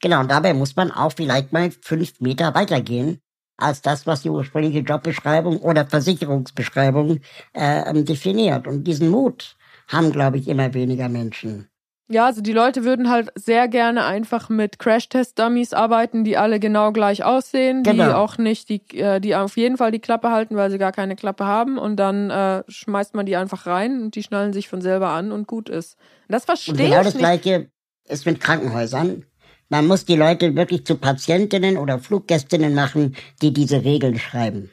genau, 0.00 0.20
und 0.20 0.30
dabei 0.30 0.54
muss 0.54 0.76
man 0.76 0.90
auch 0.90 1.12
vielleicht 1.12 1.52
mal 1.52 1.70
fünf 1.82 2.20
Meter 2.20 2.54
weitergehen 2.54 3.20
als 3.58 3.80
das, 3.80 4.06
was 4.06 4.22
die 4.22 4.30
ursprüngliche 4.30 4.80
Jobbeschreibung 4.80 5.58
oder 5.58 5.86
Versicherungsbeschreibung 5.86 7.20
äh, 7.54 7.88
ähm, 7.88 8.04
definiert. 8.04 8.66
Und 8.66 8.84
diesen 8.84 9.08
Mut 9.08 9.56
haben, 9.88 10.12
glaube 10.12 10.36
ich, 10.38 10.48
immer 10.48 10.74
weniger 10.74 11.08
Menschen. 11.08 11.68
Ja, 12.08 12.26
also 12.26 12.40
die 12.40 12.52
Leute 12.52 12.84
würden 12.84 13.10
halt 13.10 13.30
sehr 13.34 13.66
gerne 13.66 14.04
einfach 14.04 14.48
mit 14.48 14.78
Crash-Test-Dummies 14.78 15.72
arbeiten, 15.72 16.22
die 16.22 16.36
alle 16.36 16.60
genau 16.60 16.92
gleich 16.92 17.24
aussehen, 17.24 17.82
die 17.82 17.90
Genau. 17.90 18.12
auch 18.12 18.38
nicht, 18.38 18.68
die, 18.68 18.80
äh, 18.96 19.20
die 19.20 19.34
auf 19.34 19.56
jeden 19.56 19.76
Fall 19.76 19.90
die 19.90 19.98
Klappe 19.98 20.30
halten, 20.30 20.54
weil 20.54 20.70
sie 20.70 20.78
gar 20.78 20.92
keine 20.92 21.16
Klappe 21.16 21.46
haben 21.46 21.78
und 21.78 21.96
dann 21.96 22.30
äh, 22.30 22.62
schmeißt 22.68 23.14
man 23.16 23.26
die 23.26 23.34
einfach 23.36 23.66
rein 23.66 24.02
und 24.02 24.14
die 24.14 24.22
schnallen 24.22 24.52
sich 24.52 24.68
von 24.68 24.80
selber 24.82 25.08
an 25.08 25.32
und 25.32 25.48
gut 25.48 25.68
ist. 25.68 25.96
Und 26.28 26.34
das 26.34 26.42
Und 26.42 26.46
verstehe 26.46 26.74
genau 26.76 26.98
ich 26.98 27.04
das 27.06 27.14
nicht. 27.14 27.18
Gleiche 27.18 27.70
ist 28.08 28.24
mit 28.24 28.40
Krankenhäusern. 28.40 29.24
Man 29.68 29.86
muss 29.86 30.04
die 30.04 30.16
Leute 30.16 30.54
wirklich 30.54 30.84
zu 30.84 30.96
Patientinnen 30.96 31.76
oder 31.76 31.98
Fluggästinnen 31.98 32.74
machen, 32.74 33.16
die 33.42 33.52
diese 33.52 33.84
Regeln 33.84 34.18
schreiben. 34.18 34.70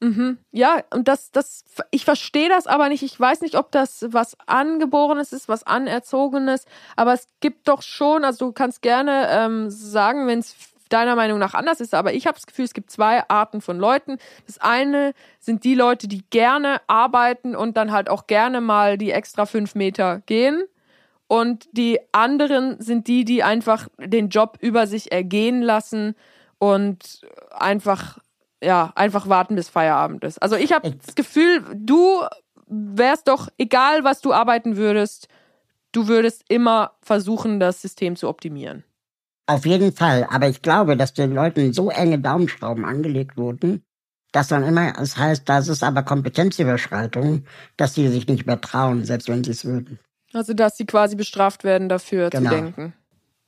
Mhm. 0.00 0.38
Ja, 0.52 0.82
und 0.92 1.08
das, 1.08 1.30
das, 1.30 1.64
ich 1.90 2.04
verstehe 2.04 2.50
das 2.50 2.66
aber 2.66 2.90
nicht. 2.90 3.02
Ich 3.02 3.18
weiß 3.18 3.40
nicht, 3.40 3.56
ob 3.56 3.72
das 3.72 4.04
was 4.10 4.36
Angeborenes 4.46 5.32
ist, 5.32 5.48
was 5.48 5.62
Anerzogenes, 5.62 6.66
aber 6.96 7.14
es 7.14 7.28
gibt 7.40 7.66
doch 7.68 7.80
schon, 7.80 8.24
also 8.24 8.46
du 8.46 8.52
kannst 8.52 8.82
gerne 8.82 9.28
ähm, 9.30 9.70
sagen, 9.70 10.26
wenn 10.26 10.40
es 10.40 10.54
deiner 10.90 11.16
Meinung 11.16 11.38
nach 11.38 11.54
anders 11.54 11.80
ist, 11.80 11.94
aber 11.94 12.12
ich 12.12 12.26
habe 12.26 12.36
das 12.36 12.46
Gefühl, 12.46 12.64
es 12.64 12.74
gibt 12.74 12.90
zwei 12.90 13.28
Arten 13.28 13.60
von 13.60 13.78
Leuten. 13.78 14.18
Das 14.46 14.58
eine 14.58 15.14
sind 15.40 15.64
die 15.64 15.74
Leute, 15.74 16.08
die 16.08 16.22
gerne 16.30 16.80
arbeiten 16.86 17.56
und 17.56 17.76
dann 17.76 17.90
halt 17.90 18.08
auch 18.08 18.26
gerne 18.26 18.60
mal 18.60 18.98
die 18.98 19.10
extra 19.10 19.46
fünf 19.46 19.74
Meter 19.74 20.22
gehen. 20.26 20.62
Und 21.28 21.68
die 21.72 21.98
anderen 22.12 22.80
sind 22.80 23.08
die, 23.08 23.24
die 23.24 23.42
einfach 23.42 23.88
den 23.98 24.28
Job 24.28 24.58
über 24.60 24.86
sich 24.86 25.10
ergehen 25.10 25.60
lassen 25.60 26.14
und 26.58 27.20
einfach, 27.50 28.18
ja, 28.62 28.92
einfach 28.94 29.28
warten, 29.28 29.56
bis 29.56 29.68
Feierabend 29.68 30.22
ist. 30.24 30.40
Also 30.40 30.56
ich 30.56 30.72
habe 30.72 30.90
das 31.04 31.14
Gefühl, 31.14 31.64
du 31.74 32.22
wärst 32.66 33.28
doch, 33.28 33.48
egal 33.58 34.04
was 34.04 34.20
du 34.20 34.32
arbeiten 34.32 34.76
würdest, 34.76 35.28
du 35.92 36.08
würdest 36.08 36.44
immer 36.48 36.92
versuchen, 37.00 37.58
das 37.58 37.82
System 37.82 38.16
zu 38.16 38.28
optimieren. 38.28 38.84
Auf 39.46 39.64
jeden 39.66 39.92
Fall. 39.92 40.26
Aber 40.30 40.48
ich 40.48 40.62
glaube, 40.62 40.96
dass 40.96 41.14
den 41.14 41.32
Leuten 41.32 41.72
so 41.72 41.90
enge 41.90 42.18
Daumenschrauben 42.18 42.84
angelegt 42.84 43.36
wurden, 43.36 43.84
dass 44.32 44.48
dann 44.48 44.64
immer 44.64 44.98
es 45.00 45.16
heißt, 45.16 45.48
das 45.48 45.68
ist 45.68 45.82
aber 45.82 46.02
Kompetenzüberschreitung, 46.02 47.44
dass 47.76 47.94
sie 47.94 48.08
sich 48.08 48.26
nicht 48.26 48.46
mehr 48.46 48.60
trauen, 48.60 49.04
selbst 49.04 49.28
wenn 49.28 49.44
sie 49.44 49.52
es 49.52 49.64
würden. 49.64 49.98
Also, 50.32 50.54
dass 50.54 50.76
sie 50.76 50.86
quasi 50.86 51.16
bestraft 51.16 51.64
werden 51.64 51.88
dafür 51.88 52.30
Genau. 52.30 52.50
zu 52.50 52.56
denken. 52.56 52.94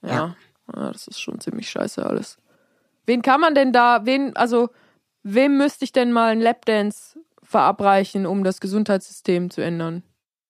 Ja. 0.03 0.09
Ja. 0.09 0.37
ja. 0.75 0.93
Das 0.93 1.07
ist 1.09 1.21
schon 1.21 1.41
ziemlich 1.41 1.69
scheiße 1.71 2.05
alles. 2.05 2.39
Wen 3.07 3.23
kann 3.23 3.41
man 3.41 3.55
denn 3.55 3.73
da, 3.73 4.05
wen, 4.05 4.37
also, 4.37 4.69
wem 5.23 5.57
müsste 5.59 5.85
ich 5.85 5.93
denn 5.93 6.13
mal 6.13 6.31
einen 6.33 6.41
Lapdance 6.43 7.19
verabreichen, 7.43 8.27
um 8.27 8.45
das 8.45 8.61
Gesundheitssystem 8.61 9.51
zu 9.51 9.63
ändern? 9.63 10.03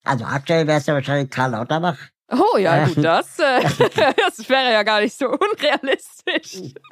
Also 0.04 0.24
aktuell 0.24 0.66
wäre 0.66 0.78
es 0.78 0.86
ja 0.86 0.94
wahrscheinlich 0.94 1.30
Karl 1.30 1.52
Lauterbach. 1.52 1.98
Oh 2.30 2.58
ja, 2.58 2.78
Ja. 2.78 2.86
gut, 2.86 3.04
das, 3.04 3.38
äh, 3.38 3.60
das 4.16 4.48
wäre 4.48 4.72
ja 4.72 4.82
gar 4.82 5.00
nicht 5.00 5.16
so 5.16 5.28
unrealistisch. 5.30 6.72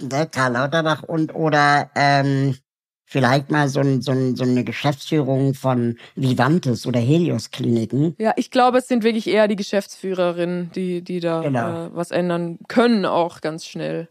Ne? 0.00 0.26
Karl 0.30 0.52
Lauterbach 0.52 1.04
und 1.04 1.34
oder 1.34 1.88
ähm, 1.94 2.56
vielleicht 3.14 3.48
mal 3.52 3.68
so, 3.68 3.78
ein, 3.78 4.02
so, 4.02 4.10
ein, 4.10 4.34
so 4.34 4.42
eine 4.42 4.64
Geschäftsführung 4.64 5.54
von 5.54 5.96
Vivantes 6.16 6.84
oder 6.84 6.98
Helios 6.98 7.52
Kliniken. 7.52 8.16
Ja, 8.18 8.32
ich 8.34 8.50
glaube, 8.50 8.78
es 8.78 8.88
sind 8.88 9.04
wirklich 9.04 9.28
eher 9.28 9.46
die 9.46 9.54
Geschäftsführerinnen, 9.54 10.72
die, 10.74 11.00
die 11.02 11.20
da 11.20 11.40
Genau. 11.42 11.86
äh, 11.86 11.90
was 11.94 12.10
ändern 12.10 12.58
können, 12.66 13.06
auch 13.06 13.40
ganz 13.40 13.66
schnell. 13.66 14.08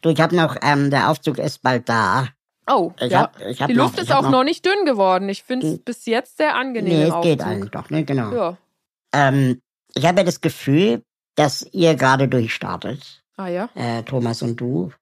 Du, 0.00 0.08
ich 0.08 0.18
habe 0.22 0.34
noch, 0.34 0.56
ähm, 0.62 0.88
der 0.90 1.10
Aufzug 1.10 1.36
ist 1.36 1.60
bald 1.62 1.86
da. 1.90 2.28
Oh, 2.66 2.92
Ich 2.98 3.12
ja. 3.12 3.20
hab, 3.24 3.40
ich 3.46 3.60
hab 3.60 3.68
die 3.68 3.74
noch, 3.74 3.84
Luft 3.84 3.96
ich 3.98 4.04
ist 4.04 4.12
auch 4.12 4.30
noch 4.30 4.42
nicht 4.42 4.64
dünn 4.64 4.86
geworden. 4.86 5.28
Ich 5.28 5.42
finde 5.42 5.66
es 5.66 5.72
Hm. 5.74 5.82
bis 5.84 6.06
jetzt 6.06 6.38
sehr 6.38 6.54
angenehm 6.56 6.94
Nee, 6.98 7.02
es 7.02 7.20
geht 7.22 7.40
Aufzug. 7.40 7.46
eigentlich 7.46 7.70
doch, 7.72 7.90
ne? 7.90 8.04
Genau. 8.04 8.32
Ja. 8.34 8.56
Ähm, 9.12 9.60
ich 9.94 10.06
habe 10.06 10.20
ja 10.20 10.24
das 10.24 10.40
Gefühl, 10.40 11.02
dass 11.34 11.62
ihr 11.72 11.94
gerade 11.94 12.26
durchstartet, 12.26 13.22
Ah 13.36 13.48
ja. 13.48 13.68
äh, 13.74 14.02
Thomas 14.02 14.40
und 14.40 14.56
du. 14.58 14.92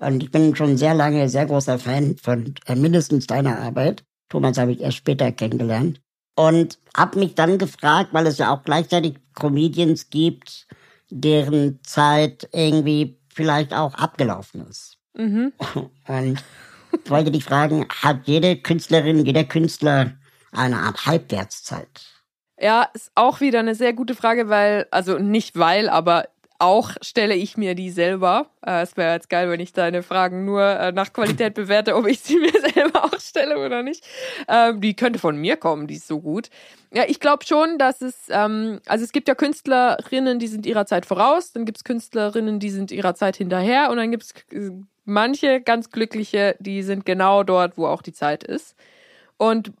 Und 0.00 0.22
ich 0.22 0.30
bin 0.30 0.54
schon 0.54 0.76
sehr 0.76 0.94
lange 0.94 1.28
sehr 1.28 1.46
großer 1.46 1.78
Fan 1.78 2.16
von 2.18 2.54
äh, 2.66 2.74
mindestens 2.74 3.26
deiner 3.26 3.58
Arbeit. 3.58 4.04
Thomas 4.28 4.58
habe 4.58 4.72
ich 4.72 4.80
erst 4.80 4.98
später 4.98 5.32
kennengelernt. 5.32 6.00
Und 6.34 6.78
habe 6.94 7.18
mich 7.18 7.34
dann 7.34 7.56
gefragt, 7.56 8.10
weil 8.12 8.26
es 8.26 8.38
ja 8.38 8.54
auch 8.54 8.62
gleichzeitig 8.62 9.14
Comedians 9.34 10.10
gibt, 10.10 10.66
deren 11.10 11.80
Zeit 11.82 12.48
irgendwie 12.52 13.18
vielleicht 13.32 13.72
auch 13.72 13.94
abgelaufen 13.94 14.66
ist. 14.66 14.98
Mhm. 15.14 15.52
Und 16.08 16.42
ich 17.04 17.10
wollte 17.10 17.30
dich 17.30 17.44
fragen, 17.44 17.86
hat 18.02 18.26
jede 18.26 18.56
Künstlerin, 18.56 19.24
jeder 19.24 19.44
Künstler 19.44 20.12
eine 20.52 20.78
Art 20.78 21.06
Halbwertszeit? 21.06 22.06
Ja, 22.58 22.88
ist 22.94 23.12
auch 23.14 23.40
wieder 23.40 23.58
eine 23.58 23.74
sehr 23.74 23.92
gute 23.92 24.14
Frage, 24.14 24.48
weil, 24.48 24.86
also 24.90 25.18
nicht 25.18 25.58
weil, 25.58 25.90
aber 25.90 26.28
auch 26.58 26.92
stelle 27.00 27.34
ich 27.34 27.56
mir 27.56 27.74
die 27.74 27.90
selber. 27.90 28.50
Äh, 28.64 28.82
es 28.82 28.96
wäre 28.96 29.14
jetzt 29.14 29.28
geil, 29.28 29.50
wenn 29.50 29.60
ich 29.60 29.72
deine 29.72 30.02
Fragen 30.02 30.44
nur 30.44 30.62
äh, 30.62 30.92
nach 30.92 31.12
Qualität 31.12 31.54
bewerte, 31.54 31.96
ob 31.96 32.06
ich 32.06 32.20
sie 32.20 32.36
mir 32.40 32.52
selber 32.52 33.04
auch 33.04 33.20
stelle 33.20 33.58
oder 33.58 33.82
nicht. 33.82 34.04
Ähm, 34.48 34.80
die 34.80 34.94
könnte 34.94 35.18
von 35.18 35.36
mir 35.36 35.56
kommen, 35.56 35.86
die 35.86 35.96
ist 35.96 36.06
so 36.06 36.20
gut. 36.20 36.50
Ja, 36.92 37.04
ich 37.06 37.20
glaube 37.20 37.44
schon, 37.44 37.78
dass 37.78 38.00
es, 38.00 38.28
ähm, 38.30 38.80
also 38.86 39.04
es 39.04 39.12
gibt 39.12 39.28
ja 39.28 39.34
Künstlerinnen, 39.34 40.38
die 40.38 40.46
sind 40.46 40.66
ihrer 40.66 40.86
Zeit 40.86 41.06
voraus, 41.06 41.52
dann 41.52 41.64
gibt 41.64 41.78
es 41.78 41.84
Künstlerinnen, 41.84 42.60
die 42.60 42.70
sind 42.70 42.90
ihrer 42.90 43.14
Zeit 43.14 43.36
hinterher 43.36 43.90
und 43.90 43.96
dann 43.96 44.10
gibt 44.10 44.24
es 44.24 44.34
manche 45.04 45.60
ganz 45.60 45.90
glückliche, 45.90 46.56
die 46.58 46.82
sind 46.82 47.06
genau 47.06 47.42
dort, 47.42 47.76
wo 47.76 47.86
auch 47.86 48.02
die 48.02 48.12
Zeit 48.12 48.44
ist. 48.44 48.74
Und 49.36 49.72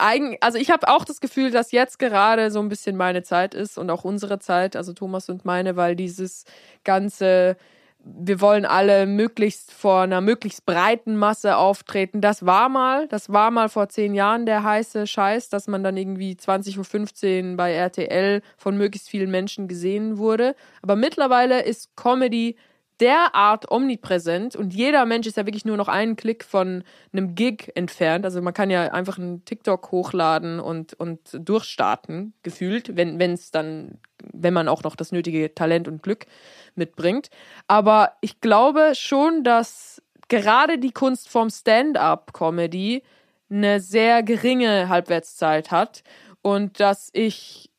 eigen, 0.00 0.36
also 0.40 0.58
ich 0.58 0.70
habe 0.70 0.88
auch 0.88 1.04
das 1.04 1.20
Gefühl, 1.20 1.50
dass 1.50 1.72
jetzt 1.72 1.98
gerade 1.98 2.50
so 2.50 2.60
ein 2.60 2.68
bisschen 2.68 2.96
meine 2.96 3.22
Zeit 3.22 3.54
ist 3.54 3.78
und 3.78 3.90
auch 3.90 4.04
unsere 4.04 4.38
Zeit, 4.38 4.76
also 4.76 4.92
Thomas 4.92 5.28
und 5.28 5.44
meine, 5.44 5.76
weil 5.76 5.96
dieses 5.96 6.44
ganze, 6.84 7.56
wir 8.02 8.40
wollen 8.40 8.64
alle 8.64 9.06
möglichst 9.06 9.72
vor 9.72 10.02
einer 10.02 10.20
möglichst 10.20 10.66
breiten 10.66 11.16
Masse 11.16 11.56
auftreten. 11.56 12.20
Das 12.20 12.46
war 12.46 12.68
mal, 12.68 13.08
das 13.08 13.30
war 13.32 13.50
mal 13.50 13.68
vor 13.68 13.88
zehn 13.88 14.14
Jahren 14.14 14.46
der 14.46 14.64
heiße 14.64 15.06
Scheiß, 15.06 15.48
dass 15.48 15.66
man 15.68 15.84
dann 15.84 15.96
irgendwie 15.96 16.32
20.15 16.34 17.50
Uhr 17.50 17.56
bei 17.56 17.72
RTL 17.72 18.42
von 18.56 18.76
möglichst 18.76 19.08
vielen 19.08 19.30
Menschen 19.30 19.68
gesehen 19.68 20.18
wurde. 20.18 20.54
Aber 20.82 20.96
mittlerweile 20.96 21.62
ist 21.62 21.96
Comedy 21.96 22.56
derart 23.00 23.70
omnipräsent 23.70 24.54
und 24.54 24.74
jeder 24.74 25.06
Mensch 25.06 25.26
ist 25.26 25.36
ja 25.36 25.46
wirklich 25.46 25.64
nur 25.64 25.76
noch 25.76 25.88
einen 25.88 26.16
Klick 26.16 26.44
von 26.44 26.84
einem 27.12 27.34
Gig 27.34 27.72
entfernt. 27.74 28.24
Also 28.24 28.42
man 28.42 28.52
kann 28.52 28.70
ja 28.70 28.92
einfach 28.92 29.18
einen 29.18 29.44
TikTok 29.44 29.90
hochladen 29.90 30.60
und, 30.60 30.94
und 30.94 31.20
durchstarten, 31.32 32.34
gefühlt, 32.42 32.96
wenn 32.96 33.18
es 33.20 33.50
dann, 33.50 33.98
wenn 34.32 34.54
man 34.54 34.68
auch 34.68 34.82
noch 34.82 34.96
das 34.96 35.12
nötige 35.12 35.54
Talent 35.54 35.88
und 35.88 36.02
Glück 36.02 36.26
mitbringt. 36.74 37.30
Aber 37.66 38.12
ich 38.20 38.40
glaube 38.40 38.92
schon, 38.94 39.44
dass 39.44 40.02
gerade 40.28 40.78
die 40.78 40.92
Kunstform 40.92 41.50
Stand-up-Comedy 41.50 43.02
eine 43.50 43.80
sehr 43.80 44.22
geringe 44.22 44.88
Halbwertszeit 44.88 45.70
hat 45.70 46.02
und 46.42 46.80
dass 46.80 47.10
ich 47.12 47.70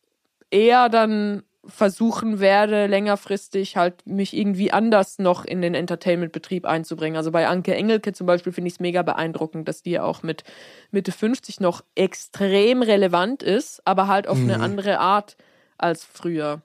eher 0.49 0.89
dann 0.89 1.43
versuchen 1.65 2.39
werde, 2.39 2.87
längerfristig 2.87 3.77
halt 3.77 4.05
mich 4.07 4.35
irgendwie 4.35 4.71
anders 4.71 5.19
noch 5.19 5.45
in 5.45 5.61
den 5.61 5.75
Entertainment-Betrieb 5.75 6.65
einzubringen. 6.65 7.17
Also 7.17 7.31
bei 7.31 7.47
Anke 7.47 7.75
Engelke 7.75 8.13
zum 8.13 8.25
Beispiel 8.25 8.51
finde 8.51 8.69
ich 8.69 8.75
es 8.75 8.79
mega 8.79 9.03
beeindruckend, 9.03 9.67
dass 9.67 9.83
die 9.83 9.99
auch 9.99 10.23
mit 10.23 10.43
Mitte 10.89 11.11
50 11.11 11.59
noch 11.59 11.83
extrem 11.93 12.81
relevant 12.81 13.43
ist, 13.43 13.81
aber 13.85 14.07
halt 14.07 14.27
auf 14.27 14.37
mhm. 14.37 14.49
eine 14.49 14.63
andere 14.63 14.99
Art 14.99 15.37
als 15.77 16.03
früher. 16.03 16.61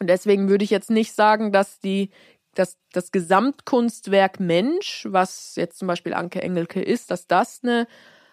Und 0.00 0.08
deswegen 0.08 0.48
würde 0.48 0.64
ich 0.64 0.70
jetzt 0.70 0.90
nicht 0.90 1.14
sagen, 1.14 1.52
dass 1.52 1.78
die 1.78 2.10
dass 2.54 2.76
das 2.92 3.12
Gesamtkunstwerk 3.12 4.38
Mensch, 4.38 5.06
was 5.08 5.56
jetzt 5.56 5.78
zum 5.78 5.88
Beispiel 5.88 6.12
Anke 6.14 6.42
Engelke 6.42 6.82
ist, 6.82 7.10
dass 7.10 7.26
das 7.26 7.60
eine 7.62 7.86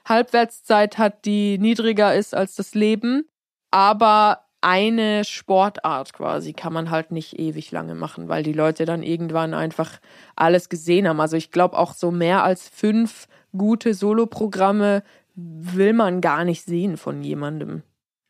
Halbwertszeit 0.06 0.98
hat, 0.98 1.26
die 1.26 1.58
niedriger 1.58 2.14
ist 2.16 2.36
als 2.36 2.56
das 2.56 2.76
Leben. 2.76 3.30
Aber 3.72 4.49
eine 4.62 5.24
Sportart 5.24 6.14
quasi 6.14 6.54
kann 6.54 6.74
man 6.74 6.90
halt 6.90 7.12
nicht 7.12 7.40
ewig 7.40 7.72
lange 7.72 7.96
machen, 7.96 8.28
weil 8.28 8.44
die 8.44 8.54
Leute 8.54 8.86
dann 8.86 9.04
irgendwann 9.04 9.54
einfach 9.54 10.00
alles 10.36 10.70
gesehen 10.70 11.08
haben. 11.08 11.22
Also 11.22 11.38
ich 11.38 11.52
glaube 11.52 11.78
auch 11.78 11.94
so 11.94 12.12
mehr 12.12 12.44
als 12.44 12.68
fünf 12.68 13.28
gute 13.56 13.94
Soloprogramme 13.94 15.04
will 15.36 15.94
man 15.94 16.22
gar 16.22 16.44
nicht 16.44 16.66
sehen 16.66 16.98
von 16.98 17.24
jemandem. 17.24 17.84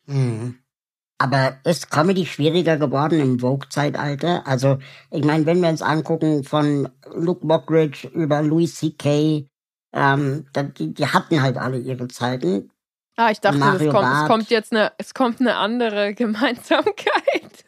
Mhm. 0.05 0.59
Aber 1.21 1.57
ist 1.65 1.91
Comedy 1.91 2.25
schwieriger 2.25 2.77
geworden 2.77 3.19
im 3.19 3.39
Vogue-Zeitalter? 3.39 4.47
Also, 4.47 4.77
ich 5.11 5.25
meine, 5.25 5.45
wenn 5.45 5.61
wir 5.61 5.67
uns 5.67 5.81
angucken 5.81 6.45
von 6.45 6.87
Luke 7.13 7.45
Mockridge 7.45 8.07
über 8.07 8.41
Louis 8.41 8.73
C.K., 8.75 9.45
ähm, 9.91 10.45
die, 10.77 10.93
die 10.93 11.05
hatten 11.05 11.41
halt 11.41 11.57
alle 11.57 11.77
ihre 11.77 12.07
Zeiten. 12.07 12.71
Ah, 13.19 13.31
ich 13.31 13.41
dachte, 13.41 13.57
es 13.57 13.91
kommt, 13.91 14.07
es 14.07 14.27
kommt, 14.27 14.49
jetzt 14.49 14.71
eine, 14.71 14.93
es 14.97 15.13
kommt 15.13 15.41
eine 15.41 15.57
andere 15.57 16.13
Gemeinsamkeit. 16.15 17.65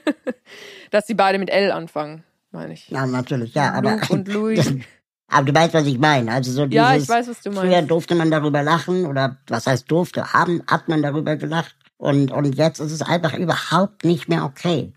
Dass 0.90 1.06
sie 1.06 1.12
beide 1.12 1.38
mit 1.38 1.50
L 1.50 1.70
anfangen, 1.70 2.24
meine 2.52 2.72
ich. 2.72 2.88
Ja, 2.88 3.06
natürlich, 3.06 3.52
ja. 3.52 3.74
Aber, 3.74 3.92
Luke 3.92 4.10
und 4.10 4.28
Louis. 4.28 4.72
aber 5.28 5.44
du 5.44 5.54
weißt, 5.54 5.74
was 5.74 5.84
ich 5.84 5.98
meine. 5.98 6.32
Also 6.32 6.52
so 6.52 6.64
dieses, 6.64 6.74
ja, 6.74 6.96
ich 6.96 7.06
weiß, 7.06 7.28
was 7.28 7.42
du 7.42 7.50
meinst. 7.50 7.70
Früher 7.70 7.82
durfte 7.82 8.14
man 8.14 8.30
darüber 8.30 8.62
lachen 8.62 9.04
oder 9.04 9.36
was 9.46 9.66
heißt 9.66 9.90
durfte, 9.90 10.32
haben, 10.32 10.62
hat 10.66 10.88
man 10.88 11.02
darüber 11.02 11.36
gelacht. 11.36 11.76
Und, 11.98 12.32
und 12.32 12.54
jetzt 12.54 12.80
ist 12.80 12.92
es 12.92 13.02
einfach 13.02 13.34
überhaupt 13.34 14.06
nicht 14.06 14.30
mehr 14.30 14.42
okay. 14.42 14.94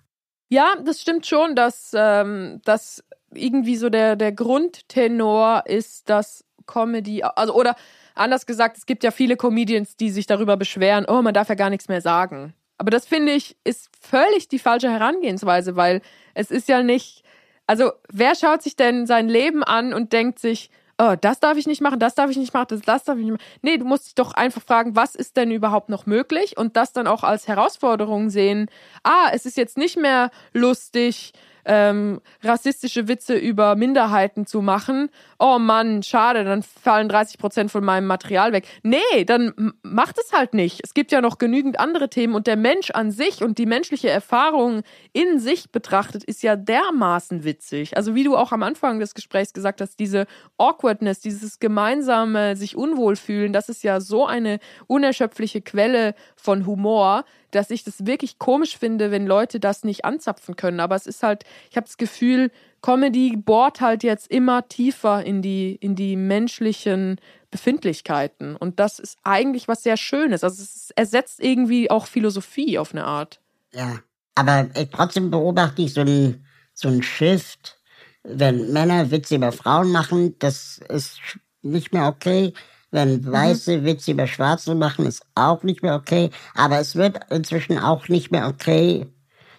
Ja, 0.47 0.75
das 0.85 1.01
stimmt 1.01 1.25
schon, 1.25 1.53
dass, 1.53 1.91
ähm, 1.93 2.61
dass 2.63 3.03
irgendwie 3.33 3.75
so 3.75 3.89
der, 3.89 4.15
der 4.15 4.31
Grundtenor 4.31 5.63
ist, 5.65 6.09
dass 6.09 6.45
Comedy, 6.65 7.23
also 7.23 7.53
oder 7.53 7.75
anders 8.15 8.45
gesagt, 8.45 8.77
es 8.77 8.85
gibt 8.85 9.03
ja 9.03 9.11
viele 9.11 9.37
Comedians, 9.37 9.95
die 9.95 10.09
sich 10.09 10.25
darüber 10.25 10.57
beschweren, 10.57 11.05
oh, 11.07 11.21
man 11.21 11.33
darf 11.33 11.49
ja 11.49 11.55
gar 11.55 11.69
nichts 11.69 11.87
mehr 11.87 12.01
sagen. 12.01 12.53
Aber 12.77 12.91
das 12.91 13.05
finde 13.05 13.33
ich 13.33 13.55
ist 13.63 13.89
völlig 14.01 14.47
die 14.47 14.59
falsche 14.59 14.91
Herangehensweise, 14.91 15.75
weil 15.75 16.01
es 16.33 16.51
ist 16.51 16.67
ja 16.67 16.83
nicht, 16.83 17.23
also 17.67 17.91
wer 18.09 18.35
schaut 18.35 18.63
sich 18.63 18.75
denn 18.75 19.05
sein 19.05 19.29
Leben 19.29 19.63
an 19.63 19.93
und 19.93 20.11
denkt 20.11 20.39
sich, 20.39 20.69
oh, 20.97 21.15
das 21.19 21.39
darf 21.39 21.57
ich 21.57 21.67
nicht 21.67 21.81
machen, 21.81 21.99
das 21.99 22.15
darf 22.15 22.29
ich 22.29 22.37
nicht 22.37 22.53
machen, 22.53 22.67
das, 22.69 22.81
das 22.81 23.03
darf 23.03 23.17
ich 23.17 23.25
nicht 23.25 23.33
machen. 23.33 23.59
Nee, 23.61 23.77
du 23.77 23.85
musst 23.85 24.07
dich 24.07 24.15
doch 24.15 24.33
einfach 24.33 24.61
fragen, 24.61 24.95
was 24.95 25.15
ist 25.15 25.37
denn 25.37 25.51
überhaupt 25.51 25.89
noch 25.89 26.05
möglich 26.05 26.57
und 26.57 26.77
das 26.77 26.93
dann 26.93 27.07
auch 27.07 27.23
als 27.23 27.47
Herausforderung 27.47 28.29
sehen. 28.29 28.69
Ah, 29.03 29.29
es 29.33 29.45
ist 29.45 29.57
jetzt 29.57 29.77
nicht 29.77 29.97
mehr 29.97 30.31
lustig, 30.53 31.33
ähm, 31.65 32.21
rassistische 32.43 33.07
Witze 33.07 33.35
über 33.35 33.75
Minderheiten 33.75 34.45
zu 34.45 34.61
machen. 34.61 35.09
Oh 35.39 35.59
Mann, 35.59 36.03
schade, 36.03 36.43
dann 36.43 36.63
fallen 36.63 37.09
30 37.09 37.37
Prozent 37.37 37.71
von 37.71 37.83
meinem 37.83 38.07
Material 38.07 38.53
weg. 38.53 38.67
Nee, 38.83 39.25
dann 39.25 39.73
macht 39.83 40.17
es 40.17 40.31
halt 40.31 40.53
nicht. 40.53 40.81
Es 40.83 40.93
gibt 40.93 41.11
ja 41.11 41.21
noch 41.21 41.37
genügend 41.37 41.79
andere 41.79 42.09
Themen 42.09 42.35
und 42.35 42.47
der 42.47 42.57
Mensch 42.57 42.91
an 42.91 43.11
sich 43.11 43.43
und 43.43 43.57
die 43.57 43.65
menschliche 43.65 44.09
Erfahrung 44.09 44.83
in 45.13 45.39
sich 45.39 45.71
betrachtet 45.71 46.23
ist 46.23 46.43
ja 46.43 46.55
dermaßen 46.55 47.43
witzig. 47.43 47.97
Also 47.97 48.15
wie 48.15 48.23
du 48.23 48.37
auch 48.37 48.51
am 48.51 48.63
Anfang 48.63 48.99
des 48.99 49.13
Gesprächs 49.13 49.53
gesagt 49.53 49.81
hast, 49.81 49.99
diese 49.99 50.27
Awkwardness, 50.57 51.19
dieses 51.19 51.59
gemeinsame 51.59 52.55
sich 52.55 52.75
unwohl 52.75 53.15
fühlen, 53.15 53.53
das 53.53 53.69
ist 53.69 53.83
ja 53.83 53.99
so 53.99 54.25
eine 54.25 54.59
unerschöpfliche 54.87 55.61
Quelle 55.61 56.15
von 56.35 56.65
Humor 56.65 57.25
dass 57.55 57.69
ich 57.69 57.83
das 57.83 58.05
wirklich 58.05 58.37
komisch 58.37 58.77
finde, 58.77 59.11
wenn 59.11 59.25
Leute 59.25 59.59
das 59.59 59.83
nicht 59.83 60.05
anzapfen 60.05 60.55
können. 60.55 60.79
Aber 60.79 60.95
es 60.95 61.07
ist 61.07 61.23
halt, 61.23 61.43
ich 61.69 61.77
habe 61.77 61.87
das 61.87 61.97
Gefühl, 61.97 62.51
Comedy 62.81 63.35
bohrt 63.37 63.81
halt 63.81 64.03
jetzt 64.03 64.29
immer 64.29 64.67
tiefer 64.67 65.23
in 65.25 65.41
die, 65.41 65.75
in 65.75 65.95
die 65.95 66.15
menschlichen 66.15 67.19
Befindlichkeiten. 67.49 68.55
Und 68.55 68.79
das 68.79 68.99
ist 68.99 69.17
eigentlich 69.23 69.67
was 69.67 69.83
sehr 69.83 69.97
Schönes. 69.97 70.43
Also 70.43 70.61
es 70.61 70.91
ersetzt 70.91 71.41
irgendwie 71.41 71.89
auch 71.89 72.07
Philosophie 72.07 72.77
auf 72.77 72.91
eine 72.91 73.05
Art. 73.05 73.39
Ja, 73.73 73.99
aber 74.35 74.69
äh, 74.73 74.85
trotzdem 74.87 75.31
beobachte 75.31 75.81
ich 75.81 75.93
so 75.93 76.01
ein, 76.01 76.45
so 76.73 76.89
ein 76.89 77.01
Shift, 77.01 77.79
wenn 78.23 78.73
Männer 78.73 79.09
Witze 79.11 79.35
über 79.35 79.51
Frauen 79.51 79.91
machen, 79.91 80.35
das 80.39 80.79
ist 80.89 81.19
nicht 81.61 81.93
mehr 81.93 82.07
okay. 82.07 82.53
Wenn 82.91 83.21
mhm. 83.21 83.31
Weiße 83.31 83.83
Witze 83.83 84.11
über 84.11 84.27
Schwarze 84.27 84.75
machen, 84.75 85.05
ist 85.05 85.25
auch 85.35 85.63
nicht 85.63 85.83
mehr 85.83 85.95
okay. 85.95 86.29
Aber 86.53 86.79
es 86.79 86.95
wird 86.95 87.19
inzwischen 87.29 87.77
auch 87.77 88.07
nicht 88.07 88.31
mehr 88.31 88.47
okay, 88.47 89.07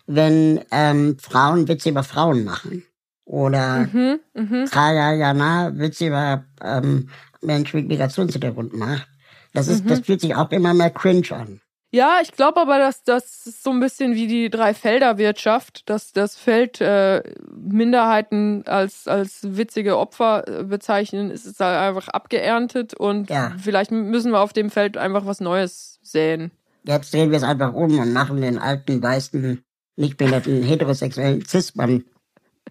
wenn 0.07 0.61
ähm, 0.71 1.19
Frauen 1.19 1.69
Witze 1.69 1.91
über 1.91 2.03
Frauen 2.03 2.45
machen. 2.45 2.85
Oder 3.25 3.89
mhm, 3.93 4.21
mh. 4.35 4.67
Kaya 4.71 5.15
Jana 5.15 5.77
Witze 5.77 6.07
über 6.07 6.45
ähm, 6.63 7.09
Menschen 7.43 7.81
mit 7.81 7.89
Migrationshintergrund 7.89 8.73
macht. 8.75 9.09
Das, 9.53 9.69
ist, 9.69 9.85
mhm. 9.85 9.89
das 9.89 10.01
fühlt 10.01 10.21
sich 10.21 10.35
auch 10.35 10.51
immer 10.51 10.75
mehr 10.75 10.91
cringe 10.91 11.31
an. 11.33 11.61
Ja, 11.93 12.19
ich 12.21 12.33
glaube 12.33 12.61
aber, 12.61 12.79
dass 12.79 13.05
das 13.05 13.47
ist 13.47 13.63
so 13.63 13.71
ein 13.71 13.81
bisschen 13.81 14.15
wie 14.15 14.27
die 14.27 14.51
Drei-Felder-Wirtschaft, 14.51 15.89
dass 15.89 16.13
das 16.13 16.37
Feld 16.37 16.81
äh, 16.81 17.23
Minderheiten 17.55 18.67
als, 18.67 19.07
als 19.07 19.57
witzige 19.57 19.97
Opfer 19.97 20.47
äh, 20.47 20.65
bezeichnen, 20.65 21.31
ist 21.31 21.47
es 21.47 21.61
halt 21.61 21.79
einfach 21.79 22.09
abgeerntet 22.09 22.95
und 22.95 23.31
ja. 23.31 23.53
vielleicht 23.59 23.93
müssen 23.93 24.33
wir 24.33 24.41
auf 24.41 24.53
dem 24.53 24.71
Feld 24.71 24.97
einfach 24.97 25.27
was 25.27 25.41
Neues 25.41 26.01
säen. 26.03 26.51
Jetzt 26.85 27.15
drehen 27.15 27.31
wir 27.31 27.39
es 27.39 27.45
einfach 27.45 27.73
um 27.73 27.99
und 27.99 28.13
machen 28.13 28.41
den 28.41 28.59
alten, 28.59 29.03
weißen, 29.03 29.63
nicht 29.97 30.17
behinderten, 30.17 30.63
heterosexuellen 30.63 31.45
Cis-Mann 31.45 32.05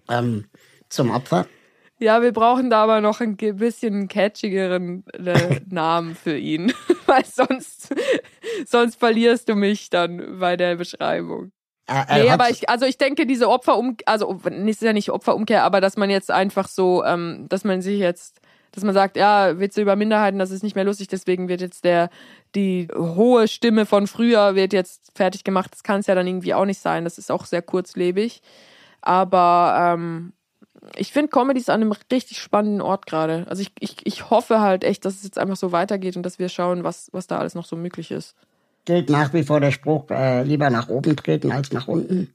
ähm, 0.08 0.44
zum 0.88 1.10
Opfer. 1.10 1.46
Ja, 1.98 2.20
wir 2.20 2.32
brauchen 2.32 2.68
da 2.68 2.82
aber 2.82 3.00
noch 3.00 3.20
ein 3.20 3.36
bisschen 3.36 4.08
catchigeren 4.08 5.04
äh, 5.12 5.60
Namen 5.70 6.14
für 6.14 6.36
ihn, 6.36 6.72
weil 7.08 7.24
sonst, 7.24 7.94
sonst 8.66 8.98
verlierst 8.98 9.48
du 9.48 9.54
mich 9.54 9.90
dann 9.90 10.38
bei 10.38 10.56
der 10.56 10.76
Beschreibung. 10.76 11.52
Äh, 11.88 12.04
äh, 12.08 12.22
nee, 12.24 12.30
aber 12.30 12.50
ich, 12.50 12.68
also 12.68 12.84
ich 12.84 12.98
denke, 12.98 13.26
diese 13.26 13.48
Opferum, 13.48 13.96
also 14.06 14.40
ist 14.44 14.82
ja 14.82 14.92
nicht 14.92 15.10
Opferumkehr, 15.10 15.62
aber 15.62 15.80
dass 15.80 15.96
man 15.96 16.10
jetzt 16.10 16.30
einfach 16.30 16.68
so, 16.68 17.04
ähm, 17.04 17.46
dass 17.48 17.62
man 17.62 17.80
sich 17.80 18.00
jetzt, 18.00 18.40
dass 18.72 18.82
man 18.82 18.92
sagt, 18.92 19.16
ja, 19.16 19.58
Witze 19.60 19.82
über 19.82 19.94
Minderheiten, 19.94 20.38
das 20.38 20.50
ist 20.50 20.64
nicht 20.64 20.74
mehr 20.74 20.84
lustig, 20.84 21.08
deswegen 21.08 21.48
wird 21.48 21.60
jetzt 21.60 21.84
der, 21.84 22.10
die 22.54 22.88
hohe 22.92 23.46
Stimme 23.46 23.86
von 23.86 24.08
früher 24.08 24.56
wird 24.56 24.72
jetzt 24.72 25.12
fertig 25.14 25.44
gemacht. 25.44 25.72
Das 25.72 25.84
kann 25.84 26.00
es 26.00 26.08
ja 26.08 26.14
dann 26.14 26.26
irgendwie 26.26 26.54
auch 26.54 26.64
nicht 26.64 26.80
sein. 26.80 27.04
Das 27.04 27.18
ist 27.18 27.30
auch 27.30 27.44
sehr 27.44 27.62
kurzlebig. 27.62 28.42
Aber 29.00 29.94
ähm, 29.94 30.32
ich 30.94 31.12
finde 31.12 31.30
Comedy 31.30 31.60
ist 31.60 31.70
an 31.70 31.80
einem 31.80 31.92
richtig 32.10 32.38
spannenden 32.38 32.80
Ort 32.80 33.06
gerade. 33.06 33.46
Also 33.48 33.62
ich, 33.62 33.72
ich, 33.80 33.96
ich 34.04 34.30
hoffe 34.30 34.60
halt 34.60 34.84
echt, 34.84 35.04
dass 35.04 35.14
es 35.14 35.24
jetzt 35.24 35.38
einfach 35.38 35.56
so 35.56 35.72
weitergeht 35.72 36.16
und 36.16 36.22
dass 36.22 36.38
wir 36.38 36.48
schauen, 36.48 36.84
was, 36.84 37.08
was 37.12 37.26
da 37.26 37.38
alles 37.38 37.54
noch 37.54 37.64
so 37.64 37.76
möglich 37.76 38.10
ist. 38.10 38.34
Gilt 38.84 39.10
nach 39.10 39.32
wie 39.32 39.42
vor 39.42 39.60
der 39.60 39.72
Spruch, 39.72 40.08
äh, 40.10 40.42
lieber 40.44 40.70
nach 40.70 40.88
oben 40.88 41.16
treten 41.16 41.50
als 41.50 41.72
nach 41.72 41.88
unten? 41.88 42.32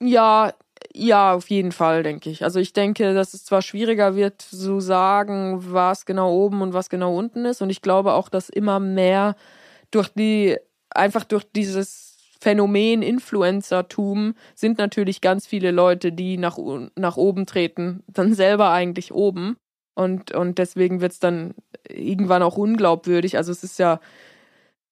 Ja, 0.00 0.54
ja, 0.94 1.34
auf 1.34 1.50
jeden 1.50 1.72
Fall, 1.72 2.02
denke 2.02 2.30
ich. 2.30 2.42
Also 2.42 2.58
ich 2.58 2.72
denke, 2.72 3.12
dass 3.12 3.34
es 3.34 3.44
zwar 3.44 3.60
schwieriger 3.60 4.16
wird 4.16 4.40
zu 4.40 4.80
sagen, 4.80 5.58
was 5.72 6.06
genau 6.06 6.32
oben 6.32 6.62
und 6.62 6.72
was 6.72 6.88
genau 6.88 7.14
unten 7.14 7.44
ist. 7.44 7.60
Und 7.60 7.70
ich 7.70 7.82
glaube 7.82 8.14
auch, 8.14 8.30
dass 8.30 8.48
immer 8.48 8.80
mehr 8.80 9.36
durch 9.90 10.08
die, 10.08 10.56
einfach 10.90 11.24
durch 11.24 11.44
dieses 11.54 12.09
Phänomen 12.40 13.02
Influencertum 13.02 14.34
sind 14.54 14.78
natürlich 14.78 15.20
ganz 15.20 15.46
viele 15.46 15.70
Leute, 15.70 16.12
die 16.12 16.38
nach, 16.38 16.58
nach 16.96 17.16
oben 17.16 17.46
treten, 17.46 18.02
dann 18.06 18.34
selber 18.34 18.70
eigentlich 18.70 19.12
oben. 19.12 19.56
Und, 19.94 20.32
und 20.32 20.58
deswegen 20.58 21.00
wird 21.00 21.12
es 21.12 21.18
dann 21.18 21.54
irgendwann 21.88 22.42
auch 22.42 22.56
unglaubwürdig. 22.56 23.36
Also 23.36 23.52
es 23.52 23.62
ist 23.62 23.78
ja, 23.78 24.00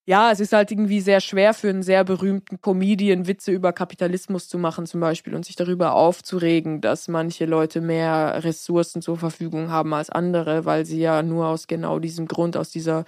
ja, 0.05 0.31
es 0.31 0.39
ist 0.39 0.53
halt 0.53 0.71
irgendwie 0.71 1.01
sehr 1.01 1.21
schwer 1.21 1.53
für 1.53 1.69
einen 1.69 1.83
sehr 1.83 2.03
berühmten 2.03 2.59
Comedian 2.61 3.27
Witze 3.27 3.51
über 3.51 3.73
Kapitalismus 3.73 4.47
zu 4.47 4.57
machen 4.57 4.87
zum 4.87 5.01
Beispiel 5.01 5.35
und 5.35 5.45
sich 5.45 5.55
darüber 5.55 5.93
aufzuregen, 5.93 6.81
dass 6.81 7.07
manche 7.07 7.45
Leute 7.45 7.79
mehr 7.79 8.43
Ressourcen 8.43 9.03
zur 9.03 9.17
Verfügung 9.17 9.69
haben 9.69 9.93
als 9.93 10.09
andere, 10.09 10.65
weil 10.65 10.85
sie 10.85 10.99
ja 10.99 11.21
nur 11.21 11.47
aus 11.47 11.67
genau 11.67 11.99
diesem 11.99 12.27
Grund, 12.27 12.57
aus 12.57 12.71
dieser 12.71 13.05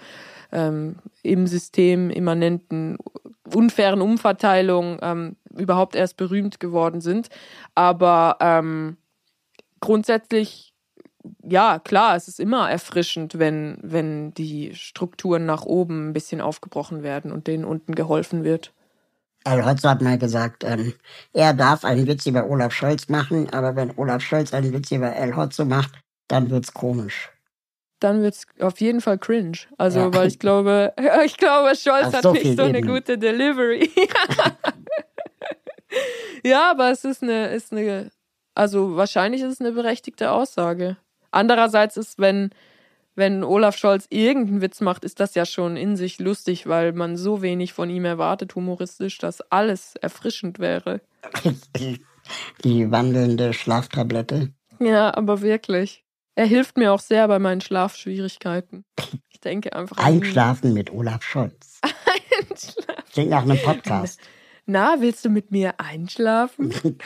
ähm, 0.52 0.96
im 1.22 1.46
System 1.46 2.10
immanenten 2.10 2.98
unfairen 3.54 4.00
Umverteilung 4.00 4.98
ähm, 5.02 5.36
überhaupt 5.56 5.96
erst 5.96 6.16
berühmt 6.16 6.60
geworden 6.60 7.00
sind. 7.00 7.28
Aber 7.74 8.36
ähm, 8.40 8.96
grundsätzlich 9.80 10.72
ja, 11.42 11.78
klar, 11.78 12.16
es 12.16 12.28
ist 12.28 12.40
immer 12.40 12.70
erfrischend, 12.70 13.38
wenn, 13.38 13.78
wenn 13.82 14.34
die 14.34 14.74
Strukturen 14.74 15.46
nach 15.46 15.62
oben 15.62 16.08
ein 16.08 16.12
bisschen 16.12 16.40
aufgebrochen 16.40 17.02
werden 17.02 17.32
und 17.32 17.46
denen 17.46 17.64
unten 17.64 17.94
geholfen 17.94 18.44
wird. 18.44 18.72
Al 19.44 19.64
Hotzo 19.64 19.88
hat 19.88 20.02
mal 20.02 20.18
gesagt, 20.18 20.64
ähm, 20.64 20.94
er 21.32 21.52
darf 21.52 21.84
einen 21.84 22.06
Witz 22.06 22.26
über 22.26 22.48
Olaf 22.48 22.72
Scholz 22.72 23.08
machen, 23.08 23.52
aber 23.52 23.74
wenn 23.74 23.96
Olaf 23.96 24.22
Scholz 24.22 24.54
einen 24.54 24.72
Witz 24.72 24.90
über 24.92 25.14
El 25.14 25.36
Hotzo 25.36 25.64
macht, 25.64 25.92
dann 26.28 26.50
wird's 26.50 26.72
komisch. 26.72 27.31
Dann 28.02 28.20
wird's 28.20 28.46
auf 28.58 28.80
jeden 28.80 29.00
Fall 29.00 29.16
cringe. 29.16 29.58
Also, 29.78 30.00
ja. 30.00 30.14
weil 30.14 30.26
ich 30.26 30.40
glaube, 30.40 30.92
ich 31.24 31.36
glaube, 31.36 31.76
Scholz 31.76 32.06
Auf 32.06 32.14
hat 32.14 32.22
so 32.24 32.32
nicht 32.32 32.56
so 32.56 32.64
eine 32.64 32.80
gute 32.80 33.16
Delivery. 33.16 33.88
ja, 36.42 36.72
aber 36.72 36.90
es 36.90 37.04
ist 37.04 37.22
eine, 37.22 37.54
ist 37.54 37.70
eine, 37.70 38.10
also 38.56 38.96
wahrscheinlich 38.96 39.42
ist 39.42 39.52
es 39.52 39.60
eine 39.60 39.70
berechtigte 39.70 40.32
Aussage. 40.32 40.96
Andererseits 41.30 41.96
ist, 41.96 42.18
wenn, 42.18 42.50
wenn 43.14 43.44
Olaf 43.44 43.76
Scholz 43.76 44.06
irgendeinen 44.10 44.62
Witz 44.62 44.80
macht, 44.80 45.04
ist 45.04 45.20
das 45.20 45.36
ja 45.36 45.46
schon 45.46 45.76
in 45.76 45.94
sich 45.94 46.18
lustig, 46.18 46.66
weil 46.66 46.92
man 46.92 47.16
so 47.16 47.40
wenig 47.40 47.72
von 47.72 47.88
ihm 47.88 48.04
erwartet, 48.04 48.56
humoristisch, 48.56 49.18
dass 49.18 49.42
alles 49.52 49.94
erfrischend 49.94 50.58
wäre. 50.58 51.02
Die 52.64 52.90
wandelnde 52.90 53.52
Schlaftablette. 53.52 54.52
Ja, 54.80 55.14
aber 55.14 55.40
wirklich. 55.40 56.02
Er 56.34 56.46
hilft 56.46 56.78
mir 56.78 56.92
auch 56.92 57.00
sehr 57.00 57.28
bei 57.28 57.38
meinen 57.38 57.60
Schlafschwierigkeiten. 57.60 58.84
Ich 59.28 59.40
denke 59.40 59.74
einfach. 59.74 59.98
Einschlafen 59.98 60.72
mit 60.72 60.90
Olaf 60.90 61.22
Scholz. 61.22 61.80
Einschlafen. 62.50 63.04
Klingt 63.12 63.30
nach 63.30 63.42
einem 63.42 63.58
Podcast. 63.58 64.20
Na, 64.64 64.96
willst 65.00 65.24
du 65.24 65.28
mit 65.28 65.50
mir 65.50 65.78
einschlafen? 65.78 66.72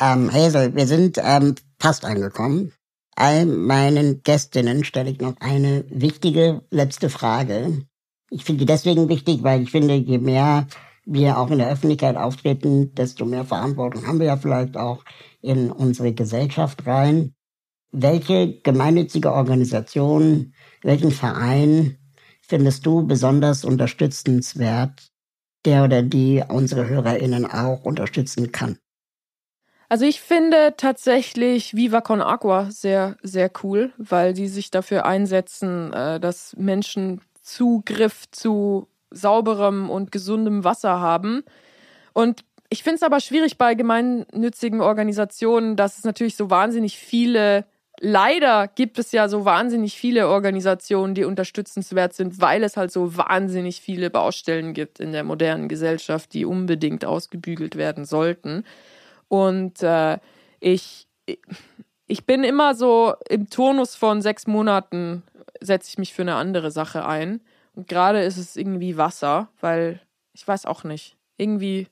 ähm, 0.00 0.32
Hazel, 0.32 0.74
wir 0.74 0.86
sind 0.86 1.18
ähm, 1.22 1.54
fast 1.78 2.04
angekommen. 2.04 2.72
All 3.14 3.46
meinen 3.46 4.22
Gästinnen 4.22 4.84
stelle 4.84 5.10
ich 5.10 5.20
noch 5.20 5.34
eine 5.40 5.84
wichtige 5.88 6.62
letzte 6.70 7.10
Frage. 7.10 7.84
Ich 8.30 8.44
finde 8.44 8.60
die 8.60 8.66
deswegen 8.66 9.08
wichtig, 9.08 9.42
weil 9.42 9.62
ich 9.62 9.70
finde, 9.70 9.94
je 9.94 10.18
mehr 10.18 10.66
wir 11.04 11.38
auch 11.38 11.50
in 11.50 11.58
der 11.58 11.70
Öffentlichkeit 11.70 12.16
auftreten, 12.16 12.94
desto 12.94 13.24
mehr 13.24 13.44
Verantwortung 13.44 14.06
haben 14.06 14.18
wir 14.18 14.26
ja 14.26 14.36
vielleicht 14.36 14.76
auch 14.76 15.04
in 15.40 15.70
unsere 15.70 16.12
Gesellschaft 16.12 16.86
rein. 16.86 17.34
Welche 17.90 18.60
gemeinnützige 18.60 19.32
Organisation, 19.32 20.54
welchen 20.82 21.10
Verein 21.10 21.96
findest 22.42 22.84
du 22.86 23.06
besonders 23.06 23.64
unterstützenswert, 23.64 25.10
der 25.64 25.84
oder 25.84 26.02
die 26.02 26.42
unsere 26.48 26.88
HörerInnen 26.88 27.46
auch 27.46 27.84
unterstützen 27.84 28.52
kann? 28.52 28.78
Also 29.88 30.04
ich 30.04 30.20
finde 30.20 30.74
tatsächlich 30.76 31.74
Viva 31.74 32.02
Con 32.02 32.20
Agua 32.20 32.70
sehr, 32.70 33.16
sehr 33.22 33.50
cool, 33.62 33.92
weil 33.96 34.34
die 34.34 34.48
sich 34.48 34.70
dafür 34.70 35.06
einsetzen, 35.06 35.92
äh, 35.94 36.20
dass 36.20 36.54
Menschen 36.56 37.22
Zugriff 37.42 38.30
zu 38.30 38.88
sauberem 39.10 39.88
und 39.88 40.12
gesundem 40.12 40.64
Wasser 40.64 41.00
haben. 41.00 41.42
Und 42.12 42.44
ich 42.68 42.82
finde 42.82 42.96
es 42.96 43.02
aber 43.02 43.20
schwierig 43.20 43.56
bei 43.56 43.74
gemeinnützigen 43.74 44.82
Organisationen, 44.82 45.76
dass 45.76 45.96
es 45.96 46.04
natürlich 46.04 46.36
so 46.36 46.50
wahnsinnig 46.50 46.98
viele, 46.98 47.64
leider 48.00 48.68
gibt 48.68 48.98
es 48.98 49.12
ja 49.12 49.28
so 49.28 49.44
wahnsinnig 49.44 49.96
viele 49.96 50.28
Organisationen, 50.28 51.14
die 51.14 51.24
unterstützenswert 51.24 52.14
sind, 52.14 52.40
weil 52.40 52.62
es 52.62 52.76
halt 52.76 52.92
so 52.92 53.16
wahnsinnig 53.16 53.80
viele 53.80 54.10
Baustellen 54.10 54.74
gibt 54.74 55.00
in 55.00 55.12
der 55.12 55.24
modernen 55.24 55.68
Gesellschaft, 55.68 56.32
die 56.32 56.44
unbedingt 56.44 57.04
ausgebügelt 57.04 57.76
werden 57.76 58.04
sollten. 58.04 58.64
Und 59.28 59.82
äh, 59.82 60.18
ich, 60.60 61.06
ich 62.06 62.24
bin 62.24 62.44
immer 62.44 62.74
so 62.74 63.14
im 63.28 63.50
Turnus 63.50 63.94
von 63.94 64.22
sechs 64.22 64.46
Monaten 64.46 65.22
setze 65.60 65.90
ich 65.90 65.98
mich 65.98 66.14
für 66.14 66.22
eine 66.22 66.36
andere 66.36 66.70
Sache 66.70 67.06
ein. 67.06 67.40
Und 67.74 67.88
gerade 67.88 68.22
ist 68.22 68.38
es 68.38 68.56
irgendwie 68.56 68.96
Wasser, 68.96 69.48
weil 69.60 70.00
ich 70.32 70.46
weiß 70.46 70.66
auch 70.66 70.84
nicht. 70.84 71.16
Irgendwie, 71.36 71.88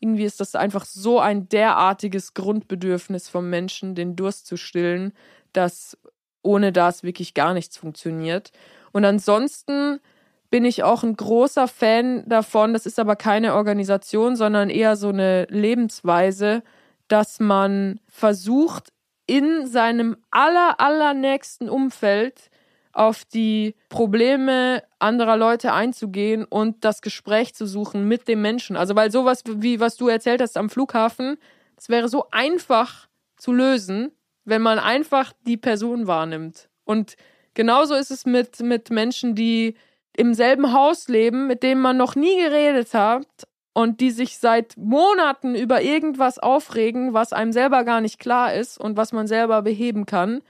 irgendwie 0.00 0.24
ist 0.24 0.40
das 0.40 0.54
einfach 0.54 0.84
so 0.84 1.20
ein 1.20 1.48
derartiges 1.48 2.34
Grundbedürfnis 2.34 3.28
vom 3.28 3.50
Menschen, 3.50 3.94
den 3.94 4.16
Durst 4.16 4.46
zu 4.46 4.56
stillen, 4.56 5.12
dass 5.52 5.96
ohne 6.42 6.72
das 6.72 7.02
wirklich 7.02 7.34
gar 7.34 7.52
nichts 7.52 7.76
funktioniert. 7.76 8.50
Und 8.92 9.04
ansonsten 9.04 10.00
bin 10.48 10.64
ich 10.64 10.82
auch 10.82 11.02
ein 11.02 11.14
großer 11.14 11.68
Fan 11.68 12.24
davon. 12.26 12.72
Das 12.72 12.86
ist 12.86 12.98
aber 12.98 13.14
keine 13.14 13.54
Organisation, 13.54 14.36
sondern 14.36 14.70
eher 14.70 14.96
so 14.96 15.10
eine 15.10 15.44
Lebensweise, 15.50 16.62
dass 17.08 17.38
man 17.38 18.00
versucht, 18.08 18.92
in 19.26 19.66
seinem 19.68 20.16
aller, 20.32 20.80
allernächsten 20.80 21.68
Umfeld 21.68 22.50
auf 22.92 23.24
die 23.24 23.74
Probleme 23.88 24.82
anderer 24.98 25.36
Leute 25.36 25.72
einzugehen 25.72 26.44
und 26.44 26.84
das 26.84 27.02
Gespräch 27.02 27.54
zu 27.54 27.66
suchen 27.66 28.08
mit 28.08 28.28
dem 28.28 28.42
Menschen. 28.42 28.76
Also, 28.76 28.96
weil 28.96 29.10
sowas 29.10 29.42
wie 29.46 29.80
was 29.80 29.96
du 29.96 30.08
erzählt 30.08 30.40
hast 30.40 30.56
am 30.56 30.70
Flughafen, 30.70 31.36
das 31.76 31.88
wäre 31.88 32.08
so 32.08 32.26
einfach 32.30 33.08
zu 33.36 33.52
lösen, 33.52 34.12
wenn 34.44 34.62
man 34.62 34.78
einfach 34.78 35.32
die 35.46 35.56
Person 35.56 36.06
wahrnimmt. 36.06 36.68
Und 36.84 37.16
genauso 37.54 37.94
ist 37.94 38.10
es 38.10 38.26
mit, 38.26 38.60
mit 38.60 38.90
Menschen, 38.90 39.34
die 39.34 39.76
im 40.16 40.34
selben 40.34 40.72
Haus 40.72 41.08
leben, 41.08 41.46
mit 41.46 41.62
dem 41.62 41.80
man 41.80 41.96
noch 41.96 42.16
nie 42.16 42.36
geredet 42.36 42.92
hat 42.94 43.26
und 43.72 44.00
die 44.00 44.10
sich 44.10 44.38
seit 44.38 44.76
Monaten 44.76 45.54
über 45.54 45.82
irgendwas 45.82 46.38
aufregen, 46.38 47.14
was 47.14 47.32
einem 47.32 47.52
selber 47.52 47.84
gar 47.84 48.00
nicht 48.00 48.18
klar 48.18 48.52
ist 48.52 48.78
und 48.78 48.96
was 48.96 49.12
man 49.12 49.26
selber 49.26 49.62
beheben 49.62 50.06
kann. 50.06 50.42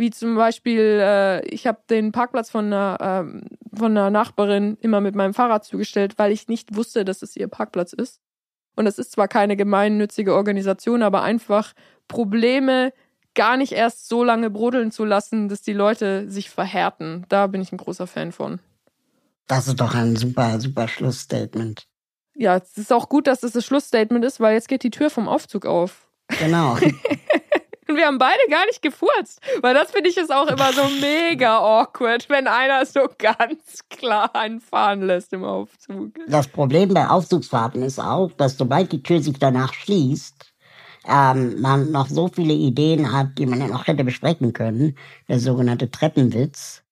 Wie 0.00 0.08
zum 0.08 0.34
Beispiel, 0.34 0.98
äh, 1.02 1.46
ich 1.46 1.66
habe 1.66 1.80
den 1.90 2.10
Parkplatz 2.10 2.48
von 2.48 2.72
einer, 2.72 2.96
äh, 3.28 3.76
von 3.76 3.90
einer 3.90 4.08
Nachbarin 4.08 4.78
immer 4.80 5.02
mit 5.02 5.14
meinem 5.14 5.34
Fahrrad 5.34 5.62
zugestellt, 5.62 6.14
weil 6.16 6.32
ich 6.32 6.48
nicht 6.48 6.74
wusste, 6.74 7.04
dass 7.04 7.20
es 7.20 7.36
ihr 7.36 7.48
Parkplatz 7.48 7.92
ist. 7.92 8.18
Und 8.76 8.86
es 8.86 8.98
ist 8.98 9.12
zwar 9.12 9.28
keine 9.28 9.58
gemeinnützige 9.58 10.34
Organisation, 10.34 11.02
aber 11.02 11.22
einfach 11.22 11.74
Probleme 12.08 12.94
gar 13.34 13.58
nicht 13.58 13.72
erst 13.72 14.08
so 14.08 14.24
lange 14.24 14.48
brodeln 14.48 14.90
zu 14.90 15.04
lassen, 15.04 15.50
dass 15.50 15.60
die 15.60 15.74
Leute 15.74 16.30
sich 16.30 16.48
verhärten. 16.48 17.26
Da 17.28 17.46
bin 17.46 17.60
ich 17.60 17.70
ein 17.70 17.76
großer 17.76 18.06
Fan 18.06 18.32
von. 18.32 18.58
Das 19.48 19.68
ist 19.68 19.82
doch 19.82 19.94
ein 19.94 20.16
super, 20.16 20.58
super 20.60 20.88
Schlussstatement. 20.88 21.86
Ja, 22.34 22.56
es 22.56 22.78
ist 22.78 22.90
auch 22.90 23.10
gut, 23.10 23.26
dass 23.26 23.40
das 23.40 23.52
das 23.52 23.66
Schlussstatement 23.66 24.24
ist, 24.24 24.40
weil 24.40 24.54
jetzt 24.54 24.68
geht 24.68 24.82
die 24.82 24.88
Tür 24.88 25.10
vom 25.10 25.28
Aufzug 25.28 25.66
auf. 25.66 26.08
Genau. 26.38 26.78
Und 27.90 27.96
wir 27.96 28.06
haben 28.06 28.18
beide 28.18 28.38
gar 28.48 28.64
nicht 28.66 28.82
gefurzt, 28.82 29.40
weil 29.62 29.74
das 29.74 29.90
finde 29.90 30.10
ich 30.10 30.16
ist 30.16 30.32
auch 30.32 30.46
immer 30.46 30.72
so 30.72 30.84
mega 31.00 31.58
awkward, 31.58 32.28
wenn 32.28 32.46
einer 32.46 32.86
so 32.86 33.00
ganz 33.18 33.80
klar 33.90 34.32
einen 34.36 34.60
fahren 34.60 35.02
lässt 35.02 35.32
im 35.32 35.42
Aufzug. 35.42 36.12
Das 36.28 36.46
Problem 36.46 36.94
bei 36.94 37.08
Aufzugsfahrten 37.08 37.82
ist 37.82 37.98
auch, 37.98 38.30
dass 38.30 38.56
sobald 38.56 38.92
die 38.92 39.02
Tür 39.02 39.20
sich 39.20 39.40
danach 39.40 39.74
schließt, 39.74 40.52
ähm, 41.08 41.60
man 41.60 41.90
noch 41.90 42.06
so 42.06 42.28
viele 42.28 42.54
Ideen 42.54 43.12
hat, 43.12 43.38
die 43.38 43.46
man 43.46 43.58
dann 43.58 43.72
auch 43.72 43.88
hätte 43.88 44.04
besprechen 44.04 44.52
können. 44.52 44.96
Der 45.28 45.40
sogenannte 45.40 45.90
Treppenwitz. 45.90 46.84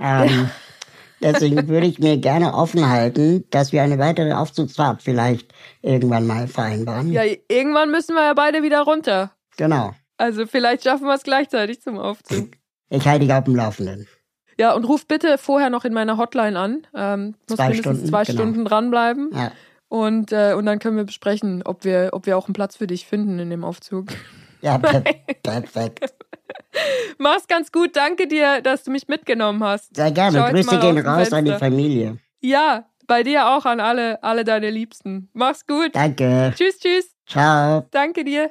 Ähm, 0.00 0.48
Deswegen 1.20 1.68
würde 1.68 1.86
ich 1.86 1.98
mir 1.98 2.16
gerne 2.16 2.54
offen 2.54 2.88
halten, 2.88 3.44
dass 3.50 3.72
wir 3.72 3.82
eine 3.82 3.98
weitere 3.98 4.32
Aufzugsfahrt 4.32 5.02
vielleicht 5.02 5.52
irgendwann 5.82 6.26
mal 6.26 6.48
vereinbaren. 6.48 7.12
Ja, 7.12 7.24
irgendwann 7.48 7.90
müssen 7.90 8.14
wir 8.14 8.22
ja 8.22 8.34
beide 8.34 8.62
wieder 8.62 8.82
runter. 8.82 9.32
Genau. 9.58 9.92
Also 10.16 10.46
vielleicht 10.46 10.84
schaffen 10.84 11.06
wir 11.06 11.14
es 11.14 11.22
gleichzeitig 11.22 11.80
zum 11.80 11.98
Aufzug. 11.98 12.52
Ich 12.88 13.06
halte 13.06 13.26
dich 13.26 13.34
auf 13.34 13.44
dem 13.44 13.56
Laufenden. 13.56 14.06
Ja, 14.58 14.74
und 14.74 14.84
ruf 14.84 15.06
bitte 15.06 15.38
vorher 15.38 15.70
noch 15.70 15.84
in 15.84 15.92
meiner 15.92 16.16
Hotline 16.16 16.58
an. 16.58 16.86
Ähm, 16.94 17.34
muss 17.48 17.56
zwei 17.56 17.68
mindestens 17.68 17.96
Stunden, 17.98 18.08
zwei 18.08 18.24
genau. 18.24 18.38
Stunden 18.38 18.64
dranbleiben. 18.64 19.30
Ja. 19.34 19.52
Und, 19.88 20.32
äh, 20.32 20.54
und 20.54 20.66
dann 20.66 20.78
können 20.78 20.96
wir 20.96 21.04
besprechen, 21.04 21.62
ob 21.62 21.84
wir, 21.84 22.10
ob 22.12 22.26
wir 22.26 22.36
auch 22.36 22.46
einen 22.46 22.54
Platz 22.54 22.76
für 22.76 22.86
dich 22.86 23.06
finden 23.06 23.38
in 23.38 23.50
dem 23.50 23.64
Aufzug. 23.64 24.08
Ja, 24.62 24.78
per 24.78 25.02
perfekt. 25.42 26.14
Mach's 27.18 27.46
ganz 27.46 27.70
gut. 27.70 27.96
Danke 27.96 28.26
dir, 28.26 28.62
dass 28.62 28.84
du 28.84 28.90
mich 28.90 29.08
mitgenommen 29.08 29.62
hast. 29.62 29.94
Sehr 29.94 30.10
gerne. 30.10 30.38
Schau 30.38 30.50
Grüße 30.50 30.78
gehen 30.78 30.98
raus 30.98 31.32
an 31.32 31.44
die 31.44 31.52
Familie. 31.52 32.18
Ja, 32.40 32.86
bei 33.06 33.22
dir 33.22 33.48
auch 33.48 33.64
an 33.64 33.80
alle, 33.80 34.22
alle 34.22 34.44
deine 34.44 34.70
Liebsten. 34.70 35.28
Mach's 35.32 35.66
gut. 35.66 35.94
Danke. 35.94 36.52
Tschüss, 36.56 36.78
tschüss. 36.78 37.14
Ciao. 37.26 37.86
Danke 37.90 38.24
dir. 38.24 38.50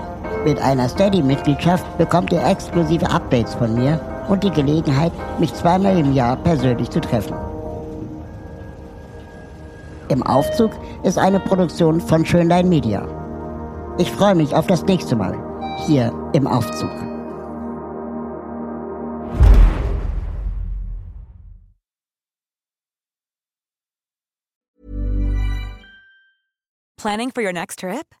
Mit 0.43 0.59
einer 0.59 0.89
Steady-Mitgliedschaft 0.89 1.85
bekommt 1.99 2.33
ihr 2.33 2.43
exklusive 2.43 3.07
Updates 3.11 3.53
von 3.53 3.75
mir 3.75 3.99
und 4.27 4.43
die 4.43 4.49
Gelegenheit, 4.49 5.11
mich 5.39 5.53
zweimal 5.53 5.95
im 5.99 6.13
Jahr 6.13 6.35
persönlich 6.35 6.89
zu 6.89 6.99
treffen. 6.99 7.35
Im 10.09 10.23
Aufzug 10.23 10.71
ist 11.03 11.19
eine 11.19 11.39
Produktion 11.39 12.01
von 12.01 12.25
Schönlein 12.25 12.69
Media. 12.69 13.07
Ich 13.99 14.11
freue 14.11 14.33
mich 14.33 14.55
auf 14.55 14.65
das 14.65 14.83
nächste 14.83 15.15
Mal 15.15 15.37
hier 15.85 16.11
im 16.33 16.47
Aufzug. 16.47 16.89
Planning 26.97 27.31
for 27.31 27.43
your 27.43 27.53
next 27.53 27.79
trip? 27.79 28.20